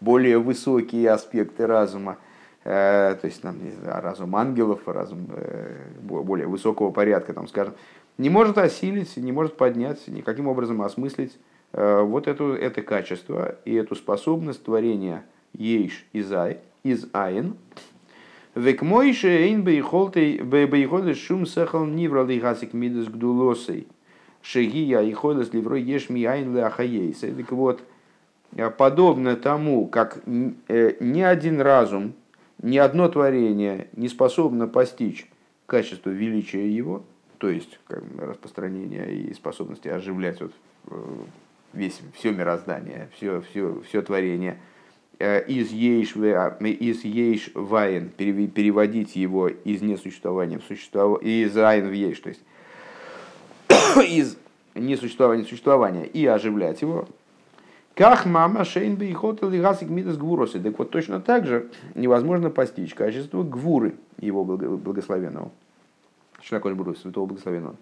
более 0.00 0.38
высокие 0.38 1.10
аспекты 1.10 1.66
разума, 1.66 2.18
э, 2.64 3.16
то 3.20 3.26
есть 3.26 3.40
там, 3.42 3.56
разум 3.84 4.34
ангелов, 4.34 4.80
разум 4.86 5.28
более 6.02 6.46
высокого 6.46 6.90
порядка, 6.90 7.32
там, 7.32 7.46
скажем, 7.46 7.74
не 8.18 8.28
может 8.28 8.58
осилить, 8.58 9.16
не 9.16 9.32
может 9.32 9.56
поднять, 9.56 10.06
никаким 10.06 10.46
образом 10.46 10.82
осмыслить 10.82 11.38
э, 11.72 12.02
вот 12.02 12.28
это, 12.28 12.54
это 12.54 12.82
качество 12.82 13.56
и 13.64 13.74
эту 13.74 13.94
способность 13.94 14.62
творения 14.62 15.24
ейш 15.54 16.04
из, 16.12 16.30
ай, 16.32 16.58
из 16.82 17.06
айн. 17.12 17.56
Век 18.54 18.82
мойше 18.82 19.28
эйн 19.28 19.62
бейхолты 19.62 21.14
шум 21.14 21.46
сехал 21.46 21.84
нивра 21.84 22.24
лихасик 22.24 22.72
мидас 22.72 23.06
гдулосой. 23.06 23.86
Шегия 24.42 25.00
и 25.02 25.12
ходас 25.12 25.52
ливро 25.52 25.76
еш 25.76 26.08
ми 26.08 26.24
айн 26.24 26.56
леахаейс. 26.56 27.20
Так 27.20 27.52
вот, 27.52 27.82
э, 28.56 28.70
подобно 28.70 29.36
тому, 29.36 29.86
как 29.86 30.22
э, 30.26 30.96
ни 30.98 31.20
один 31.20 31.60
разум, 31.60 32.14
ни 32.62 32.78
одно 32.78 33.08
творение 33.08 33.88
не 33.92 34.08
способно 34.08 34.66
постичь 34.66 35.30
качество 35.66 36.10
величия 36.10 36.68
его, 36.68 37.04
то 37.38 37.48
есть 37.48 37.78
как, 37.86 38.02
распространение 38.18 39.14
и 39.14 39.34
способности 39.34 39.88
оживлять 39.88 40.40
вот, 40.40 40.52
э, 40.88 40.94
весь, 41.74 42.00
все 42.14 42.32
мироздание, 42.32 43.08
все, 43.14 43.42
все, 43.42 43.80
все 43.86 44.02
творение, 44.02 44.58
из 45.20 45.70
ейш, 45.70 46.16
из 46.16 47.04
ейш 47.04 47.50
вайн, 47.54 48.08
переводить 48.08 49.16
его 49.16 49.48
из 49.48 49.82
несуществования 49.82 50.58
в 50.58 50.64
существование, 50.64 51.44
из 51.44 51.56
айн 51.56 51.88
в 51.88 51.92
ейш, 51.92 52.20
то 52.20 52.30
есть 52.30 52.42
из 54.08 54.36
несуществования 54.74 55.44
в 55.44 55.48
существование 55.48 56.06
и 56.06 56.24
оживлять 56.24 56.80
его, 56.80 57.06
как 57.94 58.24
мама 58.24 58.64
шейн 58.64 58.94
и 58.94 59.12
хотел 59.12 59.50
гасик 59.50 59.90
мидас 59.90 60.16
гвуросы. 60.16 60.58
Так 60.58 60.78
вот 60.78 60.90
точно 60.90 61.20
так 61.20 61.46
же 61.46 61.68
невозможно 61.94 62.48
постичь 62.48 62.94
качество 62.94 63.42
гвуры 63.42 63.96
его 64.18 64.42
благословенного. 64.44 65.50
Шлякош 66.42 66.72
Бру, 66.72 66.94
святого 66.94 67.26
благословенного. 67.26 67.76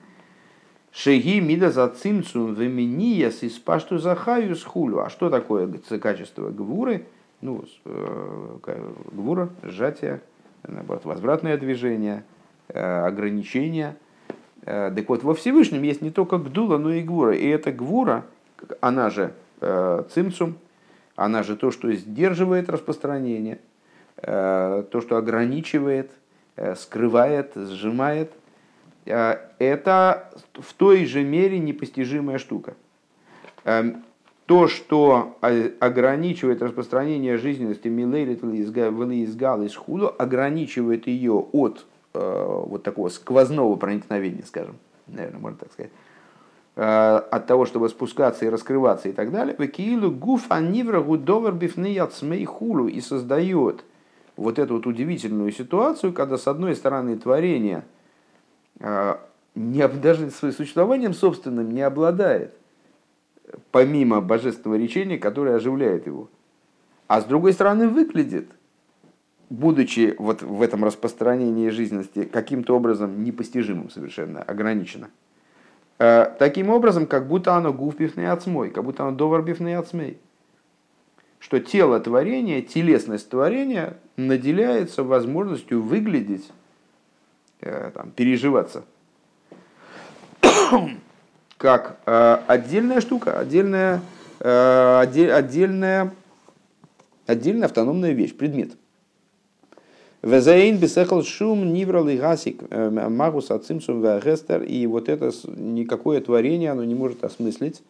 Шеги 0.91 1.39
мида 1.39 1.71
за 1.71 1.87
цимцум 1.87 2.55
вемения 2.55 3.31
с 3.31 3.45
испашту 3.45 3.99
захаю 3.99 4.57
с 4.57 4.65
хулю. 4.65 4.99
А 4.99 5.11
что 5.11 5.31
такое 5.31 5.69
качество 6.01 6.51
гвуры? 6.51 7.07
Ну, 7.41 7.65
э, 7.85 8.91
гвура, 9.13 9.49
сжатие, 9.63 10.21
наоборот, 10.67 11.05
возвратное 11.05 11.57
движение, 11.57 12.25
э, 12.69 12.81
ограничение. 12.81 13.97
Э, 14.63 14.93
так 14.95 15.09
вот, 15.09 15.23
во 15.23 15.35
Всевышнем 15.35 15.83
есть 15.83 16.03
не 16.03 16.11
только 16.11 16.39
гдула, 16.39 16.79
но 16.79 16.93
и 16.93 17.03
гвура. 17.03 17.37
И 17.37 17.47
эта 17.47 17.71
гвура, 17.71 18.25
она 18.81 19.11
же 19.11 19.33
цимцум, 20.15 20.55
она 21.17 21.43
же 21.43 21.57
то, 21.57 21.73
что 21.73 21.93
сдерживает 21.93 22.71
распространение, 22.71 23.59
то, 24.15 25.01
что 25.01 25.17
ограничивает, 25.17 26.13
скрывает, 26.77 27.55
сжимает– 27.57 28.31
это 29.05 30.31
в 30.55 30.73
той 30.75 31.07
же 31.07 31.25
мере 31.25 31.59
непостижимая 31.59 32.39
штука. 32.39 32.75
То, 34.49 34.67
что 34.67 35.37
ограничивает 35.41 36.63
распространение 36.63 37.37
жизненности 37.37 37.89
Милейлит 37.89 38.43
изгал 38.43 39.63
из 39.63 39.77
худу, 39.77 40.13
ограничивает 40.19 41.07
ее 41.07 41.35
от 41.53 41.85
э, 42.15 42.63
вот 42.67 42.83
такого 42.83 43.11
сквозного 43.11 43.77
проникновения, 43.77 44.43
скажем, 44.47 44.77
наверное, 45.07 45.39
можно 45.39 45.59
так 45.59 45.73
сказать, 45.73 45.93
э, 46.77 46.83
от 46.83 47.47
того, 47.47 47.67
чтобы 47.67 47.91
спускаться 47.91 48.47
и 48.47 48.49
раскрываться 48.49 49.11
и 49.11 49.13
так 49.13 49.31
далее, 49.31 49.55
Векиилу 49.59 50.11
гуф 50.11 50.47
анивра 50.49 51.03
гудовер 51.03 51.53
бифны 51.53 51.95
хулу 52.47 52.89
и 52.89 53.01
создает 53.03 53.85
вот 54.37 54.59
эту 54.59 54.77
вот 54.77 54.87
удивительную 54.87 55.53
ситуацию, 55.53 56.15
когда 56.15 56.39
с 56.39 56.49
одной 56.49 56.75
стороны 56.75 57.17
творение– 57.19 57.85
а, 58.81 59.21
не, 59.55 59.87
даже 59.89 60.31
своим 60.31 60.55
существованием 60.55 61.15
собственным 61.15 61.73
не 61.73 61.83
обладает, 61.83 62.55
помимо 63.71 64.21
божественного 64.21 64.79
речения, 64.79 65.19
которое 65.19 65.57
оживляет 65.57 66.07
его. 66.07 66.29
А 67.07 67.21
с 67.21 67.25
другой 67.25 67.53
стороны 67.53 67.89
выглядит, 67.89 68.51
будучи 69.51 70.15
вот 70.19 70.43
в 70.43 70.63
этом 70.63 70.85
распространении 70.85 71.71
жизненности 71.71 72.25
каким-то 72.25 72.77
образом 72.77 73.25
непостижимым 73.25 73.91
совершенно, 73.91 74.43
ограничено. 74.43 75.09
А, 75.99 76.27
таким 76.39 76.71
образом, 76.71 77.07
как 77.07 77.27
будто 77.29 77.55
оно 77.55 77.73
гуфбифный 77.73 78.31
отсмой, 78.31 78.71
как 78.71 78.85
будто 78.85 79.07
оно 79.07 79.17
доварбифный 79.17 79.77
отсмей. 79.77 80.19
Что 81.39 81.61
тело 81.61 82.01
творения, 82.01 82.63
телесность 82.63 83.31
творения 83.31 83.97
наделяется 84.17 85.05
возможностью 85.05 85.81
выглядеть 85.83 86.51
Э, 87.61 87.91
там, 87.93 88.13
переживаться 88.13 88.85
как 91.59 91.99
э, 92.07 92.39
отдельная 92.47 93.01
штука, 93.01 93.39
отдельная, 93.39 94.01
э, 94.41 95.01
отдельная, 95.01 96.15
отдельная 97.27 97.67
автономная 97.67 98.13
вещь, 98.13 98.35
предмет. 98.35 98.71
Везаин 100.23 100.79
бисехал 100.79 101.23
шум 101.23 101.73
ниврал 101.73 102.09
и 102.09 102.17
гасик 102.17 102.63
магус 102.71 103.51
ацимсум 103.51 104.03
вегестер. 104.03 104.63
И 104.63 104.87
вот 104.87 105.09
это 105.09 105.31
никакое 105.57 106.21
творение, 106.21 106.73
оно 106.73 106.83
не 106.83 106.97
может 106.97 107.23
осмыслить 107.23 107.83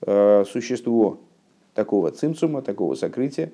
существо 0.00 1.20
такого 1.74 2.10
цимсума, 2.10 2.62
такого 2.62 2.96
сокрытия. 2.96 3.52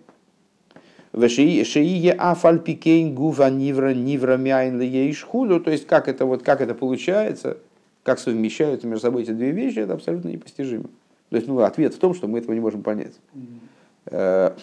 Шиие 1.15 2.13
афальпикейн 2.15 3.15
гува 3.15 3.51
нивра 3.51 3.93
нивра 3.93 4.39
мяйн 4.39 4.81
ейшхулю. 4.81 5.61
То 5.61 5.71
есть, 5.71 5.87
как 5.87 6.09
это, 6.09 6.25
вот, 6.25 6.43
как 6.43 6.63
это 6.63 6.75
получается, 6.75 7.59
как 8.03 8.19
совмещаются 8.19 8.87
между 8.87 9.03
собой 9.03 9.23
эти 9.23 9.31
две 9.31 9.53
вещи, 9.53 9.79
это 9.79 9.95
абсолютно 9.95 10.29
непостижимо. 10.29 10.89
То 11.31 11.37
есть, 11.37 11.49
ну, 11.49 11.61
ответ 11.61 11.95
в 11.95 11.99
том, 11.99 12.15
что 12.15 12.29
мы 12.29 12.39
этого 12.39 12.53
не 12.53 12.61
можем 12.61 12.83
понять. 12.83 13.15
Mm-hmm. 13.35 14.59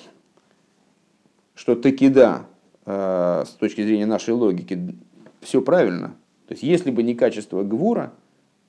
Что 1.56 1.76
таки 1.76 2.10
да, 2.10 2.46
э, 2.86 3.44
с 3.46 3.50
точки 3.52 3.82
зрения 3.82 4.06
нашей 4.06 4.34
логики, 4.34 4.96
все 5.42 5.62
правильно. 5.62 6.16
То 6.48 6.54
есть, 6.54 6.64
если 6.64 6.92
бы 6.92 7.04
не 7.04 7.16
качество 7.16 7.64
Гвура, 7.64 8.14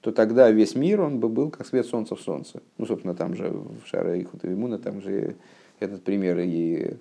то 0.00 0.12
тогда 0.12 0.50
весь 0.50 0.74
мир, 0.74 1.02
он 1.02 1.20
бы 1.20 1.28
был 1.28 1.50
как 1.50 1.66
свет 1.66 1.86
солнца 1.86 2.16
в 2.16 2.20
солнце. 2.20 2.62
Ну, 2.78 2.86
собственно, 2.86 3.14
там 3.14 3.36
же 3.36 3.50
в 3.50 3.86
Шаре 3.86 4.22
Ихутавимуна, 4.22 4.78
там 4.78 5.02
же 5.02 5.36
этот 5.78 6.02
пример 6.02 6.38
и 6.40 6.94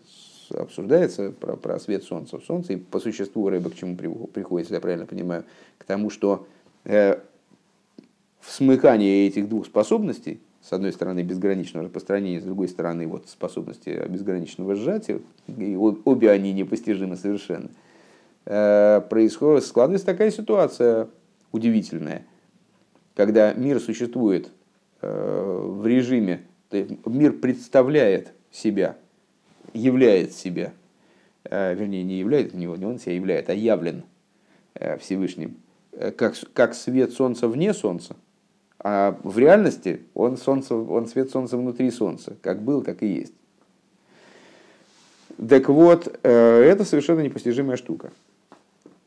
обсуждается 0.54 1.32
про, 1.32 1.56
про 1.56 1.80
свет 1.80 2.04
солнца 2.04 2.40
в 2.40 2.44
солнце. 2.44 2.74
И 2.74 2.76
по 2.78 3.00
существу 3.00 3.50
рыба 3.50 3.70
к 3.70 3.76
чему 3.76 3.96
приходит, 3.96 4.66
если 4.66 4.76
я 4.76 4.82
правильно 4.82 5.06
понимаю, 5.06 5.46
к 5.78 5.86
тому, 5.86 6.10
что 6.10 6.46
э, 6.84 7.20
в 8.40 8.52
смыкании 8.52 9.28
этих 9.28 9.50
двух 9.50 9.66
способностей, 9.66 10.40
с 10.62 10.74
одной 10.74 10.92
стороны 10.92 11.22
безграничного 11.24 11.86
распространения, 11.86 12.42
с 12.42 12.44
другой 12.44 12.68
стороны 12.68 13.08
вот 13.08 13.30
способности 13.30 14.06
безграничного 14.08 14.76
сжатия, 14.76 15.22
и 15.48 15.76
обе 15.76 16.32
они 16.32 16.54
непостижимы 16.54 17.16
совершенно, 17.16 17.70
э, 18.46 19.02
происходит, 19.10 19.66
складывается 19.66 20.06
такая 20.06 20.32
ситуация 20.32 21.10
удивительная– 21.52 22.26
когда 23.20 23.52
мир 23.52 23.82
существует 23.82 24.50
э, 25.02 25.62
в 25.62 25.86
режиме, 25.86 26.46
мир 26.72 27.34
представляет 27.34 28.32
себя, 28.50 28.96
являет 29.74 30.32
себя, 30.32 30.72
э, 31.44 31.76
вернее, 31.76 32.04
не 32.04 32.18
являет, 32.18 32.54
не 32.54 32.66
он 32.66 32.98
себя 32.98 33.16
являет, 33.16 33.50
а 33.50 33.54
явлен 33.54 34.04
Всевышним, 35.00 35.58
как, 35.92 36.36
как 36.54 36.74
свет 36.74 37.12
солнца 37.12 37.50
вне 37.50 37.74
солнца, 37.74 38.16
а 38.80 39.18
в 39.24 39.38
реальности 39.38 40.02
он, 40.14 40.38
солнце, 40.38 40.76
он 40.76 41.08
свет 41.08 41.32
солнца 41.32 41.58
внутри 41.58 41.92
солнца, 41.92 42.36
как 42.42 42.62
был, 42.62 42.82
так 42.82 43.04
и 43.04 43.08
есть. 43.08 43.34
Так 45.38 45.70
вот, 45.70 46.08
это 46.24 46.84
совершенно 46.86 47.22
непостижимая 47.22 47.78
штука. 47.78 48.12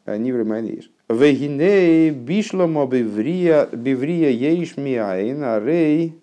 Нивры 0.07 0.45
Майниш. 0.45 0.91
Вегиней 1.09 2.11
бишломо 2.11 2.87
биврия 2.87 3.69
ейш 3.73 4.77
миаин 4.77 5.45
арей 5.45 6.19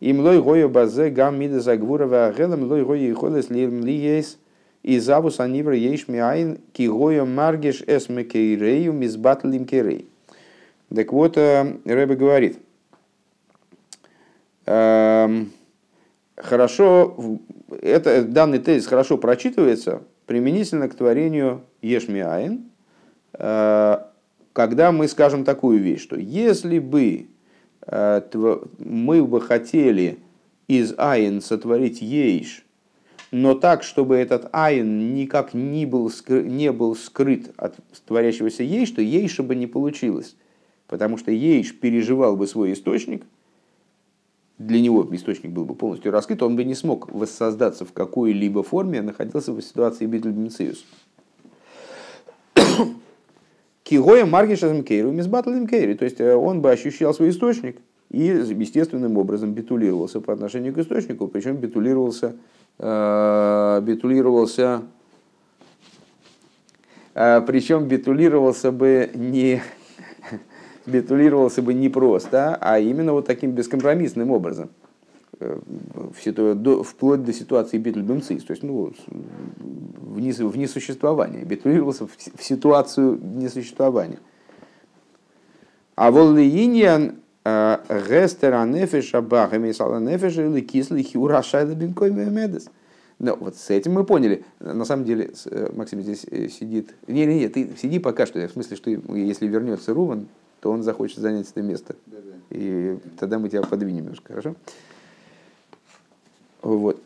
им 0.00 0.20
лой 0.20 0.42
гою 0.42 0.68
базе 0.68 1.10
гам 1.10 1.38
мида 1.38 1.60
загвура 1.60 2.06
вагелем 2.06 2.64
лой 2.64 2.84
гою 2.84 3.12
ихолес 3.12 3.50
лим 3.50 3.84
лиес 3.84 4.38
и 4.82 4.98
завус 4.98 5.40
анивра 5.40 5.76
ейш 5.76 6.08
миаин 6.08 6.58
ки 6.72 6.88
гою 6.88 7.26
маргеш 7.26 7.82
эс 7.86 8.08
мекейрею 8.08 8.92
мизбатлим 8.92 9.64
керей. 9.64 10.08
Так 10.92 11.12
вот, 11.12 11.36
Рэбе 11.36 12.16
говорит, 12.16 12.58
хорошо, 16.36 17.38
это, 17.82 18.24
данный 18.24 18.58
тезис 18.58 18.86
хорошо 18.86 19.18
прочитывается 19.18 20.02
применительно 20.26 20.88
к 20.88 20.94
творению 20.94 21.62
Ешмиаин, 21.82 22.70
когда 24.52 24.92
мы 24.92 25.08
скажем 25.08 25.44
такую 25.44 25.78
вещь, 25.78 26.02
что 26.02 26.16
если 26.16 26.78
бы 26.78 27.26
э, 27.86 28.22
мы 28.78 29.24
бы 29.24 29.40
хотели 29.40 30.18
из 30.68 30.94
айн 30.98 31.40
сотворить 31.40 32.02
ейш, 32.02 32.64
но 33.30 33.54
так, 33.54 33.82
чтобы 33.82 34.16
этот 34.16 34.48
айн 34.52 35.14
никак 35.14 35.54
не 35.54 35.86
был, 35.86 36.10
не 36.28 36.72
был 36.72 36.96
скрыт 36.96 37.52
от 37.56 37.76
творящегося 38.06 38.64
ейш, 38.64 38.90
то 38.90 39.00
ейша 39.00 39.42
бы 39.42 39.54
не 39.54 39.66
получилось. 39.66 40.36
Потому 40.88 41.16
что 41.16 41.30
ейш 41.30 41.78
переживал 41.78 42.36
бы 42.36 42.48
свой 42.48 42.72
источник, 42.72 43.24
для 44.60 44.78
него 44.78 45.08
источник 45.12 45.52
был 45.52 45.64
бы 45.64 45.74
полностью 45.74 46.12
раскрыт, 46.12 46.42
он 46.42 46.54
бы 46.54 46.64
не 46.64 46.74
смог 46.74 47.10
воссоздаться 47.10 47.86
в 47.86 47.94
какой-либо 47.94 48.62
форме, 48.62 49.00
а 49.00 49.02
находился 49.02 49.52
в 49.52 49.62
ситуации 49.62 50.04
Битльбенциус. 50.04 50.84
Кигоя 53.82 54.26
Маргишазм 54.26 54.82
Кейру 54.82 55.12
Мизбатлим 55.12 55.66
Кейри. 55.66 55.94
То 55.94 56.04
есть 56.04 56.20
э, 56.20 56.34
он 56.36 56.60
бы 56.60 56.70
ощущал 56.70 57.14
свой 57.14 57.30
источник 57.30 57.78
и 58.10 58.24
естественным 58.24 59.16
образом 59.16 59.54
битулировался 59.54 60.20
по 60.20 60.34
отношению 60.34 60.74
к 60.74 60.78
источнику, 60.78 61.26
причем 61.26 61.56
битулировался, 61.56 62.36
э, 62.78 63.80
битулировался 63.82 64.82
э, 67.14 67.40
причем 67.46 67.88
битулировался 67.88 68.72
бы 68.72 69.10
не 69.14 69.62
битулировался 70.86 71.62
бы 71.62 71.74
не 71.74 71.88
просто, 71.88 72.56
а 72.60 72.78
именно 72.78 73.12
вот 73.12 73.26
таким 73.26 73.52
бескомпромиссным 73.52 74.30
образом. 74.30 74.70
Э, 75.40 75.58
вплоть 76.84 77.24
до 77.24 77.32
ситуации 77.32 77.78
Бетльбемцис, 77.78 78.44
то 78.44 78.50
есть 78.50 78.62
ну, 78.62 78.92
в, 79.56 80.20
нес, 80.20 80.38
в 80.38 80.56
несуществование, 80.56 81.44
битулировался 81.44 82.06
в, 82.06 82.10
в 82.14 82.44
ситуацию 82.44 83.18
несуществования. 83.22 84.18
А 85.94 86.10
воллииньян 86.10 87.16
э, 87.44 87.78
гестера 88.08 88.64
нефеша 88.66 89.22
баха 89.22 89.58
мисала 89.58 89.98
нефеша 89.98 90.44
или 90.44 90.60
кислый 90.60 91.02
хиурашайла 91.02 91.74
бинкой 91.74 92.10
медес. 92.10 92.68
Ну, 93.18 93.36
вот 93.36 93.56
с 93.56 93.70
этим 93.70 93.92
мы 93.92 94.04
поняли. 94.04 94.44
На 94.60 94.84
самом 94.84 95.04
деле, 95.04 95.30
э, 95.46 95.70
Максим 95.74 96.02
здесь 96.02 96.26
сидит. 96.52 96.94
Не, 97.06 97.24
не, 97.24 97.40
не, 97.40 97.48
ты 97.48 97.70
сиди 97.80 97.98
пока 97.98 98.26
что. 98.26 98.46
В 98.46 98.52
смысле, 98.52 98.76
что 98.76 98.90
если 98.90 99.46
вернется 99.46 99.94
Руван, 99.94 100.26
то 100.60 100.70
он 100.70 100.82
захочет 100.82 101.18
занять 101.18 101.50
это 101.50 101.62
место. 101.62 101.96
И 102.50 102.98
тогда 103.18 103.38
мы 103.38 103.48
тебя 103.48 103.62
подвинем 103.62 104.04
немножко, 104.04 104.32
хорошо? 104.32 104.54
Вот. 106.62 107.00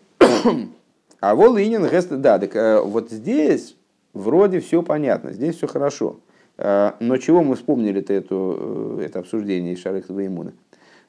А 1.20 1.34
вол 1.34 1.56
инин 1.56 1.88
гест, 1.88 2.10
да, 2.10 2.38
так 2.38 2.54
э, 2.54 2.80
вот 2.82 3.10
здесь 3.10 3.76
вроде 4.12 4.60
все 4.60 4.82
понятно, 4.82 5.32
здесь 5.32 5.56
все 5.56 5.66
хорошо. 5.66 6.20
Э, 6.58 6.92
но 7.00 7.16
чего 7.16 7.42
мы 7.42 7.54
вспомнили 7.54 8.02
-то 8.02 8.12
это, 8.12 9.00
это 9.02 9.20
обсуждение 9.20 9.72
из 9.72 9.80
Шарых? 9.80 10.04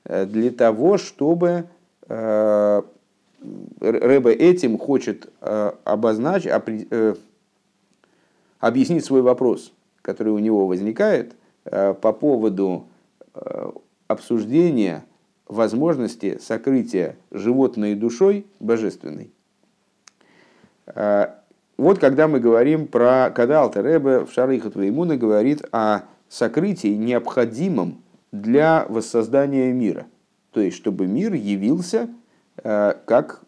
Э, 0.06 0.26
для 0.26 0.52
того, 0.52 0.98
чтобы 0.98 1.66
Рэбе 3.82 4.32
этим 4.32 4.78
хочет 4.78 5.28
обозначить, 5.42 6.52
объяснить 8.60 9.04
свой 9.04 9.22
вопрос, 9.22 9.74
который 10.04 10.32
у 10.32 10.40
него 10.40 10.68
возникает 10.68 11.34
по 11.66 12.14
поводу 12.14 12.88
обсуждения 14.08 15.04
возможности 15.48 16.38
сокрытия 16.40 17.18
животной 17.32 17.96
душой 17.96 18.46
божественной. 18.60 19.32
А, 20.88 21.40
вот 21.78 22.00
когда 22.00 22.28
мы 22.28 22.40
говорим 22.40 22.88
про, 22.88 23.32
когда 23.36 23.62
Алтеребе 23.62 24.26
в 24.26 24.32
Шарихат 24.32 24.76
Веймуна 24.76 25.18
говорит 25.18 25.66
о 25.72 26.02
сокрытии, 26.30 26.96
необходимом 26.96 28.02
для 28.32 28.86
воссоздания 28.88 29.74
мира. 29.74 30.08
То 30.52 30.62
есть, 30.62 30.78
чтобы 30.78 31.08
мир 31.08 31.34
явился 31.34 32.10
как 32.64 33.42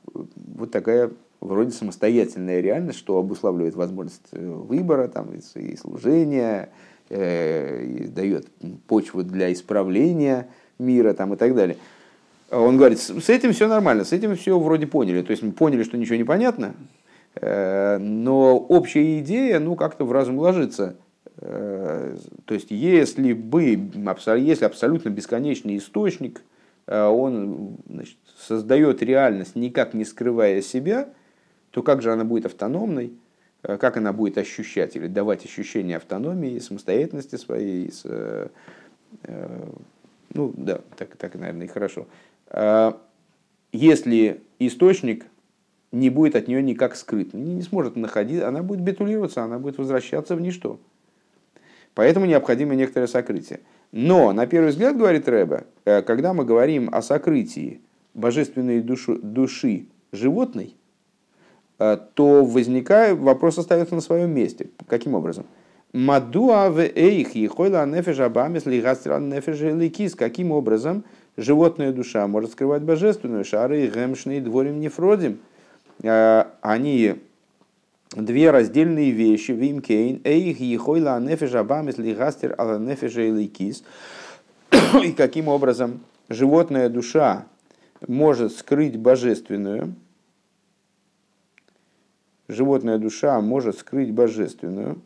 вот 0.58 0.72
такая 0.72 1.12
вроде 1.40 1.72
самостоятельная 1.72 2.60
реальность, 2.62 3.00
что 3.00 3.18
обуславливает 3.18 3.76
возможность 3.76 4.28
э, 4.32 4.46
выбора 4.50 5.08
там, 5.08 5.32
и 5.34 5.76
служения, 5.78 6.70
э, 6.70 6.70
дает 7.10 8.48
почву 8.88 9.24
для 9.24 9.52
исправления 9.54 10.48
мира 10.80 11.14
там, 11.14 11.34
и 11.34 11.38
так 11.38 11.56
далее. 11.56 11.78
Он 12.50 12.78
говорит, 12.78 13.00
с 13.00 13.30
этим 13.30 13.52
все 13.52 13.68
нормально, 13.68 14.06
с 14.06 14.14
этим 14.14 14.36
все 14.36 14.58
вроде 14.58 14.88
поняли. 14.88 15.22
То 15.22 15.32
есть 15.32 15.44
мы 15.44 15.52
поняли, 15.52 15.84
что 15.84 15.98
ничего 15.98 16.16
не 16.16 16.24
понятно, 16.24 16.76
э, 17.36 17.98
но 17.98 18.58
общая 18.58 19.20
идея, 19.20 19.60
ну, 19.60 19.76
как-то 19.76 20.06
в 20.06 20.12
разум 20.14 20.40
ложится. 20.40 20.96
Э, 21.40 22.16
то 22.46 22.54
есть, 22.54 22.72
если 22.72 23.34
бы, 23.34 23.64
если 24.38 24.66
абсолютно 24.66 25.10
бесконечный 25.10 25.78
источник, 25.78 26.42
э, 26.88 27.06
он 27.06 27.78
значит, 27.90 28.18
создает 28.38 29.04
реальность, 29.04 29.56
никак 29.56 29.94
не 29.94 30.06
скрывая 30.06 30.62
себя, 30.62 31.10
то 31.72 31.84
как 31.84 32.02
же 32.02 32.14
она 32.14 32.24
будет 32.24 32.46
автономной, 32.46 33.12
как 33.80 33.98
она 33.98 34.14
будет 34.14 34.38
ощущать 34.38 34.96
или 34.96 35.08
давать 35.08 35.44
ощущение 35.46 35.98
автономии, 35.98 36.60
самостоятельности 36.60 37.36
своей, 37.36 37.92
с, 37.92 38.50
ну 40.34 40.54
да, 40.56 40.82
так, 40.96 41.16
так, 41.18 41.36
наверное, 41.36 41.66
и 41.66 41.70
хорошо. 41.70 42.08
А, 42.48 43.00
если 43.72 44.42
источник 44.60 45.26
не 45.92 46.10
будет 46.10 46.36
от 46.36 46.48
нее 46.48 46.62
никак 46.62 46.96
скрыт, 46.96 47.34
не, 47.34 47.62
сможет 47.62 47.96
находить, 47.96 48.42
она 48.42 48.64
будет 48.64 48.82
битулироваться, 48.82 49.44
она 49.44 49.60
будет 49.60 49.78
возвращаться 49.78 50.36
в 50.36 50.42
ничто. 50.42 50.80
Поэтому 51.94 52.26
необходимо 52.26 52.76
некоторое 52.76 53.08
сокрытие. 53.08 53.62
Но, 53.92 54.32
на 54.34 54.46
первый 54.46 54.70
взгляд, 54.70 54.98
говорит 54.98 55.28
Рэбе, 55.28 55.66
э, 55.86 56.02
когда 56.04 56.34
мы 56.34 56.46
говорим 56.46 56.90
о 56.94 57.02
сокрытии 57.02 57.82
божественной 58.14 58.82
души, 58.82 59.18
души 59.18 59.88
животной, 60.12 60.76
э, 60.76 60.77
то 61.78 62.44
возникает, 62.44 63.20
вопрос 63.20 63.58
остается 63.58 63.96
на 63.96 64.02
своем 64.02 64.32
месте. 64.32 64.70
Каким 64.88 65.14
образом? 65.14 65.46
Мадуа 65.94 66.70
в 66.70 66.80
эйх 66.80 67.36
ехойла 67.36 67.86
нефеш 67.86 68.20
абамис 68.20 68.66
лигастран 68.66 69.30
нефеш 69.30 69.62
ликис. 69.62 70.16
Каким 70.16 70.52
образом 70.52 71.04
животная 71.38 71.94
душа 71.94 72.28
может 72.28 72.52
скрывать 72.52 72.84
божественную? 72.84 73.46
Шары 73.46 73.88
гемшный 73.88 74.42
дворим 74.42 74.82
нефродим. 74.82 75.40
Э, 76.04 76.46
они 76.62 77.16
две 78.12 78.52
раздельные 78.52 79.12
вещи. 79.12 79.52
Вимкейн 79.52 80.22
эйх 80.24 80.60
ехойла 80.60 81.20
нефеш 81.20 81.56
абамис 81.56 81.98
лигастер 81.98 82.54
ала 82.58 82.78
нефеш 82.78 83.16
ликис. 83.16 83.84
И 85.04 85.14
каким 85.14 85.48
образом 85.48 86.02
животная 86.28 86.90
душа 86.90 87.46
может 88.08 88.52
скрыть 88.52 88.98
божественную, 88.98 89.96
животная 92.48 92.98
душа 92.98 93.40
может 93.42 93.78
скрыть 93.78 94.12
божественную, 94.12 95.02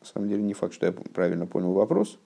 На 0.00 0.06
самом 0.06 0.28
деле 0.28 0.42
не 0.42 0.54
факт, 0.54 0.72
что 0.72 0.86
я 0.86 0.92
правильно 0.92 1.46
понял 1.46 1.72
вопрос. 1.72 2.18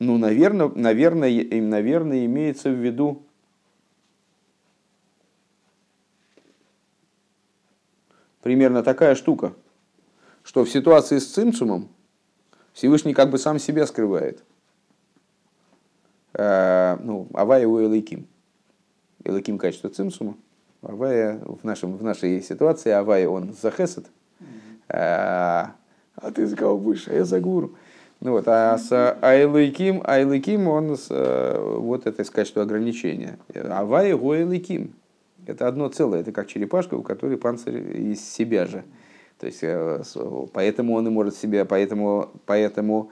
Ну, 0.00 0.18
наверное, 0.18 0.68
наверное, 0.68 1.60
наверное, 1.60 2.26
имеется 2.26 2.70
в 2.70 2.74
виду 2.74 3.22
примерно 8.40 8.82
такая 8.82 9.14
штука, 9.14 9.54
что 10.42 10.64
в 10.64 10.70
ситуации 10.70 11.18
с 11.18 11.32
цимцумом 11.32 11.88
Всевышний 12.72 13.14
как 13.14 13.30
бы 13.30 13.38
сам 13.38 13.60
себя 13.60 13.86
скрывает. 13.86 14.42
А, 16.34 16.98
ну, 17.02 17.26
Авая 17.34 17.66
у 17.66 17.80
Элайким. 17.80 18.26
Элайким 19.24 19.58
качество 19.58 19.90
цимсума. 19.90 20.36
Авая 20.82 21.40
в, 21.44 21.64
нашем, 21.64 21.96
в 21.96 22.02
нашей 22.02 22.42
ситуации 22.42 22.90
Авая 22.90 23.28
он 23.28 23.52
за 23.52 23.70
хесед, 23.70 24.06
а, 24.88 25.74
а 26.16 26.30
ты 26.32 26.46
за 26.46 26.56
кого 26.56 26.76
будешь, 26.76 27.06
а 27.06 27.14
я 27.14 27.24
за 27.24 27.40
гуру. 27.40 27.74
Ну 28.20 28.32
вот, 28.32 28.44
а 28.46 28.78
с 28.78 29.18
Айлыким, 29.20 30.02
Айлыким 30.04 30.68
он 30.68 30.96
с, 30.96 31.08
вот 31.08 32.06
это 32.06 32.24
качество 32.24 32.62
ограничения. 32.62 33.38
Авая 33.54 34.16
го 34.16 34.32
Айлыким. 34.32 34.94
Это 35.46 35.66
одно 35.66 35.88
целое, 35.88 36.20
это 36.20 36.30
как 36.30 36.46
черепашка, 36.46 36.94
у 36.94 37.02
которой 37.02 37.36
панцирь 37.36 37.96
из 37.96 38.24
себя 38.24 38.66
же. 38.66 38.84
То 39.40 39.46
есть, 39.46 39.58
э, 39.62 40.02
поэтому 40.52 40.94
он 40.94 41.08
и 41.08 41.10
может 41.10 41.34
себя, 41.34 41.64
поэтому, 41.64 42.30
поэтому 42.46 43.10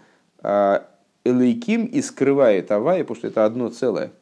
Элейким 1.25 1.85
и 1.85 2.01
скрывает 2.03 2.71
Авая, 2.71 3.01
потому 3.01 3.17
что 3.17 3.29
это 3.29 3.45
одно 3.45 3.69
целое. 3.69 4.13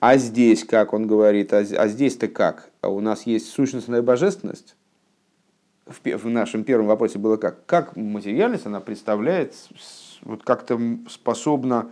А 0.00 0.18
здесь, 0.18 0.64
как 0.64 0.92
он 0.92 1.06
говорит, 1.06 1.52
а, 1.52 1.58
а 1.58 1.88
здесь-то 1.88 2.28
как? 2.28 2.70
А 2.82 2.88
у 2.88 3.00
нас 3.00 3.24
есть 3.24 3.48
сущностная 3.48 4.02
божественность. 4.02 4.76
В, 5.86 5.98
в 6.04 6.28
нашем 6.28 6.64
первом 6.64 6.86
вопросе 6.86 7.18
было 7.18 7.36
как? 7.36 7.64
Как 7.66 7.96
материальность, 7.96 8.66
она 8.66 8.80
представляет, 8.80 9.54
вот 10.22 10.42
как-то 10.42 10.78
способна 11.08 11.90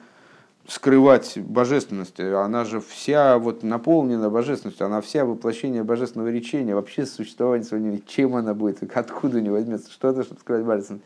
скрывать 0.66 1.38
божественность. 1.38 2.18
Она 2.20 2.64
же 2.64 2.80
вся 2.80 3.38
вот 3.38 3.62
наполнена 3.62 4.30
божественностью, 4.30 4.86
она 4.86 5.00
вся 5.00 5.24
воплощение 5.24 5.84
божественного 5.84 6.28
речения, 6.28 6.74
вообще 6.74 7.06
существование 7.06 7.64
своего 7.64 7.98
чем 8.06 8.34
она 8.36 8.54
будет, 8.54 8.82
откуда 8.96 9.38
у 9.38 9.40
нее 9.40 9.52
возьмется 9.52 9.90
что-то, 9.90 10.24
чтобы 10.24 10.40
скрывать 10.40 10.64
божественность. 10.64 11.04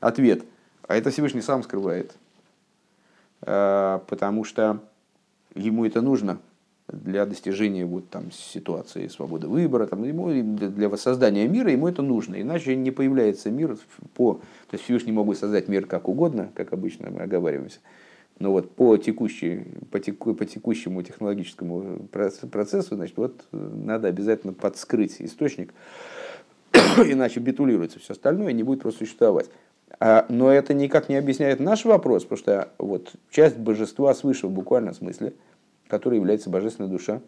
Ответ. 0.00 0.44
А 0.86 0.96
это 0.96 1.10
Всевышний 1.10 1.42
сам 1.42 1.62
скрывает. 1.62 2.14
А, 3.42 3.98
потому 4.08 4.44
что 4.44 4.80
ему 5.54 5.84
это 5.84 6.00
нужно 6.00 6.38
для 6.92 7.24
достижения 7.26 7.84
вот 7.84 8.08
там 8.10 8.32
ситуации 8.32 9.06
свободы 9.08 9.46
выбора, 9.46 9.86
там, 9.86 10.02
ему, 10.04 10.30
для 10.30 10.88
воссоздания 10.88 11.46
мира 11.48 11.70
ему 11.70 11.88
это 11.88 12.02
нужно, 12.02 12.40
иначе 12.40 12.74
не 12.76 12.90
появляется 12.90 13.50
мир 13.50 13.78
по... 14.14 14.34
То 14.34 14.74
есть 14.74 14.84
Всевышний 14.84 15.12
мог 15.12 15.26
бы 15.26 15.34
создать 15.34 15.68
мир 15.68 15.86
как 15.86 16.08
угодно, 16.08 16.50
как 16.54 16.72
обычно 16.72 17.10
мы 17.10 17.22
оговариваемся, 17.22 17.78
но 18.38 18.50
вот 18.50 18.74
по, 18.74 18.96
текущей, 18.96 19.66
по, 19.90 20.00
теку, 20.00 20.34
по 20.34 20.44
текущему 20.44 21.02
технологическому 21.02 22.08
процессу, 22.08 22.96
значит, 22.96 23.16
вот 23.16 23.44
надо 23.52 24.08
обязательно 24.08 24.52
подскрыть 24.52 25.16
источник, 25.20 25.72
иначе 26.72 27.40
битулируется 27.40 27.98
все 27.98 28.14
остальное 28.14 28.52
не 28.52 28.62
будет 28.62 28.82
просто 28.82 29.00
существовать. 29.00 29.50
А, 29.98 30.26
но 30.28 30.50
это 30.50 30.74
никак 30.74 31.08
не 31.08 31.16
объясняет 31.16 31.60
наш 31.60 31.84
вопрос, 31.84 32.24
потому 32.24 32.38
что 32.38 32.68
вот 32.78 33.12
часть 33.30 33.58
божества 33.58 34.14
свыше 34.14 34.46
в 34.46 34.50
буквальном 34.50 34.94
смысле, 34.94 35.34
которая 35.88 36.20
является 36.20 36.50
божественной 36.50 36.88
душа, 36.88 37.20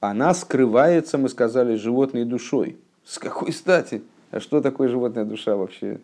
она 0.00 0.34
скрывается, 0.34 1.18
мы 1.18 1.28
сказали, 1.28 1.76
животной 1.76 2.24
душой. 2.24 2.78
С 3.04 3.18
какой 3.18 3.52
стати? 3.52 4.02
А 4.30 4.40
что 4.40 4.60
такое 4.60 4.88
животная 4.88 5.24
душа 5.24 5.56
вообще? 5.56 6.00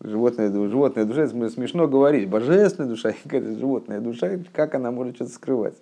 Животная, 0.00 0.50
животная 0.50 1.04
душа, 1.04 1.22
это 1.22 1.48
смешно 1.50 1.86
говорить. 1.86 2.28
Божественная 2.28 2.88
душа, 2.88 3.12
какая-то 3.22 3.56
животная 3.56 4.00
душа, 4.00 4.30
как 4.52 4.74
она 4.74 4.90
может 4.90 5.14
что-то 5.14 5.30
скрывать? 5.30 5.76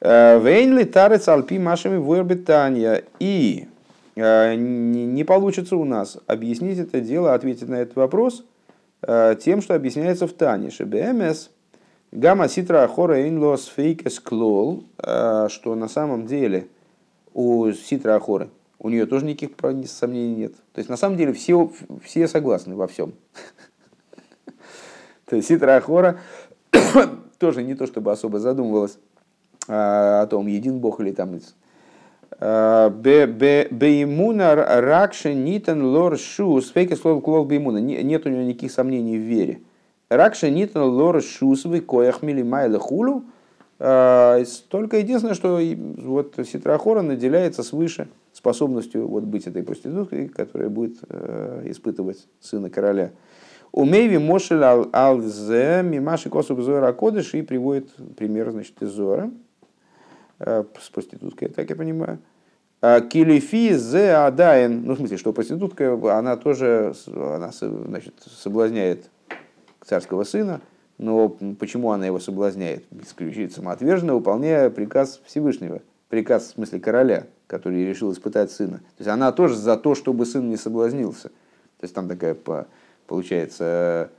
Э, 0.00 0.40
Вейнли 0.40 0.84
тарец 0.84 1.28
алпи 1.28 1.58
машами 1.58 1.98
вуэрбитания. 1.98 3.04
И 3.18 3.68
не 4.18 5.24
получится 5.24 5.76
у 5.76 5.84
нас 5.84 6.18
объяснить 6.26 6.78
это 6.78 7.00
дело, 7.00 7.34
ответить 7.34 7.68
на 7.68 7.76
этот 7.76 7.96
вопрос 7.96 8.44
э, 9.02 9.36
тем, 9.40 9.62
что 9.62 9.74
объясняется 9.74 10.26
в 10.26 10.32
Танише. 10.32 10.84
БМС 10.86 11.50
гамма 12.10 12.48
ситра 12.48 12.82
ахора 12.82 13.28
инлос 13.28 13.66
фейкес 13.66 14.18
клол, 14.20 14.84
э, 14.98 15.46
что 15.50 15.74
на 15.74 15.88
самом 15.88 16.26
деле 16.26 16.66
у 17.32 17.70
ситра 17.72 18.16
ахоры 18.16 18.48
у 18.80 18.88
нее 18.88 19.06
тоже 19.06 19.24
никаких 19.24 19.56
сомнений 19.86 20.34
нет. 20.34 20.54
То 20.72 20.78
есть 20.78 20.88
на 20.88 20.96
самом 20.96 21.16
деле 21.16 21.32
все, 21.32 21.70
все 22.02 22.26
согласны 22.28 22.74
во 22.76 22.86
всем. 22.86 23.12
То 25.26 25.36
есть 25.36 25.48
ситра 25.48 25.76
ахора 25.76 26.20
тоже 27.38 27.62
не 27.62 27.74
то 27.74 27.86
чтобы 27.86 28.10
особо 28.12 28.38
задумывалась 28.40 28.98
о 29.68 30.26
том, 30.26 30.46
един 30.46 30.80
Бог 30.80 31.00
или 31.00 31.12
там 31.12 31.38
Беймуна 33.70 34.54
ракши 34.54 35.34
нитен 35.34 35.84
лор 35.84 36.16
шус. 36.18 36.70
Фейки 36.70 36.94
слово 36.94 37.20
клов 37.20 37.46
беймуна. 37.48 37.78
Нет 37.78 38.26
у 38.26 38.28
него 38.28 38.42
никаких 38.42 38.70
сомнений 38.70 39.18
в 39.18 39.22
вере. 39.22 39.60
Ракши 40.08 40.50
нитен 40.50 40.82
лор 40.82 41.20
шус 41.22 41.64
вы 41.64 41.80
коях 41.80 42.22
милимайла 42.22 42.78
хулу. 42.78 43.24
А, 43.80 44.42
только 44.68 44.98
единственное, 44.98 45.34
что 45.34 45.60
вот 46.04 46.34
Ситрахора 46.44 47.02
наделяется 47.02 47.62
свыше 47.62 48.08
способностью 48.32 49.06
вот 49.08 49.24
быть 49.24 49.46
этой 49.46 49.62
проституткой, 49.62 50.28
которая 50.28 50.68
будет 50.68 50.98
э, 51.08 51.62
испытывать 51.66 52.26
сына 52.40 52.70
короля. 52.70 53.10
Умейви 53.72 54.16
мошель 54.18 54.62
алзе 54.62 55.82
мимаши 55.84 56.30
косуб 56.30 56.60
зора 56.60 56.92
кодыш 56.92 57.34
и 57.34 57.42
приводит 57.42 57.90
пример 58.16 58.50
значит, 58.50 58.80
из 58.80 58.90
Зора. 58.90 59.30
Э, 60.40 60.64
с 60.80 60.88
проституткой, 60.88 61.48
так 61.48 61.68
я 61.68 61.76
понимаю. 61.76 62.18
А 62.80 63.00
килифи 63.00 63.74
зе 63.74 64.12
адайн, 64.12 64.82
ну 64.84 64.94
в 64.94 64.98
смысле, 64.98 65.16
что 65.16 65.32
проститутка, 65.32 65.98
она 66.16 66.36
тоже 66.36 66.94
она, 67.12 67.50
значит, 67.50 68.14
соблазняет 68.24 69.10
царского 69.84 70.22
сына, 70.22 70.60
но 70.96 71.28
почему 71.58 71.90
она 71.90 72.06
его 72.06 72.20
соблазняет? 72.20 72.84
Исключительно 73.02 73.50
самоотверженно, 73.50 74.14
выполняя 74.14 74.70
приказ 74.70 75.20
Всевышнего, 75.26 75.80
приказ 76.08 76.44
в 76.44 76.50
смысле 76.54 76.78
короля, 76.78 77.26
который 77.48 77.84
решил 77.84 78.12
испытать 78.12 78.52
сына. 78.52 78.78
То 78.78 79.00
есть 79.00 79.08
она 79.08 79.32
тоже 79.32 79.56
за 79.56 79.76
то, 79.76 79.96
чтобы 79.96 80.24
сын 80.24 80.48
не 80.48 80.56
соблазнился. 80.56 81.30
То 81.78 81.84
есть 81.84 81.94
там 81.96 82.08
такая 82.08 82.36
получается 83.08 84.10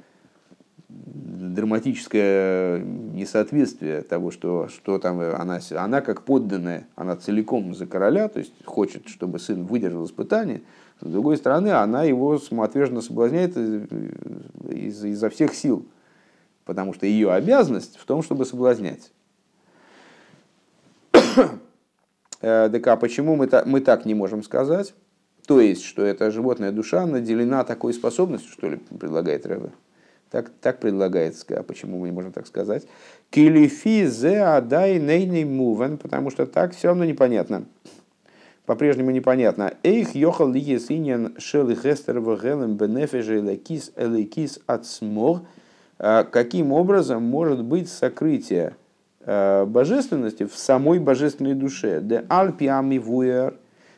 драматическое 0.90 2.80
несоответствие 2.80 4.02
того, 4.02 4.32
что, 4.32 4.68
что 4.70 4.98
там 4.98 5.20
она, 5.20 5.60
она 5.72 6.02
как 6.02 6.24
подданная, 6.24 6.88
она 6.96 7.16
целиком 7.16 7.76
за 7.76 7.86
короля, 7.86 8.28
то 8.28 8.40
есть 8.40 8.54
хочет, 8.66 9.08
чтобы 9.08 9.40
сын 9.40 9.66
выдержал 9.66 10.06
испытание, 10.06 10.62
с 11.00 11.08
другой 11.08 11.38
стороны, 11.38 11.70
она 11.70 12.04
его 12.04 12.40
самоотверженно 12.40 13.02
соблазняет 13.02 13.56
из, 13.56 15.06
изо 15.06 15.30
всех 15.30 15.54
сил, 15.54 15.86
потому 16.66 16.94
что 16.94 17.06
ее 17.06 17.32
обязанность 17.32 17.98
в 17.98 18.06
том, 18.06 18.24
чтобы 18.24 18.46
соблазнять. 18.46 19.12
Э, 22.42 22.70
так 22.72 22.88
а 22.88 22.96
почему 22.96 23.36
мы, 23.36 23.48
так, 23.48 23.66
мы 23.66 23.82
так 23.82 24.06
не 24.06 24.14
можем 24.14 24.44
сказать? 24.44 24.94
То 25.46 25.60
есть, 25.60 25.84
что 25.84 26.04
эта 26.04 26.32
животная 26.32 26.72
душа 26.72 27.06
наделена 27.06 27.66
такой 27.66 27.94
способностью, 27.94 28.50
что 28.50 28.70
ли, 28.70 28.78
предлагает 28.78 29.46
Рэбе? 29.46 29.72
Так, 30.32 30.52
так 30.62 30.80
предлагается, 30.80 31.46
а 31.58 31.64
почему 31.64 32.00
мы 32.00 32.08
не 32.08 32.14
можем 32.14 32.32
так 32.32 32.46
сказать? 32.46 32.86
Килифи 33.32 34.06
зе 34.06 34.42
адай 34.42 35.00
нейный 35.00 35.44
мувен, 35.44 35.98
потому 35.98 36.30
что 36.30 36.46
так 36.46 36.76
все 36.76 36.90
равно 36.90 37.04
непонятно. 37.04 37.66
По-прежнему 38.68 39.10
непонятно. 39.10 39.74
Эйх 39.82 40.14
йохал 40.14 40.52
ли 40.52 40.60
есинен 40.60 41.34
шел 41.40 41.68
хестер 41.74 42.20
вгелем 42.20 42.76
бенефеже 42.76 43.42
лекис 43.42 43.92
элекис 43.96 44.60
смог. 44.84 45.42
А 45.98 46.24
каким 46.24 46.72
образом 46.74 47.24
может 47.24 47.64
быть 47.64 47.90
сокрытие 47.90 48.76
э, 49.22 49.66
божественности 49.66 50.46
в 50.46 50.56
самой 50.56 51.00
божественной 51.00 51.56
душе? 51.56 52.00
Де 52.02 52.24
альпи 52.30 52.68
амивуэр, 52.68 53.56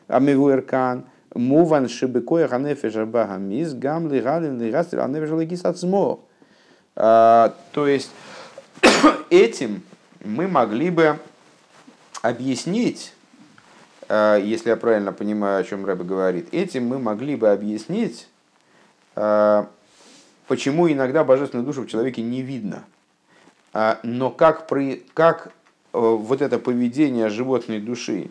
амивуэр 0.08 0.62
кан, 0.62 1.04
Муван 1.34 1.88
шибекоя 1.88 2.48
ханефеш 2.48 2.96
абагамис 2.96 3.74
гам 3.74 4.12
лигалин 4.12 4.60
лигастер 4.60 5.00
анефеш 5.00 5.30
лагис 5.30 5.64
ацмо. 5.64 6.20
То 6.94 7.52
есть 7.74 8.10
этим 9.30 9.82
мы 10.24 10.46
могли 10.46 10.90
бы 10.90 11.18
объяснить, 12.20 13.14
если 14.08 14.68
я 14.68 14.76
правильно 14.76 15.12
понимаю, 15.12 15.60
о 15.60 15.64
чем 15.64 15.86
Рэбе 15.86 16.04
говорит, 16.04 16.52
этим 16.52 16.86
мы 16.86 16.98
могли 16.98 17.36
бы 17.36 17.50
объяснить, 17.50 18.28
почему 19.14 20.92
иногда 20.92 21.24
божественную 21.24 21.64
душу 21.66 21.82
в 21.82 21.86
человеке 21.86 22.20
не 22.20 22.42
видно. 22.42 22.84
А, 23.72 23.98
но 24.02 24.30
как, 24.30 24.66
при, 24.66 25.02
как 25.14 25.46
э, 25.46 25.50
вот 25.98 26.42
это 26.42 26.58
поведение 26.58 27.30
животной 27.30 27.80
души 27.80 28.28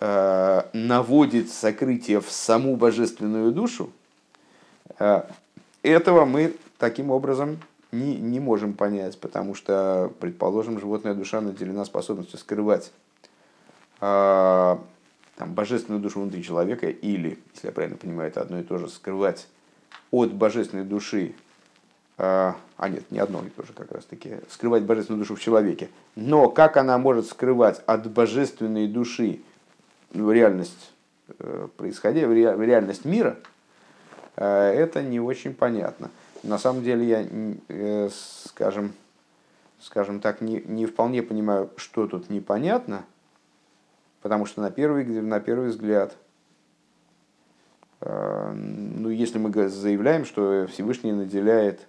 наводит 0.00 1.50
сокрытие 1.50 2.20
в 2.20 2.30
саму 2.30 2.76
божественную 2.76 3.50
душу, 3.50 3.90
э, 4.98 5.22
этого 5.82 6.24
мы 6.24 6.54
таким 6.78 7.10
образом 7.10 7.58
не, 7.90 8.16
не 8.16 8.38
можем 8.38 8.74
понять, 8.74 9.18
потому 9.18 9.54
что, 9.54 10.12
предположим, 10.20 10.78
животная 10.78 11.14
душа 11.14 11.40
наделена 11.40 11.84
способностью 11.84 12.38
скрывать 12.38 12.92
э, 14.00 14.76
там, 15.36 15.54
божественную 15.54 16.00
душу 16.00 16.20
внутри 16.20 16.44
человека, 16.44 16.88
или, 16.88 17.38
если 17.54 17.66
я 17.66 17.72
правильно 17.72 17.96
понимаю, 17.96 18.28
это 18.28 18.40
одно 18.40 18.60
и 18.60 18.62
то 18.62 18.78
же, 18.78 18.88
скрывать 18.88 19.48
от 20.10 20.32
божественной 20.32 20.84
души, 20.84 21.34
а 22.18 22.88
нет, 22.88 23.08
не 23.12 23.20
одно 23.20 23.44
и 23.46 23.50
то 23.50 23.62
же 23.64 23.72
как 23.72 23.92
раз 23.92 24.04
таки, 24.04 24.38
скрывать 24.50 24.82
божественную 24.82 25.20
душу 25.20 25.36
в 25.36 25.40
человеке. 25.40 25.88
Но 26.16 26.48
как 26.48 26.76
она 26.76 26.98
может 26.98 27.28
скрывать 27.28 27.80
от 27.86 28.10
божественной 28.10 28.88
души 28.88 29.40
реальность 30.12 30.92
э, 31.38 31.68
происходящего, 31.76 32.30
в 32.30 32.62
реальность 32.62 33.04
мира, 33.04 33.36
э, 34.36 34.44
это 34.46 35.02
не 35.02 35.20
очень 35.20 35.54
понятно. 35.54 36.10
На 36.42 36.58
самом 36.58 36.82
деле 36.82 37.06
я, 37.06 37.26
э, 37.68 38.08
скажем, 38.44 38.92
скажем 39.80 40.20
так, 40.20 40.40
не, 40.40 40.60
не 40.60 40.86
вполне 40.86 41.22
понимаю, 41.22 41.70
что 41.76 42.06
тут 42.06 42.30
непонятно, 42.30 43.04
потому 44.22 44.46
что 44.46 44.60
на 44.60 44.70
первый, 44.70 45.04
на 45.04 45.40
первый 45.40 45.68
взгляд, 45.68 46.16
ну, 48.00 49.08
если 49.08 49.38
мы 49.38 49.68
заявляем, 49.68 50.24
что 50.24 50.68
Всевышний 50.70 51.10
наделяет 51.10 51.88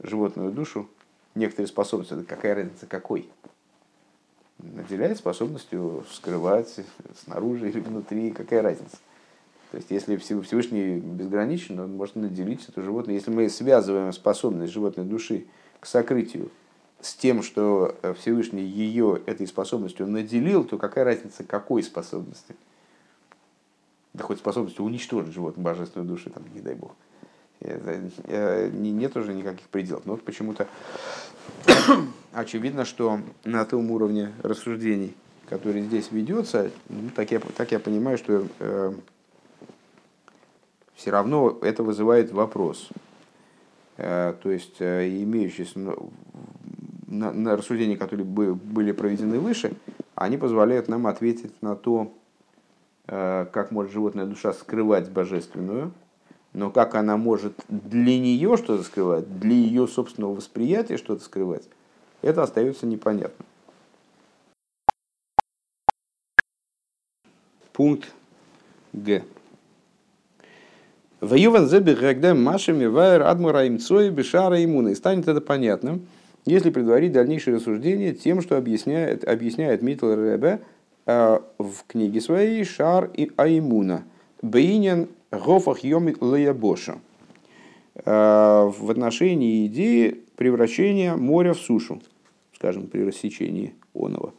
животную 0.00 0.50
душу 0.50 0.88
некоторые 1.36 1.68
способности, 1.68 2.20
какая 2.24 2.56
разница 2.56 2.86
какой? 2.86 3.30
Наделяет 4.58 5.18
способностью 5.18 6.04
скрывать 6.10 6.80
снаружи 7.24 7.68
или 7.68 7.80
внутри, 7.80 8.30
какая 8.30 8.62
разница. 8.62 8.96
То 9.70 9.78
есть, 9.78 9.90
если 9.90 10.16
Всевышний 10.16 10.98
безграничен, 10.98 11.78
он 11.80 11.96
может 11.96 12.16
наделить 12.16 12.66
это 12.68 12.82
животное. 12.82 13.14
Если 13.14 13.30
мы 13.30 13.48
связываем 13.50 14.12
способность 14.12 14.72
животной 14.72 15.04
души 15.04 15.46
к 15.80 15.86
сокрытию 15.86 16.50
с 17.00 17.14
тем, 17.14 17.42
что 17.42 17.94
Всевышний 18.18 18.62
ее 18.62 19.20
этой 19.26 19.46
способностью 19.46 20.06
наделил, 20.06 20.64
то 20.64 20.78
какая 20.78 21.04
разница, 21.04 21.44
какой 21.44 21.82
способности? 21.82 22.56
Да 24.14 24.24
хоть 24.24 24.38
способностью 24.38 24.84
уничтожить 24.84 25.34
животное 25.34 25.62
божественную 25.62 26.08
душу, 26.08 26.30
там, 26.30 26.42
не 26.54 26.60
дай 26.60 26.74
бог. 26.74 26.92
Это, 27.60 28.00
э, 28.24 28.70
нет 28.70 29.16
уже 29.16 29.34
никаких 29.34 29.68
пределов. 29.68 30.06
Но 30.06 30.12
вот 30.12 30.22
почему-то 30.22 30.68
очевидно, 32.32 32.84
что 32.84 33.20
на 33.44 33.64
том 33.64 33.90
уровне 33.90 34.32
рассуждений, 34.42 35.14
который 35.48 35.82
здесь 35.82 36.10
ведется, 36.10 36.70
ну, 36.88 37.10
так, 37.14 37.30
я, 37.30 37.40
так 37.40 37.72
я 37.72 37.78
понимаю, 37.78 38.18
что 38.18 38.46
э, 38.58 38.92
все 40.94 41.10
равно 41.10 41.58
это 41.62 41.82
вызывает 41.82 42.32
вопрос. 42.32 42.90
Э, 43.96 44.34
то 44.42 44.50
есть, 44.50 44.76
э, 44.80 45.08
имеющиеся 45.22 45.78
ну, 45.78 46.10
на, 47.06 47.32
на 47.32 47.56
рассуждения, 47.56 47.96
которые 47.96 48.26
были 48.26 48.92
проведены 48.92 49.38
выше, 49.38 49.72
они 50.14 50.36
позволяют 50.36 50.88
нам 50.88 51.06
ответить 51.06 51.62
на 51.62 51.76
то, 51.76 52.12
э, 53.06 53.46
как 53.52 53.70
может 53.70 53.92
животная 53.92 54.26
душа 54.26 54.52
скрывать 54.52 55.10
божественную, 55.10 55.92
но 56.56 56.70
как 56.70 56.94
она 56.94 57.18
может 57.18 57.52
для 57.68 58.18
нее 58.18 58.56
что-то 58.56 58.82
скрывать, 58.82 59.38
для 59.38 59.52
ее 59.52 59.86
собственного 59.86 60.34
восприятия 60.34 60.96
что-то 60.96 61.22
скрывать, 61.22 61.64
это 62.22 62.42
остается 62.42 62.86
непонятно. 62.86 63.44
Пункт 67.74 68.10
Г. 68.94 69.22
Воюван 71.20 71.68
зеби 71.68 71.92
гэгдэ 71.92 72.32
машами 72.32 72.86
вайр 72.86 73.24
адмура 73.24 73.68
имцой 73.68 74.08
бешара 74.08 74.64
имуна. 74.64 74.88
И 74.88 74.94
станет 74.94 75.28
это 75.28 75.42
понятно, 75.42 76.00
если 76.46 76.70
предварить 76.70 77.12
дальнейшее 77.12 77.56
рассуждение 77.56 78.14
тем, 78.14 78.40
что 78.40 78.56
объясняет, 78.56 79.24
объясняет 79.24 79.82
Митл 79.82 80.10
Ребе 80.10 80.60
э, 81.04 81.38
в 81.58 81.84
книге 81.86 82.22
своей 82.22 82.64
Шар 82.64 83.10
и 83.12 83.30
Аймуна. 83.36 84.04
Бейнин 84.40 85.08
Гофах 85.30 85.84
Йомит 85.84 86.22
Леябоша 86.22 86.98
э, 87.94 88.10
в 88.10 88.90
отношении 88.90 89.66
идеи 89.66 90.22
превращения 90.36 91.16
моря 91.16 91.52
в 91.52 91.58
сушу, 91.58 92.00
скажем, 92.54 92.86
при 92.86 93.02
рассечении 93.02 93.74
оного. 93.94 94.34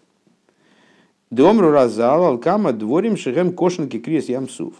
Домру 1.29 1.71
разал 1.71 2.25
алкама 2.25 2.71
дворим 2.71 3.17
шигем 3.17 3.53
кошенки 3.53 3.99
крес 3.99 4.29
ямсув. 4.29 4.75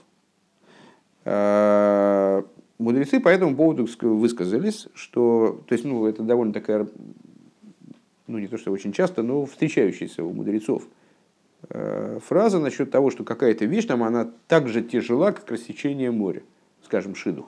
Э, 1.25 2.43
мудрецы 2.77 3.19
по 3.19 3.27
этому 3.27 3.55
поводу 3.55 3.87
высказались, 4.01 4.87
что, 4.93 5.61
то 5.67 5.73
есть, 5.73 5.83
ну, 5.83 6.05
это 6.05 6.23
довольно 6.23 6.53
такая, 6.53 6.87
ну, 8.27 8.39
не 8.39 8.47
то, 8.47 8.57
что 8.57 8.71
очень 8.71 8.93
часто, 8.93 9.23
но 9.23 9.45
встречающаяся 9.45 10.23
у 10.23 10.31
мудрецов– 10.31 10.83
фраза 11.69 12.59
насчет 12.59 12.91
того, 12.91 13.09
что 13.09 13.23
какая-то 13.23 13.65
вещь 13.65 13.85
там, 13.85 14.03
она 14.03 14.29
так 14.47 14.67
же 14.67 14.81
тяжела, 14.81 15.31
как 15.31 15.49
рассечение 15.49 16.11
моря, 16.11 16.43
скажем, 16.83 17.15
шидух. 17.15 17.47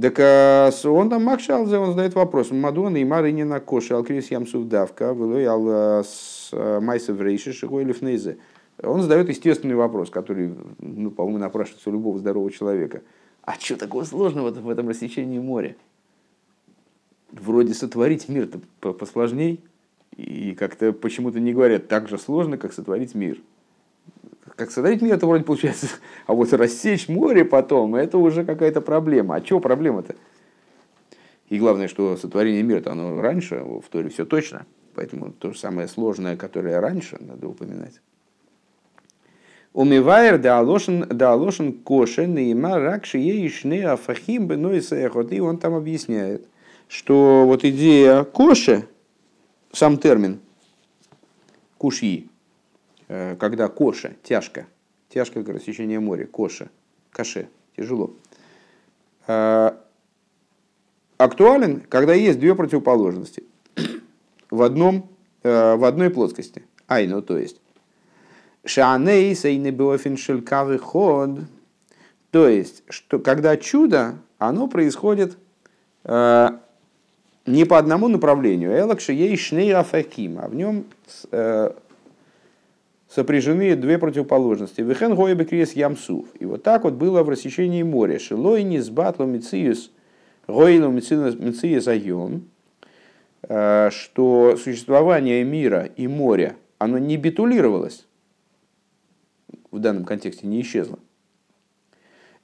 Так 0.00 0.18
а 0.20 0.70
он 0.84 1.10
там 1.10 1.24
Макшалзе, 1.24 1.78
он 1.78 1.90
задает 1.90 2.14
вопрос. 2.14 2.50
Мадуан 2.52 2.96
и 2.96 3.04
Марини 3.04 3.42
на 3.42 3.60
коше, 3.60 3.94
алкрис 3.94 4.30
ямсув 4.30 4.68
давка, 4.68 5.12
вылоял 5.12 5.68
э, 5.68 6.04
с 6.04 6.50
э, 6.52 6.80
майсов 6.80 7.20
рейши, 7.20 7.52
шигой 7.52 7.84
лифнейзе. 7.84 8.38
Он 8.82 9.02
задает 9.02 9.28
естественный 9.28 9.74
вопрос, 9.74 10.08
который, 10.10 10.54
ну, 10.78 11.10
по-моему, 11.10 11.38
напрашивается 11.38 11.90
у 11.90 11.92
любого 11.92 12.18
здорового 12.18 12.50
человека. 12.52 13.02
А 13.42 13.54
что 13.58 13.76
такого 13.76 14.04
сложного 14.04 14.50
в 14.50 14.70
этом 14.70 14.88
рассечении 14.88 15.38
моря? 15.38 15.76
Вроде 17.32 17.74
сотворить 17.74 18.28
мир-то 18.28 18.60
посложней. 18.92 19.60
И 20.16 20.54
как-то 20.54 20.92
почему-то 20.92 21.40
не 21.40 21.52
говорят 21.52 21.88
так 21.88 22.08
же 22.08 22.18
сложно, 22.18 22.58
как 22.58 22.72
сотворить 22.72 23.14
мир. 23.14 23.38
Как 24.56 24.70
сотворить 24.70 25.02
мир, 25.02 25.14
это 25.14 25.26
вроде 25.26 25.44
получается, 25.44 25.88
а 26.26 26.34
вот 26.34 26.52
рассечь 26.52 27.08
море 27.08 27.44
потом, 27.44 27.94
это 27.94 28.18
уже 28.18 28.44
какая-то 28.44 28.80
проблема. 28.80 29.36
А 29.36 29.40
чего 29.40 29.60
проблема-то? 29.60 30.16
И 31.48 31.58
главное, 31.58 31.88
что 31.88 32.16
сотворение 32.16 32.62
мира, 32.62 32.82
оно 32.90 33.20
раньше, 33.20 33.56
в 33.56 33.84
Торе 33.90 34.08
все 34.08 34.24
точно. 34.24 34.66
Поэтому 34.94 35.32
то 35.32 35.52
же 35.52 35.58
самое 35.58 35.88
сложное, 35.88 36.36
которое 36.36 36.80
раньше, 36.80 37.16
надо 37.20 37.48
упоминать. 37.48 38.00
Умивайер 39.72 40.38
да 40.38 40.58
алошен 40.58 41.06
да 41.08 41.32
алошен 41.32 41.72
кошен 41.72 42.36
и 42.36 42.54
ракши 42.54 43.18
ешне 43.18 43.86
афахим 43.86 44.48
беноисаехот. 44.48 45.32
И 45.32 45.40
он 45.40 45.58
там 45.58 45.74
объясняет, 45.74 46.46
что 46.88 47.44
вот 47.46 47.64
идея 47.64 48.24
коши, 48.24 48.86
сам 49.72 49.98
термин 49.98 50.40
кушьи, 51.78 52.28
э, 53.08 53.36
когда 53.36 53.68
коша, 53.68 54.16
тяжко, 54.22 54.66
тяжко 55.08 55.42
рассечение 55.42 56.00
моря, 56.00 56.26
коша, 56.26 56.70
каше, 57.10 57.48
тяжело, 57.76 58.14
э, 59.26 59.70
актуален, 61.16 61.80
когда 61.80 62.14
есть 62.14 62.38
две 62.38 62.54
противоположности 62.54 63.44
в, 64.50 64.62
одном, 64.62 65.10
э, 65.42 65.76
в 65.76 65.84
одной 65.84 66.10
плоскости. 66.10 66.64
Ай, 66.88 67.06
ну 67.06 67.22
то 67.22 67.38
есть. 67.38 67.60
Шаней 68.64 69.34
сейнебофин 69.34 70.18
шелькавый 70.18 70.76
ход. 70.76 71.40
То 72.30 72.46
есть, 72.46 72.82
что 72.90 73.18
когда 73.18 73.56
чудо, 73.56 74.18
оно 74.38 74.68
происходит 74.68 75.38
не 77.46 77.64
по 77.64 77.78
одному 77.78 78.08
направлению. 78.08 78.78
Элакши 78.78 79.12
ей 79.12 79.36
шней 79.36 79.74
афаким, 79.74 80.38
а 80.40 80.48
в 80.48 80.54
нем 80.54 80.84
сопряжены 83.08 83.74
две 83.76 83.98
противоположности. 83.98 84.82
Вехен 84.82 85.14
гоебе 85.14 85.44
крес 85.44 85.72
ямсув. 85.72 86.28
И 86.38 86.44
вот 86.44 86.62
так 86.62 86.84
вот 86.84 86.94
было 86.94 87.22
в 87.22 87.28
рассечении 87.28 87.82
моря. 87.82 88.18
Шилой 88.18 88.62
не 88.62 88.78
сбатло 88.78 89.24
мициус 89.24 89.90
гойло 90.46 90.88
мициус 90.88 91.88
айом, 91.88 92.48
что 93.42 94.56
существование 94.56 95.44
мира 95.44 95.88
и 95.96 96.06
моря, 96.08 96.56
оно 96.78 96.98
не 96.98 97.16
битулировалось, 97.16 98.06
в 99.70 99.78
данном 99.78 100.04
контексте 100.04 100.46
не 100.46 100.60
исчезло. 100.60 100.98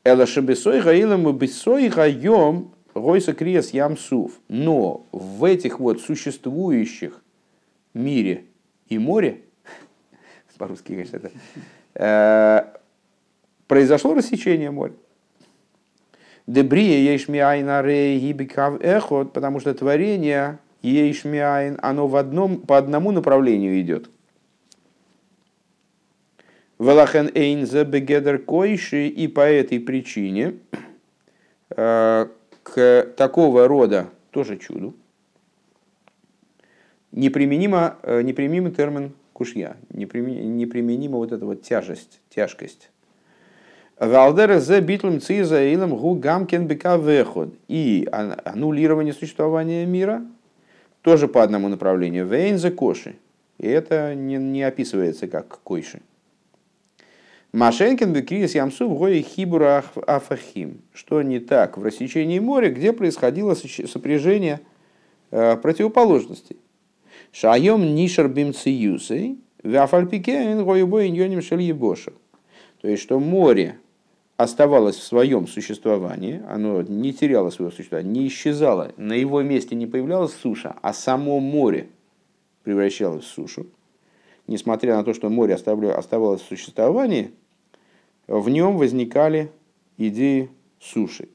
Эла 0.04 0.26
шабесой 0.26 0.80
гаилам 0.82 1.36
бесой 1.36 1.88
гайом 1.88 2.72
гойса 3.00 3.32
крес 3.32 3.70
ямсув. 3.70 4.32
Но 4.48 5.06
в 5.12 5.44
этих 5.44 5.80
вот 5.80 6.00
существующих 6.00 7.22
мире 7.94 8.44
и 8.88 8.98
море 8.98 9.42
по-русски, 10.58 10.88
конечно, 10.88 11.16
это, 11.16 11.30
э, 11.94 12.78
произошло 13.66 14.14
рассечение 14.14 14.70
моря. 14.70 14.94
Дебрия 16.46 16.98
ейшмиайн 16.98 17.66
гибикав 18.20 18.80
эхот, 18.80 19.32
потому 19.32 19.58
что 19.58 19.74
творение 19.74 20.58
ейшмиайн, 20.82 21.78
оно 21.82 22.06
в 22.06 22.14
одном, 22.14 22.60
по 22.60 22.78
одному 22.78 23.10
направлению 23.10 23.80
идет. 23.80 24.08
Велахен 26.78 27.30
эйнзе 27.34 27.84
бегедер 27.84 28.38
койши, 28.38 29.08
и 29.08 29.26
по 29.28 29.40
этой 29.40 29.80
причине 29.80 30.54
э, 31.70 32.26
к 32.66 33.06
такого 33.16 33.68
рода 33.68 34.08
тоже 34.32 34.56
чуду 34.56 34.94
неприменимо, 37.12 37.96
э, 38.02 38.22
неприменимый 38.22 38.72
термин 38.72 39.12
кушья, 39.32 39.76
неприменима 39.90 41.18
вот 41.18 41.30
эта 41.30 41.46
вот 41.46 41.62
тяжесть, 41.62 42.20
тяжкость. 42.28 42.90
Валдера 44.00 44.58
за 44.58 44.80
битлем 44.80 45.20
циза 45.20 45.64
илом 45.64 45.96
гу 45.96 46.16
гамкен 46.16 46.66
бека 46.66 46.96
веход. 46.96 47.54
И 47.68 48.08
аннулирование 48.10 49.14
существования 49.14 49.86
мира 49.86 50.26
тоже 51.02 51.28
по 51.28 51.44
одному 51.44 51.68
направлению. 51.68 52.26
Вейн 52.26 52.58
за 52.58 52.72
коши. 52.72 53.14
И 53.58 53.66
это 53.66 54.14
не, 54.14 54.36
не 54.36 54.64
описывается 54.64 55.28
как 55.28 55.60
койши. 55.62 56.02
Машенкин 57.52 58.12
бекрис 58.12 58.54
ямсу 58.54 58.88
в 58.88 58.98
гои 58.98 59.22
хибура 59.22 59.84
афахим. 60.06 60.82
Что 60.92 61.22
не 61.22 61.38
так 61.40 61.78
в 61.78 61.82
рассечении 61.82 62.38
моря, 62.38 62.70
где 62.70 62.92
происходило 62.92 63.54
сопряжение 63.54 64.60
э, 65.30 65.56
противоположностей. 65.56 66.56
Шайом 67.32 67.94
нишер 67.94 68.28
бимциюсей, 68.28 69.38
вафальпикен 69.62 70.64
гоюбой 70.64 71.08
иньоним 71.08 71.42
шельебоша. 71.42 72.12
То 72.80 72.88
есть, 72.88 73.02
что 73.02 73.18
море 73.18 73.78
оставалось 74.36 74.96
в 74.96 75.02
своем 75.02 75.46
существовании, 75.46 76.42
оно 76.48 76.82
не 76.82 77.12
теряло 77.12 77.50
своего 77.50 77.72
существования, 77.72 78.10
не 78.10 78.28
исчезало, 78.28 78.92
на 78.96 79.14
его 79.14 79.42
месте 79.42 79.74
не 79.74 79.86
появлялась 79.86 80.34
суша, 80.34 80.76
а 80.82 80.92
само 80.92 81.40
море 81.40 81.88
превращалось 82.62 83.24
в 83.24 83.28
сушу. 83.28 83.66
Несмотря 84.46 84.96
на 84.96 85.04
то, 85.04 85.12
что 85.12 85.28
море 85.28 85.54
оставалось 85.54 86.40
в 86.40 86.46
существовании, 86.46 87.32
в 88.26 88.48
нем 88.48 88.76
возникали 88.76 89.50
идеи 89.98 90.50
суши. 90.80 91.28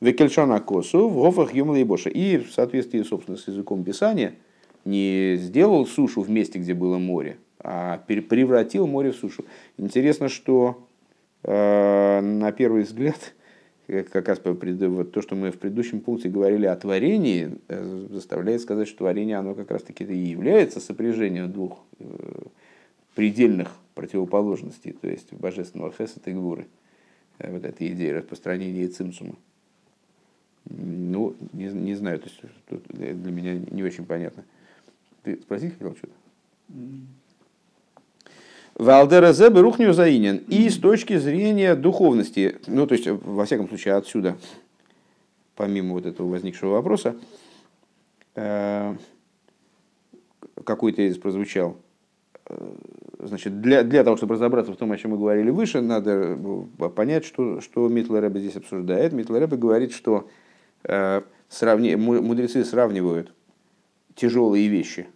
Векельшана 0.00 0.60
косу 0.60 1.08
в 1.08 1.14
гофах 1.14 1.54
боша. 1.84 2.10
И 2.10 2.38
в 2.38 2.52
соответствии, 2.52 3.02
собственно, 3.02 3.36
с 3.36 3.48
языком 3.48 3.84
Писания– 3.84 4.34
не 4.84 5.36
сделал 5.36 5.86
сушу 5.86 6.22
в 6.22 6.30
месте, 6.30 6.58
где 6.58 6.74
было 6.74 6.98
море, 6.98 7.38
а 7.58 7.98
превратил 8.06 8.86
море 8.86 9.12
в 9.12 9.16
сушу. 9.16 9.44
Интересно, 9.78 10.28
что 10.28 10.86
э, 11.42 12.20
на 12.20 12.52
первый 12.52 12.82
взгляд, 12.82 13.34
как 13.86 14.28
раз 14.28 14.40
вот 14.44 15.12
то, 15.12 15.20
что 15.20 15.34
мы 15.34 15.50
в 15.50 15.58
предыдущем 15.58 16.00
пункте 16.00 16.28
говорили 16.28 16.66
о 16.66 16.76
творении, 16.76 17.58
э, 17.68 18.06
заставляет 18.10 18.62
сказать, 18.62 18.88
что 18.88 18.98
творение 18.98 19.36
оно 19.36 19.54
как 19.54 19.70
раз-таки 19.70 20.04
и 20.04 20.16
является 20.16 20.80
сопряжением 20.80 21.52
двух 21.52 21.80
э, 21.98 22.06
предельных 23.14 23.76
противоположностей, 23.94 24.92
то 24.92 25.08
есть 25.08 25.32
божественного 25.32 25.92
хесета 25.92 26.30
и 26.30 26.34
гуры. 26.34 26.66
Вот 27.38 27.64
эта 27.64 27.86
идея 27.88 28.14
распространения 28.14 28.86
цимсума. 28.88 29.34
Ну, 30.64 31.36
не, 31.52 31.66
не 31.66 31.94
знаю, 31.94 32.20
то 32.20 32.26
есть 32.26 32.40
тут 32.68 32.84
для 32.88 33.30
меня 33.30 33.58
не 33.58 33.82
очень 33.82 34.06
понятно. 34.06 34.44
Ты 35.22 35.36
спросить 35.36 35.72
хотел 35.72 35.94
что-то? 35.96 36.14
Валдера 38.76 39.32
Зебе 39.32 39.60
Рухню 39.60 39.92
Заинин. 39.92 40.38
И 40.48 40.68
с 40.68 40.78
точки 40.78 41.16
зрения 41.16 41.74
духовности, 41.76 42.56
ну, 42.66 42.86
то 42.86 42.94
есть, 42.94 43.06
во 43.06 43.44
всяком 43.44 43.68
случае, 43.68 43.94
отсюда, 43.94 44.36
помимо 45.54 45.94
вот 45.94 46.06
этого 46.06 46.28
возникшего 46.28 46.72
вопроса, 46.72 47.16
э, 48.34 48.96
какой 50.64 50.92
тезис 50.92 51.18
прозвучал. 51.18 51.76
Э, 52.46 52.74
значит, 53.20 53.60
для, 53.60 53.84
для 53.84 54.02
того, 54.02 54.16
чтобы 54.16 54.34
разобраться 54.34 54.72
в 54.72 54.76
том, 54.76 54.90
о 54.90 54.96
чем 54.96 55.12
мы 55.12 55.18
говорили 55.18 55.50
выше, 55.50 55.80
надо 55.80 56.36
э, 56.36 56.88
понять, 56.88 57.24
что, 57.24 57.60
что 57.60 57.88
Митлер 57.88 58.22
Рэбе 58.22 58.40
здесь 58.40 58.56
обсуждает. 58.56 59.12
Митлер 59.12 59.40
Рэбе 59.40 59.56
говорит, 59.56 59.92
что 59.92 60.28
э, 60.82 61.22
сравни, 61.48 61.94
мудрецы 61.94 62.64
сравнивают 62.64 63.32
тяжелые 64.16 64.68
вещи 64.68 65.06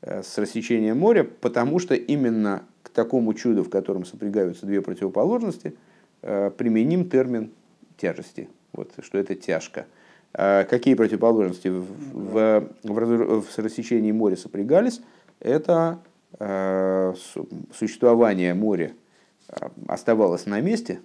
с 0.00 0.36
рассечением 0.36 0.98
моря, 0.98 1.24
потому 1.24 1.78
что 1.78 1.94
именно 1.94 2.66
такому 2.94 3.34
чуду, 3.34 3.62
в 3.62 3.70
котором 3.70 4.04
сопрягаются 4.04 4.66
две 4.66 4.80
противоположности, 4.80 5.74
э, 6.22 6.50
применим 6.56 7.10
термин 7.10 7.50
тяжести, 7.96 8.48
вот, 8.72 8.92
что 9.00 9.18
это 9.18 9.34
тяжко. 9.34 9.86
А 10.32 10.64
какие 10.64 10.94
противоположности 10.94 11.68
в, 11.68 11.84
в, 12.12 12.68
в, 12.82 13.42
в 13.42 13.58
рассечении 13.58 14.12
моря 14.12 14.36
сопрягались? 14.36 15.00
Это 15.40 16.00
э, 16.38 17.14
существование 17.72 18.54
моря 18.54 18.92
оставалось 19.86 20.46
на 20.46 20.60
месте, 20.60 21.00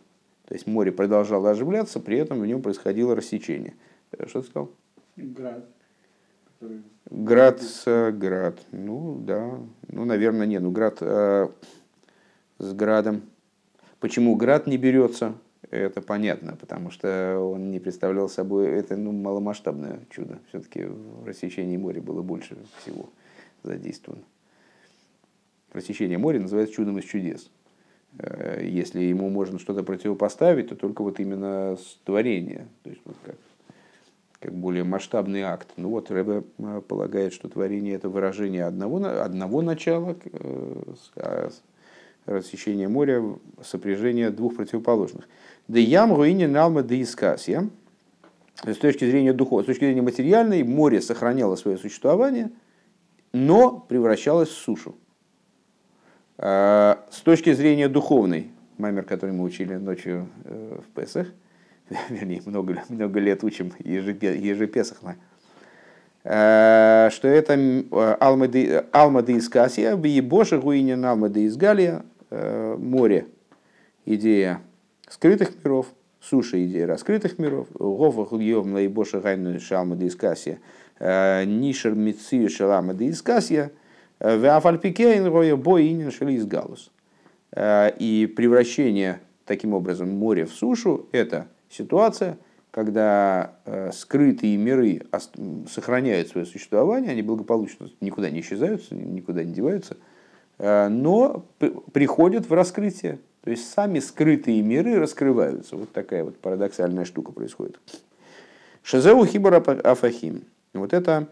то 0.47 0.55
есть 0.55 0.65
море 0.65 0.91
продолжало 0.91 1.51
оживляться, 1.51 1.99
при 1.99 2.17
этом 2.17 2.39
в 2.39 2.47
нем 2.47 2.61
происходило 2.61 3.15
рассечение. 3.15 3.75
Что 4.27 4.41
ты 4.41 4.47
сказал? 4.47 4.71
Град. 5.15 5.65
Град, 7.09 7.61
град. 7.85 8.59
Ну, 8.71 9.19
да. 9.21 9.59
Ну, 9.87 10.05
наверное, 10.05 10.45
не. 10.45 10.59
Ну, 10.59 10.71
град 10.71 10.97
э, 11.01 11.47
с 12.59 12.73
градом. 12.73 13.23
Почему 13.99 14.35
град 14.35 14.67
не 14.67 14.77
берется, 14.77 15.35
это 15.71 16.01
понятно, 16.01 16.55
потому 16.55 16.91
что 16.91 17.39
он 17.39 17.71
не 17.71 17.79
представлял 17.79 18.29
собой, 18.29 18.67
это 18.67 18.95
ну, 18.95 19.11
маломасштабное 19.11 20.01
чудо. 20.09 20.39
Все-таки 20.49 20.83
в 20.83 21.25
рассечении 21.25 21.77
моря 21.77 22.01
было 22.01 22.21
больше 22.21 22.57
всего 22.81 23.09
задействовано. 23.63 24.23
Рассечение 25.71 26.17
моря 26.17 26.39
называется 26.39 26.75
чудом 26.75 26.97
из 26.97 27.05
чудес. 27.05 27.51
Э, 28.17 28.61
если 28.63 29.01
ему 29.01 29.29
можно 29.29 29.59
что-то 29.59 29.83
противопоставить, 29.83 30.69
то 30.69 30.75
только 30.75 31.03
вот 31.03 31.19
именно 31.19 31.77
творение. 32.05 32.67
То 32.83 32.89
есть, 32.89 33.01
вот 33.05 33.15
как 33.25 33.35
как 34.39 34.53
более 34.53 34.83
масштабный 34.83 35.41
акт. 35.41 35.67
Ну 35.75 35.89
вот 35.89 36.09
Рэбе 36.09 36.43
э, 36.59 36.81
полагает, 36.87 37.33
что 37.33 37.49
творение 37.49 37.95
это 37.95 38.09
выражение 38.09 38.63
одного, 38.63 39.03
одного 39.05 39.61
начала, 39.61 40.15
э, 40.23 40.83
а 41.17 41.49
рассечение 42.29 42.87
моря, 42.87 43.23
сопряжение 43.63 44.29
двух 44.29 44.55
противоположных. 44.55 45.27
Да 45.67 45.79
ям 45.79 46.13
руине 46.13 46.47
налма 46.47 46.83
да 46.83 46.99
искасия. 47.01 47.69
С 48.63 48.77
точки 48.77 49.09
зрения 49.09 49.33
духовной, 49.33 49.63
с 49.63 49.67
точки 49.67 49.85
зрения 49.85 50.01
материальной, 50.01 50.63
море 50.63 51.01
сохраняло 51.01 51.55
свое 51.55 51.77
существование, 51.77 52.51
но 53.31 53.79
превращалось 53.79 54.49
в 54.49 54.57
сушу. 54.57 54.95
А 56.37 57.05
с 57.11 57.21
точки 57.21 57.53
зрения 57.53 57.87
духовной, 57.87 58.49
мамер, 58.77 59.03
который 59.03 59.31
мы 59.31 59.43
учили 59.43 59.75
ночью 59.75 60.27
э, 60.43 60.79
в 60.85 60.93
Песах, 60.93 61.27
вернее, 62.09 62.41
много, 62.45 62.83
много 62.89 63.19
лет 63.19 63.43
учим 63.43 63.73
ежепесахно, 63.79 65.15
э, 66.23 67.09
что 67.11 67.27
это 67.27 67.53
Алмады 68.19 69.33
из 69.33 69.49
Касия, 69.49 69.95
Боши 69.95 70.57
Гуинин 70.59 71.05
Алмады 71.05 71.43
из 71.43 71.55
Галия, 71.55 72.03
море, 72.31 73.27
идея 74.05 74.61
скрытых 75.07 75.63
миров, 75.63 75.87
суша 76.21 76.63
идея 76.65 76.87
раскрытых 76.87 77.39
миров, 77.39 77.67
Гова 77.73 78.25
Хульев 78.25 78.65
Лайбоши 78.65 79.19
Гайну 79.19 79.59
Шалмады 79.59 80.05
из 80.05 80.15
Касия, 80.15 80.59
э, 80.99 81.43
Нишер 81.45 81.93
Мицию 81.95 82.49
Шаламады 82.49 83.05
из 83.05 83.21
Касия, 83.21 83.71
Вафальпикейн 84.19 85.25
Роя 85.27 85.55
Боинин 85.55 86.11
Шали 86.11 86.33
из 86.33 86.45
Галус. 86.45 86.91
И 87.57 88.31
превращение 88.35 89.21
таким 89.45 89.73
образом 89.73 90.09
моря 90.09 90.45
в 90.45 90.51
сушу– 90.51 91.07
это 91.11 91.47
ситуация, 91.69 92.37
когда 92.71 93.55
э, 93.65 93.91
скрытые 93.91 94.57
миры 94.57 95.01
сохраняют 95.67 96.27
свое 96.27 96.45
существование, 96.45 97.11
они 97.11 97.23
благополучно 97.23 97.89
никуда 97.99 98.29
не 98.29 98.41
исчезают, 98.41 98.91
никуда 98.91 99.43
не 99.43 99.53
деваются, 99.53 99.95
э, 99.95 99.97
но 100.59 101.45
приходят 101.93 102.49
в 102.49 102.53
раскрытие. 102.53 103.19
То 103.43 103.51
есть 103.51 103.71
сами 103.71 103.99
скрытые 103.99 104.61
миры 104.61 104.99
раскрываются. 104.99 105.77
Вот 105.77 105.91
такая 105.91 106.23
вот 106.23 106.37
парадоксальная 106.37 107.05
штука 107.05 107.31
происходит. 107.31 107.79
Шезеу 108.83 109.25
хибара 109.25 109.57
афахим. 109.57 110.43
Вот 110.73 110.93
это 110.93 111.29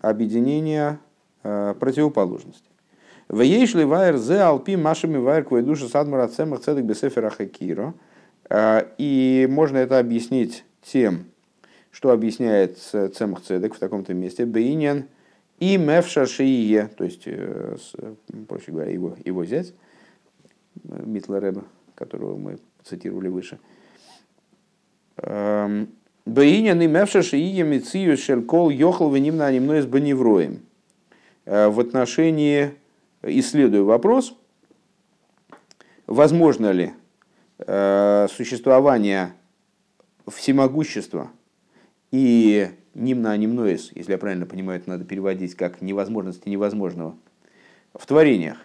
объединение 0.00 0.98
э, 1.42 1.74
противоположностей. 1.80 2.70
Вейшли 3.28 3.84
вайр 3.84 4.18
зе 4.18 4.40
алпи 4.40 4.76
машами 4.76 5.16
вайр 5.16 5.44
душа 5.64 5.88
садмара 5.88 6.28
цемах 6.28 6.60
цедек 6.60 6.84
бесефера 6.84 7.30
хакиро. 7.30 7.94
И 8.50 9.46
можно 9.50 9.76
это 9.76 9.98
объяснить 9.98 10.64
тем, 10.82 11.26
что 11.90 12.10
объясняет 12.10 12.78
Цемах 12.78 13.42
Цедек 13.42 13.74
в 13.74 13.78
таком-то 13.78 14.14
месте, 14.14 14.46
Бейнин 14.46 15.06
и 15.60 15.76
Мевша 15.76 16.26
Шиие, 16.26 16.88
то 16.96 17.04
есть, 17.04 17.22
э, 17.26 17.76
проще 18.46 18.72
говоря, 18.72 18.90
его, 18.90 19.16
его 19.24 19.44
зять, 19.44 19.74
Митла 20.84 21.40
Рэба, 21.40 21.64
которого 21.94 22.36
мы 22.36 22.58
цитировали 22.84 23.28
выше. 23.28 23.58
Эм, 25.16 25.88
Бейнин 26.24 26.80
и 26.80 26.86
Мевша 26.86 27.22
Шиие 27.22 27.64
Мицию 27.64 28.16
Шелькол 28.16 28.70
Йохал 28.70 29.10
Венимна 29.10 29.46
Анимной 29.46 29.82
с 29.82 29.86
Баневроем. 29.86 30.60
Э, 31.44 31.68
в 31.68 31.80
отношении, 31.80 32.74
исследуя 33.22 33.82
вопрос, 33.82 34.36
возможно 36.06 36.70
ли 36.70 36.92
э, 37.58 38.28
существование 38.30 39.32
всемогущество 40.26 41.30
и 42.12 42.68
нимна 42.98 43.32
анимноис, 43.32 43.90
если 43.94 44.12
я 44.12 44.18
правильно 44.18 44.46
понимаю, 44.46 44.80
это 44.80 44.90
надо 44.90 45.04
переводить 45.04 45.54
как 45.54 45.80
невозможности 45.80 46.48
невозможного, 46.48 47.16
в 47.94 48.04
творениях. 48.06 48.58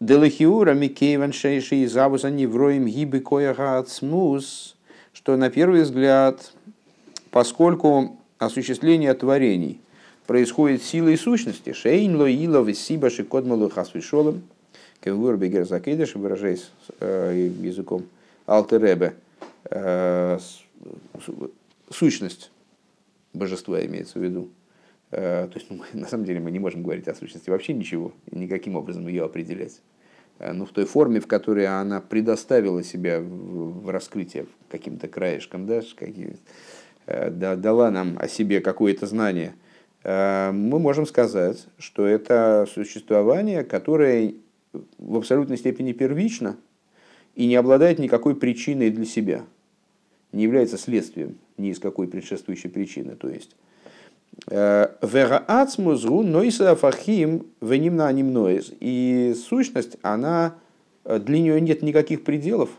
Делахиура 0.00 0.74
микейван 0.74 1.32
шейши 1.32 1.76
и 1.76 1.86
забуса 1.86 2.30
невроем 2.30 2.86
гибы 2.86 3.20
кояха 3.20 3.78
ацмус, 3.78 4.76
что 5.12 5.36
на 5.36 5.48
первый 5.48 5.82
взгляд, 5.82 6.52
поскольку 7.30 8.18
осуществление 8.38 9.14
творений 9.14 9.80
происходит 10.26 10.82
силой 10.82 11.16
сущности, 11.16 11.72
шейн 11.72 12.16
лоила 12.16 12.62
висиба 12.62 13.08
шикодмалу 13.08 13.70
хасвишолом, 13.70 14.42
кевур 15.02 15.36
бегер 15.36 15.64
закидыш, 15.64 16.14
выражаясь 16.14 16.70
э, 17.00 17.50
языком 17.62 18.04
алтеребе, 18.46 19.14
Э, 19.70 20.38
сущность 21.90 22.50
божества 23.36 23.84
имеется 23.84 24.18
в 24.18 24.22
виду. 24.22 24.50
Э, 25.10 25.48
то 25.50 25.58
есть, 25.58 25.70
ну, 25.70 25.82
на 25.92 26.06
самом 26.06 26.24
деле, 26.24 26.40
мы 26.40 26.50
не 26.50 26.58
можем 26.58 26.82
говорить 26.82 27.08
о 27.08 27.14
сущности 27.14 27.50
вообще 27.50 27.72
ничего, 27.72 28.12
никаким 28.30 28.76
образом 28.76 29.06
ее 29.06 29.24
определять. 29.24 29.80
Э, 30.38 30.52
но 30.52 30.66
в 30.66 30.70
той 30.70 30.84
форме, 30.84 31.20
в 31.20 31.26
которой 31.26 31.66
она 31.66 32.00
предоставила 32.00 32.82
себя 32.82 33.20
в 33.20 33.88
раскрытие 33.90 34.46
каким-то 34.68 35.08
краешком, 35.08 35.66
да, 35.66 37.54
дала 37.54 37.90
нам 37.92 38.18
о 38.18 38.26
себе 38.26 38.60
какое-то 38.60 39.06
знание, 39.06 39.54
мы 40.02 40.78
можем 40.80 41.06
сказать, 41.06 41.66
что 41.78 42.04
это 42.04 42.66
существование, 42.72 43.62
которое 43.62 44.34
в 44.98 45.16
абсолютной 45.16 45.56
степени 45.56 45.92
первично 45.92 46.56
и 47.36 47.46
не 47.46 47.54
обладает 47.54 48.00
никакой 48.00 48.34
причиной 48.34 48.90
для 48.90 49.04
себя– 49.04 49.44
не 50.32 50.42
является 50.42 50.78
следствием 50.78 51.38
ни 51.58 51.70
из 51.70 51.78
какой 51.78 52.08
предшествующей 52.08 52.70
причины. 52.70 53.16
То 53.16 53.28
есть, 53.28 53.56
э, 54.48 54.88
Вераацмузру 55.02 56.22
нойса 56.22 56.76
фахим 56.76 57.46
венимна 57.60 58.08
анимноис. 58.08 58.72
И 58.80 59.34
сущность, 59.48 59.96
она, 60.02 60.54
э, 61.04 61.18
для 61.18 61.38
нее 61.38 61.60
нет 61.60 61.82
никаких 61.82 62.24
пределов. 62.24 62.70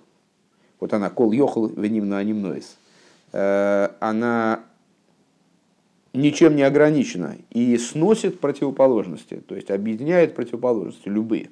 Вот 0.80 0.94
она, 0.94 1.10
кол 1.10 1.32
йохал 1.32 1.68
венимна 1.68 2.20
анимноис. 2.20 2.78
Э, 3.34 3.90
она 4.00 4.64
ничем 6.14 6.56
не 6.56 6.64
ограничена 6.64 7.38
и 7.50 7.78
сносит 7.78 8.40
противоположности, 8.40 9.42
то 9.48 9.56
есть 9.56 9.70
объединяет 9.70 10.36
противоположности 10.36 11.10
любые. 11.10 11.50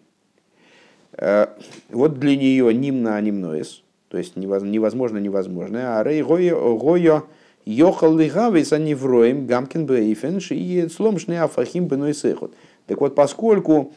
Вот 1.89 2.19
для 2.19 2.35
нее 2.35 2.73
нимна 2.73 3.15
анимноис, 3.15 3.83
то 4.15 4.19
есть 4.19 4.37
невозможно 4.37 5.17
невозможное. 5.17 5.99
А 5.99 6.03
рей 6.05 6.21
гойо 6.21 7.23
йохал 7.65 8.15
лигавис 8.15 8.71
а 8.71 8.77
невроем 8.77 9.45
гамкин 9.45 9.85
бейфенш 9.85 10.51
и 10.51 10.87
сломшный 10.87 11.41
афахим 11.41 11.87
беной 11.87 12.13
сехот. 12.13 12.53
Так 12.87 13.01
вот, 13.01 13.13
поскольку 13.13 13.91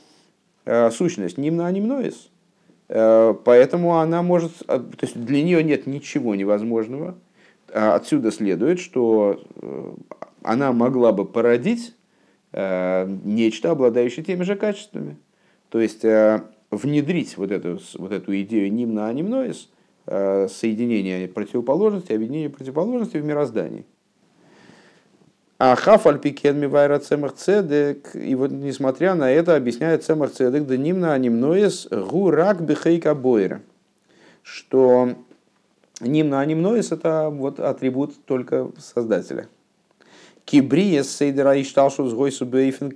э, 0.64 0.90
сущность 0.90 1.38
нимна 1.38 1.68
анимноис, 1.68 2.30
э, 2.88 3.34
поэтому 3.44 3.98
она 3.98 4.22
может, 4.22 4.50
э, 4.66 4.78
то 4.78 5.02
есть 5.02 5.24
для 5.24 5.40
нее 5.40 5.62
нет 5.62 5.86
ничего 5.86 6.34
невозможного. 6.34 7.14
Отсюда 7.72 8.32
следует, 8.32 8.80
что 8.80 9.40
она 10.42 10.72
могла 10.72 11.12
бы 11.12 11.26
породить 11.26 11.94
нечто, 12.52 13.70
обладающее 13.70 14.24
теми 14.24 14.42
же 14.42 14.56
качествами. 14.56 15.16
То 15.68 15.78
есть 15.78 16.02
внедрить 16.72 17.36
вот 17.36 17.52
эту, 17.52 17.78
вот 17.98 18.10
эту 18.10 18.40
идею 18.40 18.72
нимна 18.72 19.06
анимноис– 19.06 19.68
Э, 19.77 19.77
соединение 20.08 21.28
противоположностей, 21.28 22.14
объединение 22.14 22.50
противоположностей 22.50 23.20
в 23.20 23.24
мироздании. 23.24 23.84
А 25.58 25.74
пикен 26.18 26.58
мивайра 26.58 27.00
цемах 27.00 27.34
цедек, 27.34 28.14
и 28.14 28.36
вот 28.36 28.52
несмотря 28.52 29.16
на 29.16 29.28
это 29.28 29.56
объясняет 29.56 30.04
цемах 30.04 30.30
цедек, 30.30 30.66
да 30.66 30.76
нимна 30.76 31.14
анимноес 31.14 31.88
гурак 31.90 32.62
бихейка 32.62 33.14
бойра, 33.16 33.60
что 34.44 35.14
нимна 36.00 36.40
анимноес 36.40 36.92
это 36.92 37.28
вот 37.30 37.58
атрибут 37.58 38.24
только 38.24 38.70
Создателя. 38.78 39.48
Кибриес 40.44 41.10
сейдера 41.10 41.60
ишталшу 41.60 42.08
с 42.08 42.14
гойсу 42.14 42.46
бейфен 42.46 42.90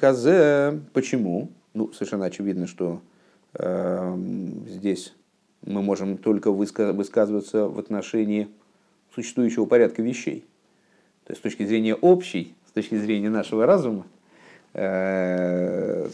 Почему? 0.92 1.50
Ну, 1.74 1.92
совершенно 1.92 2.26
очевидно, 2.26 2.68
что 2.68 3.00
э, 3.54 4.16
здесь 4.68 5.14
мы 5.64 5.82
можем 5.82 6.16
только 6.16 6.50
высказываться 6.50 7.68
в 7.68 7.78
отношении 7.78 8.48
существующего 9.14 9.64
порядка 9.66 10.02
вещей. 10.02 10.44
То 11.24 11.32
есть 11.32 11.40
с 11.40 11.42
точки 11.42 11.64
зрения 11.64 11.94
общей, 11.94 12.54
с 12.68 12.72
точки 12.72 12.96
зрения 12.96 13.30
нашего 13.30 13.66
разума, 13.66 14.06
э, 14.74 16.08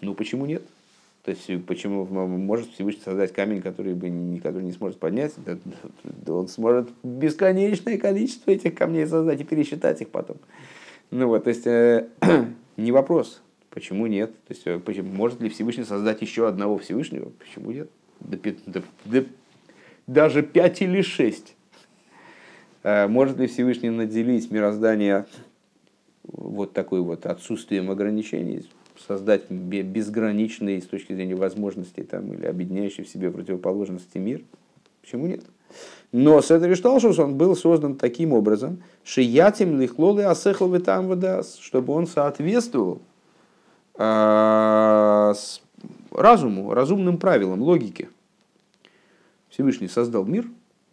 ну 0.00 0.14
почему 0.14 0.46
нет? 0.46 0.62
То 1.24 1.32
есть 1.32 1.66
почему 1.66 2.06
может 2.06 2.70
Всевышний 2.72 3.02
создать 3.04 3.32
камень, 3.32 3.60
который 3.60 3.92
бы 3.94 4.08
никогда 4.08 4.62
не 4.62 4.72
сможет 4.72 4.98
поднять? 4.98 5.34
Да, 6.02 6.32
он 6.32 6.48
сможет 6.48 6.88
бесконечное 7.02 7.98
количество 7.98 8.50
этих 8.50 8.74
камней 8.74 9.06
создать 9.06 9.40
и 9.40 9.44
пересчитать 9.44 10.00
их 10.00 10.08
потом. 10.08 10.38
Ну 11.10 11.26
вот, 11.26 11.44
то 11.44 11.50
есть 11.50 11.66
э, 11.66 12.08
не 12.78 12.90
вопрос, 12.92 13.42
почему 13.68 14.06
нет? 14.06 14.30
То 14.46 14.54
есть 14.54 14.66
э, 14.66 14.78
почему, 14.78 15.12
может 15.12 15.40
ли 15.40 15.50
Всевышний 15.50 15.84
создать 15.84 16.22
еще 16.22 16.48
одного 16.48 16.78
Всевышнего? 16.78 17.30
Почему 17.38 17.70
нет? 17.70 17.90
До, 18.20 18.36
до, 18.66 18.82
до, 19.04 19.24
даже 20.06 20.42
пять 20.42 20.82
или 20.82 21.02
шесть. 21.02 21.54
Э, 22.82 23.06
может 23.06 23.38
ли 23.38 23.46
Всевышний 23.46 23.90
наделить 23.90 24.50
мироздание 24.50 25.26
вот 26.24 26.72
такой 26.72 27.00
вот 27.00 27.26
отсутствием 27.26 27.90
ограничений, 27.90 28.68
создать 29.06 29.50
безграничный 29.50 30.80
с 30.80 30.86
точки 30.86 31.14
зрения 31.14 31.34
возможностей 31.34 32.02
там, 32.02 32.32
или 32.32 32.46
объединяющий 32.46 33.04
в 33.04 33.08
себе 33.08 33.30
противоположности 33.30 34.18
мир? 34.18 34.42
Почему 35.00 35.26
нет? 35.26 35.42
Но 36.12 36.40
Седри 36.42 36.74
Шталшус, 36.74 37.18
он 37.18 37.36
был 37.36 37.54
создан 37.54 37.96
таким 37.96 38.32
образом, 38.32 38.82
шиятим 39.04 39.80
лихлолы 39.80 40.24
асехловы 40.24 40.80
там 40.80 41.08
чтобы 41.60 41.92
он 41.92 42.06
соответствовал 42.06 43.00
э, 43.96 45.34
разуму, 46.12 46.72
разумным 46.74 47.18
правилам, 47.18 47.62
логике. 47.62 48.08
Всевышний 49.48 49.88
создал 49.88 50.24
мир, 50.24 50.46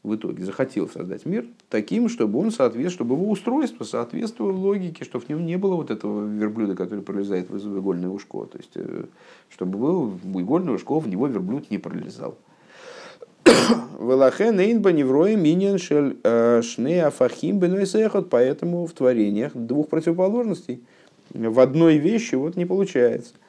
в 0.03 0.15
итоге 0.15 0.43
захотел 0.45 0.87
создать 0.87 1.25
мир 1.25 1.45
таким, 1.69 2.09
чтобы 2.09 2.39
он 2.39 2.51
соответствовал, 2.51 2.91
чтобы 2.91 3.15
его 3.15 3.31
устройство 3.31 3.83
соответствовало 3.83 4.55
логике, 4.55 5.03
чтобы 5.03 5.25
в 5.25 5.29
нем 5.29 5.45
не 5.45 5.57
было 5.57 5.75
вот 5.75 5.91
этого 5.91 6.25
верблюда, 6.25 6.75
который 6.75 7.03
пролезает 7.03 7.49
в 7.49 7.79
игольное 7.79 8.09
ушко. 8.09 8.45
То 8.45 8.57
есть, 8.57 8.71
э, 8.75 9.05
чтобы 9.49 9.77
был 9.77 10.19
игольное 10.35 10.73
ушко, 10.73 10.99
в 10.99 11.07
него 11.07 11.27
верблюд 11.27 11.69
не 11.69 11.77
пролезал. 11.77 12.37
Велахен 13.99 14.59
эйнба 14.59 14.91
невроя 14.91 15.35
миньян 15.35 15.77
шель 15.77 16.17
э, 16.23 16.61
шне 16.61 17.03
афахим 17.03 17.59
Поэтому 18.29 18.85
в 18.85 18.93
творениях 18.93 19.51
двух 19.55 19.89
противоположностей 19.89 20.81
в 21.31 21.59
одной 21.59 21.97
вещи 21.97 22.35
вот 22.35 22.55
не 22.55 22.65
получается– 22.65 23.33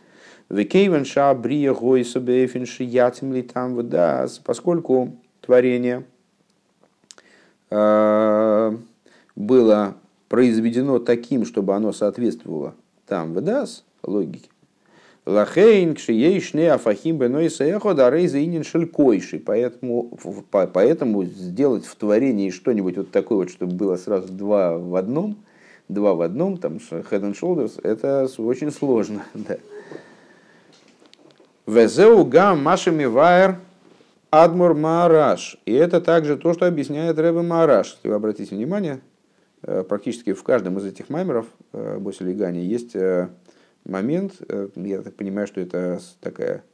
Векейвен 0.49 1.05
ша 1.05 1.35
брия 1.35 1.75
гойса 1.75 2.21
бефин 2.21 2.65
шиятим 2.65 3.33
ли 3.33 3.43
там 3.43 3.75
выдаст, 3.75 4.43
поскольку 4.45 5.17
творение 5.41 6.05
было 9.37 9.95
произведено 10.29 10.99
таким, 10.99 11.45
чтобы 11.45 11.75
оно 11.75 11.93
соответствовало 11.93 12.75
там 13.07 13.35
выдас 13.35 13.85
логике. 14.03 14.49
Лахейн 15.27 15.95
кшиейшне 15.95 16.73
афахим 16.73 17.19
бенойса 17.19 17.65
эхо 17.65 17.93
дарейза 17.93 18.43
инин 18.43 18.65
шелькойши. 18.65 19.39
Поэтому, 19.39 20.11
поэтому 20.51 21.25
сделать 21.25 21.85
в 21.85 21.95
творении 21.97 22.49
что-нибудь 22.49 22.97
вот 22.97 23.11
такое 23.11 23.39
вот, 23.39 23.51
чтобы 23.51 23.75
было 23.75 23.97
сразу 23.97 24.33
два 24.33 24.79
в 24.79 24.97
одном, 24.97 25.37
два 25.91 26.15
в 26.15 26.23
одном, 26.23 26.57
там 26.57 26.77
head 26.77 27.11
and 27.11 27.39
shoulders, 27.39 27.79
это 27.83 28.27
очень 28.39 28.71
сложно. 28.71 29.27
Да. 29.35 29.59
Везеу 31.69 32.25
гам 32.25 32.63
машами 32.63 33.05
вайер 33.05 33.59
адмур 34.31 34.73
маараш. 34.73 35.59
И 35.67 35.73
это 35.75 36.01
также 36.01 36.39
то, 36.39 36.55
что 36.55 36.67
объясняет 36.67 37.19
Рэбе 37.19 37.43
Маараш. 37.43 37.97
Если 37.97 38.09
вы 38.09 38.15
обратите 38.15 38.57
внимание, 38.57 39.03
э, 39.61 39.83
практически 39.83 40.33
в 40.33 40.43
каждом 40.43 40.79
из 40.79 40.87
этих 40.87 41.11
маймеров 41.11 41.45
э, 41.75 41.99
Босель 41.99 42.33
Гани 42.33 42.61
есть 42.61 42.97
э, 42.97 43.29
момент, 43.85 44.41
я 44.77 45.03
так 45.03 45.15
понимаю, 45.15 45.47
что 45.47 45.61
это 45.61 46.01
такая 46.23 46.65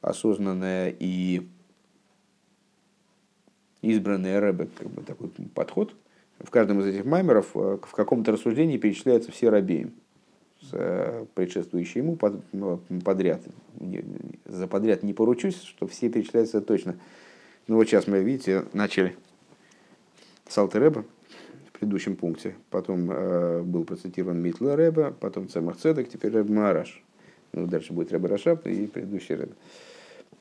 осознанная 0.00 0.94
и 0.96 1.48
избранная 3.82 4.40
рэбе, 4.40 4.68
как 4.78 4.88
бы 4.88 5.02
такой 5.02 5.30
подход. 5.52 5.96
В 6.38 6.50
каждом 6.50 6.78
из 6.78 6.86
этих 6.86 7.04
маймеров 7.04 7.56
в 7.56 7.78
каком-то 7.78 8.30
рассуждении 8.30 8.78
перечисляются 8.78 9.32
все 9.32 9.50
рабеем 9.50 9.94
с 10.60 11.26
предшествующей 11.34 12.00
ему 12.00 12.16
подряд. 12.16 13.42
За 14.44 14.66
подряд 14.66 15.02
не 15.02 15.14
поручусь, 15.14 15.62
что 15.62 15.86
все 15.86 16.08
перечисляются 16.08 16.60
точно. 16.60 16.96
Ну 17.66 17.76
вот 17.76 17.86
сейчас 17.86 18.06
мы, 18.06 18.22
видите, 18.22 18.64
начали 18.72 19.16
с 20.48 20.56
Алтер 20.56 20.80
Ребе, 20.80 21.04
предыдущем 21.78 22.16
пункте. 22.16 22.56
Потом 22.70 23.10
э, 23.10 23.62
был 23.62 23.84
процитирован 23.84 24.40
Митлер 24.40 24.76
Ребе, 24.76 25.14
потом 25.18 25.48
Цемах 25.48 25.76
Цедек, 25.76 26.08
теперь 26.08 26.32
Ребе 26.32 26.48
Маараш. 26.48 27.02
Ну, 27.52 27.66
дальше 27.66 27.92
будет 27.92 28.12
Ребе 28.12 28.28
Рашаб 28.28 28.66
и 28.66 28.86
предыдущий 28.86 29.36
Ребе. 29.36 29.52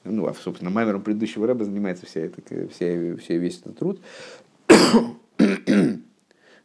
Ну, 0.03 0.26
а, 0.27 0.34
собственно, 0.34 0.72
маймером 0.72 1.02
предыдущего 1.02 1.48
Ребе 1.47 1.65
занимается 1.65 2.06
вся 2.06 2.22
эта, 2.22 2.41
вся, 2.69 3.15
вся, 3.18 3.35
весь 3.35 3.60
этот 3.60 3.77
труд. 3.77 4.02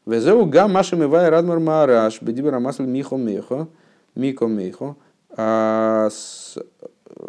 וזהו 0.07 0.47
גם 0.47 0.58
מה 0.58 0.69
שמבאר 0.69 1.29
אדמו״ר 1.29 1.61
מהר״ש, 1.61 2.21
בדיבור 2.23 2.55
המתחיל 2.55 2.85
מי 2.85 3.17
כמוכה 3.17 4.18
מי 4.18 4.47
כמוכה, 4.47 6.09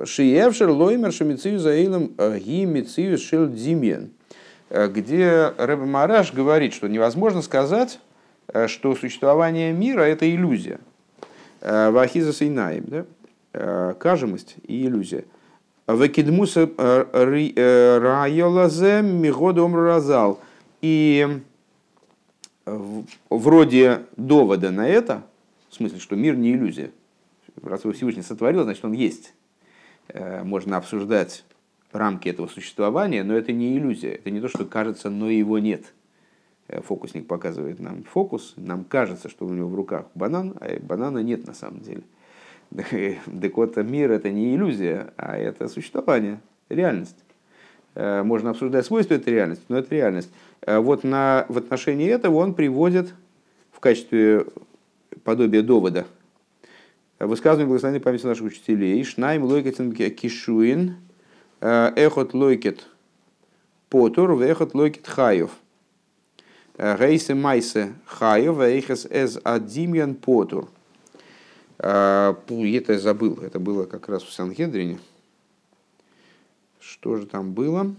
שאי 0.03 0.33
אפשר 0.33 0.69
לומר 0.69 1.11
שמציאות 1.11 1.59
העולם 1.59 2.13
э, 2.17 2.39
היא 2.39 2.65
מציאות 2.65 3.17
של 3.17 3.47
דמיון. 3.47 4.11
Э, 4.73 4.87
где 4.87 5.53
Рэбе 5.57 5.85
Мараш 5.85 6.33
говорит, 6.33 6.73
что 6.73 6.87
невозможно 6.89 7.43
сказать, 7.43 7.99
э, 8.47 8.67
что 8.67 8.95
существование 8.95 9.71
мира– 9.71 10.01
это 10.01 10.27
иллюзия. 10.29 10.79
Э, 11.61 11.91
Вахиза 11.91 12.33
Сейнаим, 12.33 12.85
да? 12.87 13.05
кажемость 13.99 14.55
и 14.65 14.87
иллюзия. 14.87 15.25
Векидмуса 15.87 16.67
райолазе 18.01 19.03
мигодом 19.03 19.75
разал. 19.75 20.39
И 20.81 21.39
вроде 23.29 24.05
довода 24.17 24.71
на 24.71 24.87
это, 24.87 25.23
в 25.69 25.75
смысле, 25.75 25.99
что 25.99 26.15
мир 26.15 26.35
не 26.35 26.53
иллюзия. 26.53 26.91
Раз 27.61 27.83
его 27.83 27.93
Всевышний 27.93 28.23
сотворил, 28.23 28.63
значит, 28.63 28.83
он 28.85 28.93
есть. 28.93 29.33
Можно 30.13 30.77
обсуждать 30.77 31.45
рамки 31.91 32.29
этого 32.29 32.47
существования, 32.47 33.23
но 33.23 33.35
это 33.35 33.51
не 33.51 33.77
иллюзия. 33.77 34.15
Это 34.15 34.31
не 34.31 34.41
то, 34.41 34.47
что 34.47 34.65
кажется, 34.65 35.09
но 35.09 35.29
его 35.29 35.59
нет. 35.59 35.93
Э, 36.67 36.81
фокусник 36.81 37.27
показывает 37.27 37.79
нам 37.79 38.03
фокус, 38.03 38.53
нам 38.57 38.83
кажется, 38.83 39.29
что 39.29 39.45
у 39.45 39.53
него 39.53 39.69
в 39.69 39.75
руках 39.75 40.07
банан, 40.15 40.55
а 40.59 40.79
банана 40.79 41.19
нет 41.19 41.45
на 41.45 41.53
самом 41.53 41.81
деле. 41.81 42.03
Так 43.41 43.57
вот, 43.57 43.77
мир 43.77 44.11
это 44.11 44.31
не 44.31 44.55
иллюзия, 44.55 45.13
а 45.17 45.37
это 45.37 45.67
существование, 45.67 46.41
реальность. 46.69 47.17
Э, 47.95 48.23
можно 48.23 48.51
обсуждать 48.51 48.85
свойства 48.85 49.15
этой 49.15 49.33
реальности, 49.33 49.65
но 49.69 49.77
это 49.77 49.93
реальность. 49.93 50.29
Э, 50.61 50.79
вот 50.79 51.03
на, 51.03 51.45
в 51.49 51.57
отношении 51.57 52.09
этого 52.09 52.37
он 52.37 52.53
приводит 52.53 53.13
в 53.71 53.79
качестве 53.79 54.45
подобия 55.23 55.61
довода 55.61 56.05
высказывание 57.19 57.67
благословенной 57.67 58.01
памяти 58.01 58.25
наших 58.25 58.45
учителей 58.45 59.03
«Шнайм 59.03 59.43
лойкетен 59.43 59.93
кишуин» 59.93 60.97
Э, 61.65 61.93
эхот 61.95 62.33
лойкет 62.33 62.85
потур, 63.87 64.31
эхот 64.41 64.75
лойкет 64.75 65.07
хаев. 65.07 65.51
Гейсе 66.77 67.31
э, 67.31 67.35
майсе 67.37 67.93
хаев, 68.05 68.59
эхес 68.59 69.07
эз 69.09 69.39
адимьян 69.45 70.15
потур. 70.15 70.67
Э, 71.79 72.33
это 72.49 72.93
я 72.93 72.99
забыл, 72.99 73.39
это 73.41 73.59
было 73.59 73.85
как 73.85 74.09
раз 74.09 74.23
в 74.23 74.33
Санхедрине. 74.33 74.99
Что 76.93 77.15
же 77.15 77.25
там 77.25 77.53
было? 77.53 77.95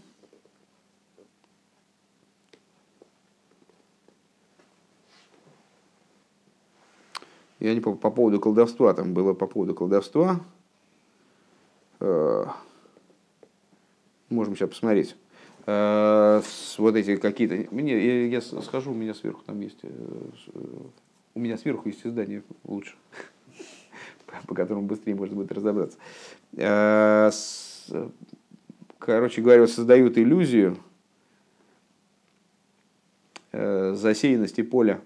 Я 7.58 7.74
не 7.74 7.80
по, 7.80 7.96
по 7.96 8.12
поводу 8.12 8.38
колдовства, 8.38 8.94
там 8.94 9.12
было 9.12 9.34
по 9.34 9.48
поводу 9.48 9.74
колдовства. 9.74 10.40
Можем 11.98 12.54
сейчас 14.54 14.70
посмотреть. 14.70 15.16
Э, 15.66 16.40
вот 16.78 16.94
эти 16.94 17.16
какие-то... 17.16 17.74
Мне, 17.74 18.28
я 18.28 18.40
схожу, 18.40 18.92
у 18.92 18.94
меня 18.94 19.12
сверху 19.12 19.42
там 19.44 19.60
есть... 19.60 19.80
Э, 19.82 20.28
у 21.34 21.40
меня 21.40 21.58
сверху 21.58 21.88
есть 21.88 22.06
издание 22.06 22.44
лучше, 22.62 22.94
по 24.46 24.54
которому 24.54 24.86
быстрее 24.86 25.16
можно 25.16 25.34
будет 25.34 25.50
разобраться. 25.50 25.98
Э, 29.04 29.06
короче 29.06 29.42
говоря, 29.42 29.66
создают 29.66 30.18
иллюзию 30.18 30.78
засеянности 33.52 34.62
поля 34.62 35.00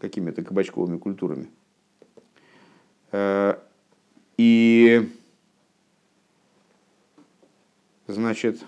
какими-то 0.00 0.42
кабачковыми 0.42 0.98
культурами. 0.98 1.48
И 4.36 5.08
значит, 8.08 8.60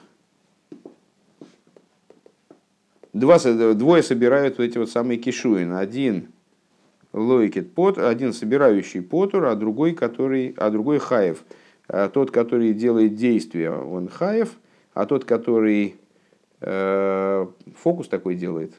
два, 3.12 3.38
двое 3.74 4.02
собирают 4.04 4.60
эти 4.60 4.78
вот 4.78 4.88
самые 4.88 5.18
кишуин. 5.18 5.72
Один 5.72 6.28
лойкет 7.12 7.74
пот, 7.74 7.98
один 7.98 8.32
собирающий 8.32 9.02
потур, 9.02 9.46
а 9.46 9.56
другой, 9.56 9.94
который, 9.94 10.54
а 10.56 10.70
другой 10.70 11.00
хаев. 11.00 11.42
А 11.92 12.08
тот, 12.08 12.30
который 12.30 12.72
делает 12.72 13.16
действие, 13.16 13.72
он 13.72 14.08
хаев, 14.08 14.52
а 14.94 15.06
тот, 15.06 15.24
который 15.24 15.96
э, 16.60 17.46
фокус 17.76 18.06
такой 18.06 18.36
делает, 18.36 18.74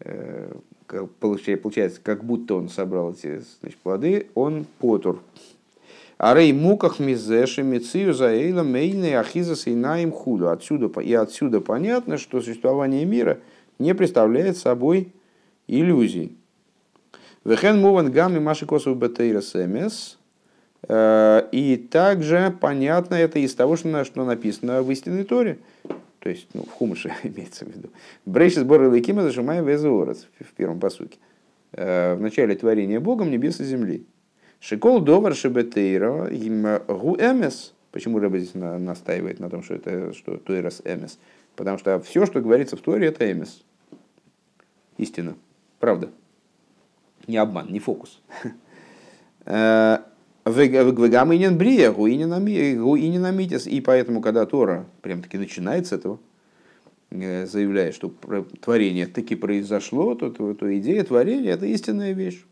э, 0.00 0.52
получается, 1.20 2.00
как 2.02 2.24
будто 2.24 2.56
он 2.56 2.68
собрал 2.68 3.12
эти 3.12 3.42
значит, 3.60 3.78
плоды, 3.78 4.26
он 4.34 4.66
потур. 4.80 5.20
Арей 6.16 6.52
муках 6.52 6.98
мизеши 6.98 7.62
мицию 7.62 8.12
заэйла 8.12 8.64
мейны 8.64 9.14
ахиза 9.14 9.54
сейнаим 9.54 10.10
худу. 10.10 10.48
Отсюда, 10.48 11.00
и 11.00 11.14
отсюда 11.14 11.60
понятно, 11.60 12.18
что 12.18 12.40
существование 12.40 13.04
мира 13.04 13.38
не 13.78 13.94
представляет 13.94 14.56
собой 14.56 15.12
иллюзий. 15.68 16.36
Вехен 17.44 17.80
муван 17.80 18.10
гамми 18.10 18.40
маши 18.40 18.66
косов 18.66 18.98
бетейра 18.98 19.42
сэмэс. 19.42 20.18
Э, 20.86 21.48
и 21.50 21.76
также 21.76 22.56
понятно 22.60 23.14
это 23.14 23.38
из 23.38 23.54
того, 23.54 23.76
что 23.76 24.24
написано 24.24 24.82
в 24.82 24.90
истинной 24.90 25.24
Торе. 25.24 25.58
То 26.20 26.30
есть, 26.30 26.48
ну, 26.54 26.62
в 26.62 26.70
Хумыше 26.70 27.12
имеется 27.22 27.64
в 27.64 27.68
виду. 27.68 27.90
Брейшис 28.26 28.62
бор 28.62 28.92
Ликима 28.92 29.22
зажимаем 29.22 29.64
везуорец 29.66 30.28
в 30.40 30.52
первом 30.54 30.78
посуке. 30.78 31.18
Э, 31.72 32.14
в 32.14 32.20
начале 32.20 32.54
творения 32.54 33.00
Богом 33.00 33.30
небес 33.30 33.60
и 33.60 33.64
земли. 33.64 34.06
Шикол 34.60 35.00
довар 35.00 35.34
шебетейро 35.34 36.26
им 36.28 36.66
гу 36.88 37.16
эмес. 37.16 37.74
Почему 37.92 38.18
Рэба 38.18 38.38
здесь 38.38 38.54
настаивает 38.54 39.40
на 39.40 39.48
том, 39.48 39.62
что 39.62 39.74
это 39.74 40.12
что 40.12 40.36
Тойрос 40.36 40.82
эмес? 40.84 41.18
Потому 41.56 41.78
что 41.78 41.98
все, 42.00 42.26
что 42.26 42.40
говорится 42.40 42.76
в 42.76 42.80
Торе, 42.80 43.08
это 43.08 43.30
эмес. 43.30 43.62
Истина. 44.98 45.36
Правда. 45.78 46.10
Не 47.26 47.36
обман, 47.36 47.72
не 47.72 47.78
фокус. 47.78 48.20
Вегаминен 50.48 51.58
брия, 51.58 51.90
гуининамитис. 51.90 53.66
И 53.66 53.80
поэтому, 53.80 54.20
когда 54.20 54.46
Тора 54.46 54.86
прям 55.02 55.22
таки 55.22 55.38
начинает 55.38 55.86
с 55.86 55.92
этого, 55.92 56.18
э, 57.10 57.46
заявляет, 57.46 57.94
что 57.94 58.12
творение 58.60 59.06
таки 59.06 59.34
произошло, 59.34 60.14
то, 60.14 60.30
то, 60.30 60.54
то 60.54 60.78
идея 60.78 61.04
творения– 61.04 61.52
это 61.54 61.66
истинная 61.66 62.12
вещь. 62.12 62.44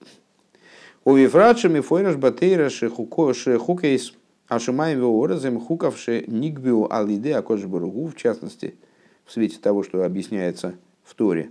У 1.05 1.15
Вифрачами 1.15 1.81
фойраш 1.81 2.17
батейра 2.17 2.69
шехукейс 2.69 4.13
ашимаем 4.49 4.99
веоразем 4.99 5.61
хукавши 5.61 6.25
нигбиу 6.27 6.93
алиде 6.93 7.37
акоджбургу, 7.37 8.09
в 8.09 8.17
частности, 8.17 8.75
в 9.25 9.33
свете 9.33 9.59
того, 9.61 9.83
что 9.83 10.05
объясняется 10.05 10.75
в 11.05 11.15
Торе, 11.15 11.51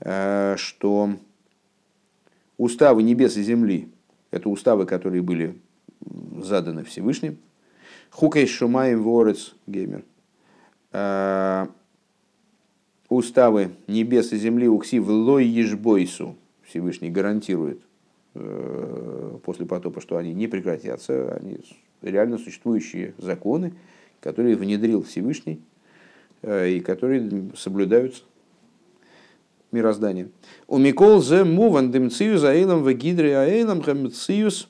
э, 0.00 0.56
что 0.58 1.14
уставы 2.58 3.02
небес 3.02 3.36
и 3.36 3.42
земли– 3.42 3.88
это 4.32 4.48
уставы, 4.48 4.86
которые 4.86 5.22
были 5.22 5.54
заданы 6.42 6.84
Всевышним. 6.84 7.38
Хукей 8.10 8.46
Шумаем 8.46 9.02
Ворец 9.02 9.54
Геймер. 9.66 10.04
Э, 10.92 11.66
уставы 13.08 13.70
небес 13.86 14.32
и 14.32 14.36
земли 14.36 14.68
уксив 14.68 15.06
лой 15.08 15.46
ежбойсу. 15.46 16.36
Всевышний 16.62 17.10
гарантирует 17.10 17.80
э, 18.34 19.38
после 19.44 19.66
потопа, 19.66 20.00
что 20.00 20.16
они 20.16 20.32
не 20.32 20.46
прекратятся, 20.46 21.34
они 21.34 21.58
реально 22.00 22.38
существующие 22.38 23.14
законы, 23.18 23.74
которые 24.20 24.56
внедрил 24.56 25.02
Всевышний 25.02 25.60
э, 26.42 26.70
и 26.70 26.80
которые 26.80 27.50
соблюдаются 27.56 28.22
мирозданием. 29.70 30.30
У 30.68 30.78
Микол 30.78 31.22
зе 31.22 31.44
муван 31.44 31.90
демциюс 31.90 32.44
аилам 32.44 32.82
в 32.82 32.92
гидре 32.92 33.36
аилам 33.36 33.82
хамциюс 33.82 34.68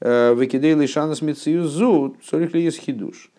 выкидей 0.00 0.86
шанас 0.86 1.22
мициюс 1.22 1.70
зу 1.70 2.16
цорих 2.22 2.54
ли 2.54 2.70
хидуш. 2.70 3.30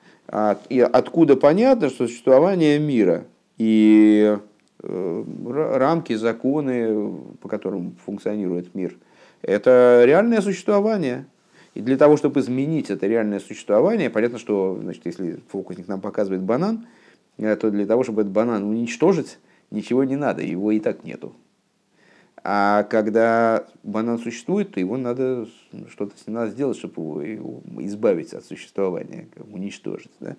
И 0.70 0.80
откуда 0.80 1.36
понятно, 1.36 1.90
что 1.90 2.08
существование 2.08 2.80
мира 2.80 3.26
и 3.58 4.38
э, 4.82 5.24
рамки, 5.46 6.14
законы, 6.14 7.18
по 7.42 7.50
которым 7.50 7.96
функционирует 8.06 8.74
мир, 8.74 8.96
это 9.42 10.04
реальное 10.06 10.42
существование. 10.42 11.26
И 11.74 11.82
для 11.82 11.98
того, 11.98 12.18
чтобы 12.18 12.40
изменить 12.40 12.90
это 12.90 13.08
реальное 13.08 13.40
существование, 13.40 14.10
понятно, 14.10 14.40
что 14.40 14.78
значит, 14.82 15.06
если 15.06 15.40
фокусник 15.50 15.88
нам 15.88 16.02
показывает 16.02 16.42
банан, 16.42 16.88
э, 17.38 17.56
то 17.56 17.70
для 17.70 17.86
того, 17.86 18.04
чтобы 18.04 18.22
этот 18.22 18.34
банан 18.34 18.64
уничтожить, 18.64 19.38
ничего 19.70 20.04
не 20.04 20.16
надо, 20.16 20.42
его 20.42 20.72
и 20.72 20.80
так 20.80 21.04
нету. 21.04 21.34
А 22.44 22.84
когда 22.84 23.68
банан 23.84 24.18
существует, 24.18 24.72
то 24.72 24.80
его 24.80 24.98
надо 24.98 25.48
что-то 25.90 26.18
с 26.18 26.26
ним 26.26 26.38
надо 26.38 26.52
сделать, 26.52 26.76
чтобы 26.76 27.28
его, 27.28 27.62
избавить 27.80 28.34
от 28.34 28.44
существования, 28.46 29.28
уничтожить. 29.52 30.12
Да? 30.20 30.36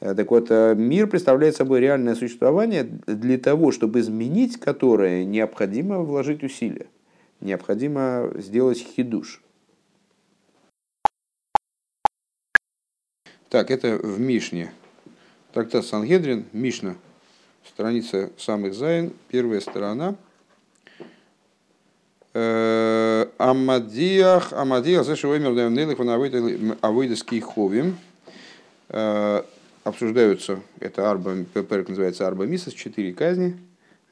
Э, 0.00 0.14
так 0.14 0.30
вот, 0.30 0.50
э, 0.50 0.74
мир 0.74 1.06
представляет 1.06 1.54
собой 1.54 1.78
реальное 1.78 2.16
существование, 2.16 2.82
для 3.06 3.38
того, 3.38 3.70
чтобы 3.70 4.00
изменить 4.00 4.58
которое, 4.58 5.24
необходимо 5.24 6.00
вложить 6.00 6.42
усилия, 6.42 6.86
необходимо 7.40 8.32
сделать 8.34 8.78
хидуш. 8.78 9.40
Так, 13.48 13.70
это 13.70 13.96
в 13.96 14.18
Мишне. 14.18 14.72
Трактат 15.52 15.86
Сангедрин, 15.86 16.46
Мишна, 16.52 16.96
страница 17.64 18.32
самых 18.36 18.74
Зайн, 18.74 19.12
первая 19.28 19.60
сторона. 19.60 20.16
Э, 22.34 23.26
Амадиях, 23.38 24.52
Амадиях, 24.52 25.04
за 25.04 25.16
что 25.16 25.30
умер 25.30 25.54
Давнелых, 25.54 25.98
он 26.00 26.10
авойдеский 26.80 27.40
ховим. 27.40 27.96
Э, 28.88 29.42
обсуждаются, 29.84 30.60
это 30.80 31.10
арба, 31.10 31.36
перк 31.54 31.88
называется 31.88 32.26
арба 32.26 32.46
мисас, 32.46 32.74
четыре 32.74 33.12
казни. 33.12 33.56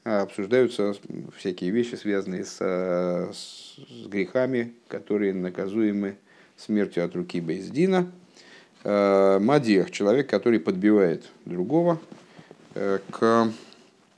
А 0.04 0.22
обсуждаются 0.22 0.94
всякие 1.36 1.70
вещи, 1.70 1.94
связанные 1.94 2.44
с, 2.44 2.58
с, 2.58 3.76
грехами, 4.06 4.72
которые 4.88 5.32
наказуемы 5.32 6.16
смертью 6.56 7.04
от 7.04 7.14
руки 7.14 7.40
Бейздина– 7.40 8.10
Э, 8.84 9.38
Мадех, 9.40 9.90
человек, 9.90 10.28
который 10.28 10.58
подбивает 10.58 11.24
другого 11.44 11.98
э, 12.74 12.98
к 13.10 13.48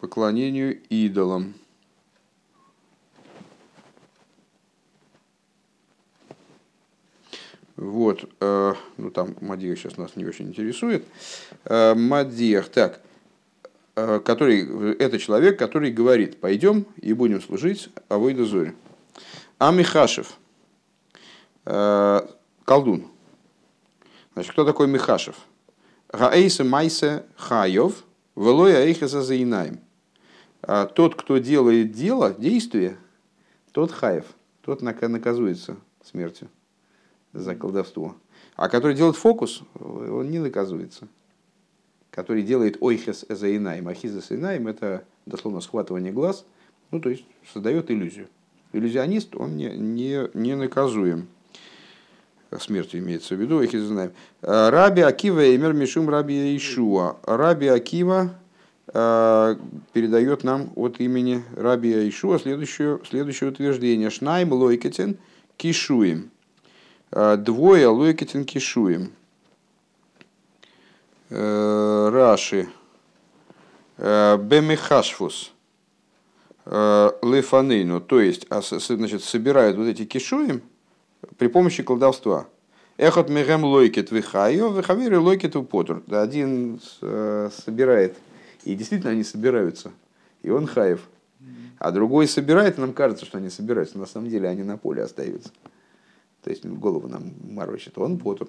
поклонению 0.01 0.78
идолам. 0.89 1.55
Вот, 7.76 8.28
э, 8.40 8.74
ну 8.96 9.10
там 9.10 9.34
Мадех 9.40 9.78
сейчас 9.78 9.96
нас 9.96 10.16
не 10.16 10.24
очень 10.24 10.48
интересует. 10.48 11.05
Мадех, 11.68 12.68
так, 12.68 13.01
который, 13.94 14.94
это 14.96 15.18
человек, 15.18 15.59
который 15.59 15.90
говорит, 15.90 16.40
пойдем 16.40 16.86
и 17.01 17.12
будем 17.12 17.42
служить 17.42 17.90
Авойда 18.09 18.44
Зори. 18.44 18.74
Амихашев, 19.59 20.36
колдун, 21.64 23.09
Значит, 24.34 24.52
кто 24.52 24.64
такой 24.64 24.88
Михашев? 24.88 25.36
Гаэйса 26.12 26.64
майса 26.64 27.24
хайов, 27.36 28.05
велоя 28.34 28.84
эйхаса 28.84 29.22
заинаем. 29.22 29.80
А 30.62 30.86
тот, 30.86 31.14
кто 31.14 31.38
делает 31.38 31.92
дело, 31.92 32.32
действие, 32.32 32.96
тот 33.72 33.92
хаев, 33.92 34.24
тот 34.62 34.82
наказуется 34.82 35.76
смертью 36.02 36.48
за 37.35 37.55
колдовство. 37.55 38.16
А 38.56 38.69
который 38.69 38.97
делает 38.97 39.16
фокус, 39.16 39.62
он 39.78 40.31
не 40.31 40.39
наказуется. 40.39 41.09
Который 42.11 42.43
делает 42.43 42.78
ойхес 42.81 43.27
эзаинаем. 43.28 43.89
Ахизес 43.89 44.31
инаем– 44.31 44.66
это 44.69 45.05
дословно 45.27 45.61
схватывание 45.61 46.12
глаз, 46.12 46.47
ну, 46.90 47.01
то 47.01 47.11
есть 47.11 47.24
создает 47.52 47.90
иллюзию. 47.90 48.28
Иллюзионист, 48.73 49.35
он 49.36 49.56
не, 49.56 49.69
не, 49.70 50.28
не 50.35 50.55
наказуем 50.55 51.28
смертью 52.61 53.01
имеется 53.01 53.35
в 53.35 53.40
виду, 53.40 53.61
их 53.61 53.73
знаем. 53.73 54.12
Э, 54.43 54.70
Раби 54.70 55.02
Акива 55.02 55.55
Эмер 55.55 55.73
Мишум 55.73 56.09
Раби 56.09 56.56
Ишуа. 56.56 57.16
Раби 57.24 57.66
Акива 57.66 58.35
э, 58.89 59.56
передает 59.93 60.44
нам 60.44 60.70
от 60.77 61.01
имени 61.01 61.43
Раби 61.56 62.09
Ишуа 62.09 62.39
следующее, 62.39 63.01
следующее 63.09 63.51
утверждение. 63.51 64.11
Шнайм 64.11 64.52
лойкетен 64.52 65.19
кишуем. 65.56 66.31
Э, 67.15 67.36
двое 67.36 67.86
лойкетен 67.86 68.45
кишуем. 68.45 69.12
Раши. 71.31 72.69
Бемехашфус. 73.97 75.53
Лефанейну. 76.66 78.01
То 78.01 78.20
есть, 78.20 78.47
а, 78.51 78.61
значит, 78.61 79.23
собирают 79.24 79.77
вот 79.77 79.86
эти 79.86 80.05
кишуем– 80.05 80.61
при 81.39 81.49
помощи 81.49 81.82
колдовства. 81.82 82.47
Эхот 82.97 83.28
мегем 83.28 83.65
лойкет 83.65 84.11
вихайо, 84.11 84.69
вихавири 84.69 85.16
лойкет 85.16 85.57
употур. 85.57 86.03
Один 86.11 86.81
э, 87.03 87.51
собирает, 87.65 88.16
и 88.65 88.74
действительно 88.74 89.12
они 89.12 89.24
собираются, 89.24 89.91
и 90.43 90.51
он 90.51 90.66
хаев. 90.66 91.01
А 91.78 91.91
другой 91.91 92.28
собирает, 92.28 92.78
и 92.78 92.81
нам 92.81 92.93
кажется, 92.93 93.27
что 93.27 93.39
они 93.39 93.51
собираются, 93.51 93.99
на 93.99 94.07
самом 94.07 94.31
деле 94.31 94.49
они 94.49 94.62
на 94.62 94.78
поле 94.78 95.03
остаются. 95.03 95.51
То 96.45 96.51
есть 96.51 96.65
голову 96.65 97.09
нам 97.09 97.33
морочит, 97.51 97.99
он 97.99 98.19
פטור. 98.19 98.48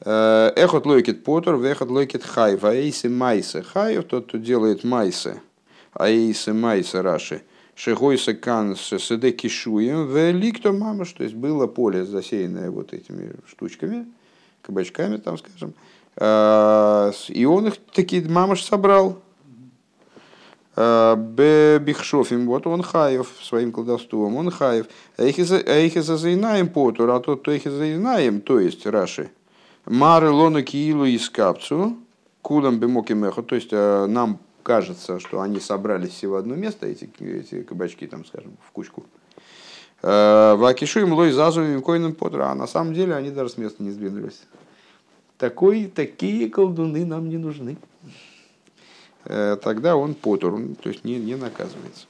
Э, 0.00 0.50
אחד 0.56 0.86
לוקט 0.86 1.22
פטור, 1.22 1.56
ואחד 1.58 1.90
לוקט 1.90 2.24
חייב, 2.24 2.64
העושה 2.64 3.08
מעשה 3.08 3.62
חייב, 3.62 4.04
тот, 4.04 4.26
кто 4.26 4.38
делает 4.38 4.82
מעשה, 4.82 5.40
העושה 5.92 6.52
מעשה 6.52 7.00
רש״י – 7.02 7.42
שהיתה 7.46 8.34
כאן 8.34 8.76
שדה 8.76 9.32
קישואין 9.32 10.06
ולקטן 10.06 10.70
ממש, 10.70 11.12
то 11.12 11.24
есть 11.24 11.34
было 11.34 11.66
поле 11.66 12.04
засеянное 12.04 12.70
вот 12.70 12.92
этими 12.92 13.32
штучками, 13.46 14.06
кабачками 14.60 15.16
там, 15.16 15.38
скажем, 15.38 15.72
а, 16.16 17.10
и 17.28 17.46
он 17.46 17.68
их 17.68 17.78
таки 17.94 18.20
ממש 18.20 18.64
собрал. 18.64 19.22
А, 20.76 21.16
Бехшофим, 21.16 22.46
вот 22.46 22.66
он 22.66 22.82
хаев 22.82 23.28
своим 23.42 23.72
колдовством, 23.72 24.36
он 24.36 24.50
хаев. 24.50 24.86
А 25.16 25.24
их 25.24 26.02
за 26.02 26.16
заинаем 26.16 26.68
потур, 26.68 27.10
а 27.10 27.20
тот, 27.20 27.40
кто 27.40 27.52
их 27.52 27.64
заинаем, 27.64 28.40
то 28.40 28.60
есть 28.60 28.86
Раши. 28.86 29.30
Мары 29.86 30.30
лона 30.30 30.62
киилу 30.62 31.04
и 31.04 31.18
скапцу, 31.18 31.96
кулам 32.42 32.78
бемоки 32.78 33.12
мехо, 33.12 33.42
то 33.42 33.54
есть 33.54 33.72
нам 33.72 34.38
кажется, 34.62 35.18
что 35.18 35.40
они 35.40 35.58
собрались 35.58 36.10
все 36.10 36.28
в 36.28 36.34
одно 36.34 36.54
место, 36.54 36.86
эти, 36.86 37.10
эти 37.20 37.62
кабачки, 37.62 38.06
там, 38.06 38.24
скажем, 38.24 38.56
в 38.66 38.70
кучку. 38.72 39.04
Э, 40.02 40.54
Вакишу 40.56 41.00
им 41.00 41.12
лой 41.12 41.32
зазу 41.32 41.62
им 41.62 41.82
койным 41.82 42.14
подра, 42.14 42.50
а 42.50 42.54
на 42.54 42.66
самом 42.66 42.94
деле 42.94 43.14
они 43.14 43.30
даже 43.30 43.50
с 43.50 43.58
места 43.58 43.82
не 43.82 43.90
сдвинулись. 43.90 44.42
Такой, 45.38 45.86
такие 45.86 46.48
колдуны 46.50 47.04
нам 47.04 47.28
не 47.28 47.38
нужны. 47.38 47.76
Э, 49.24 49.56
тогда 49.62 49.96
он 49.96 50.14
потур, 50.14 50.60
то 50.82 50.88
есть 50.88 51.04
не, 51.04 51.16
не 51.16 51.36
наказывается. 51.36 52.06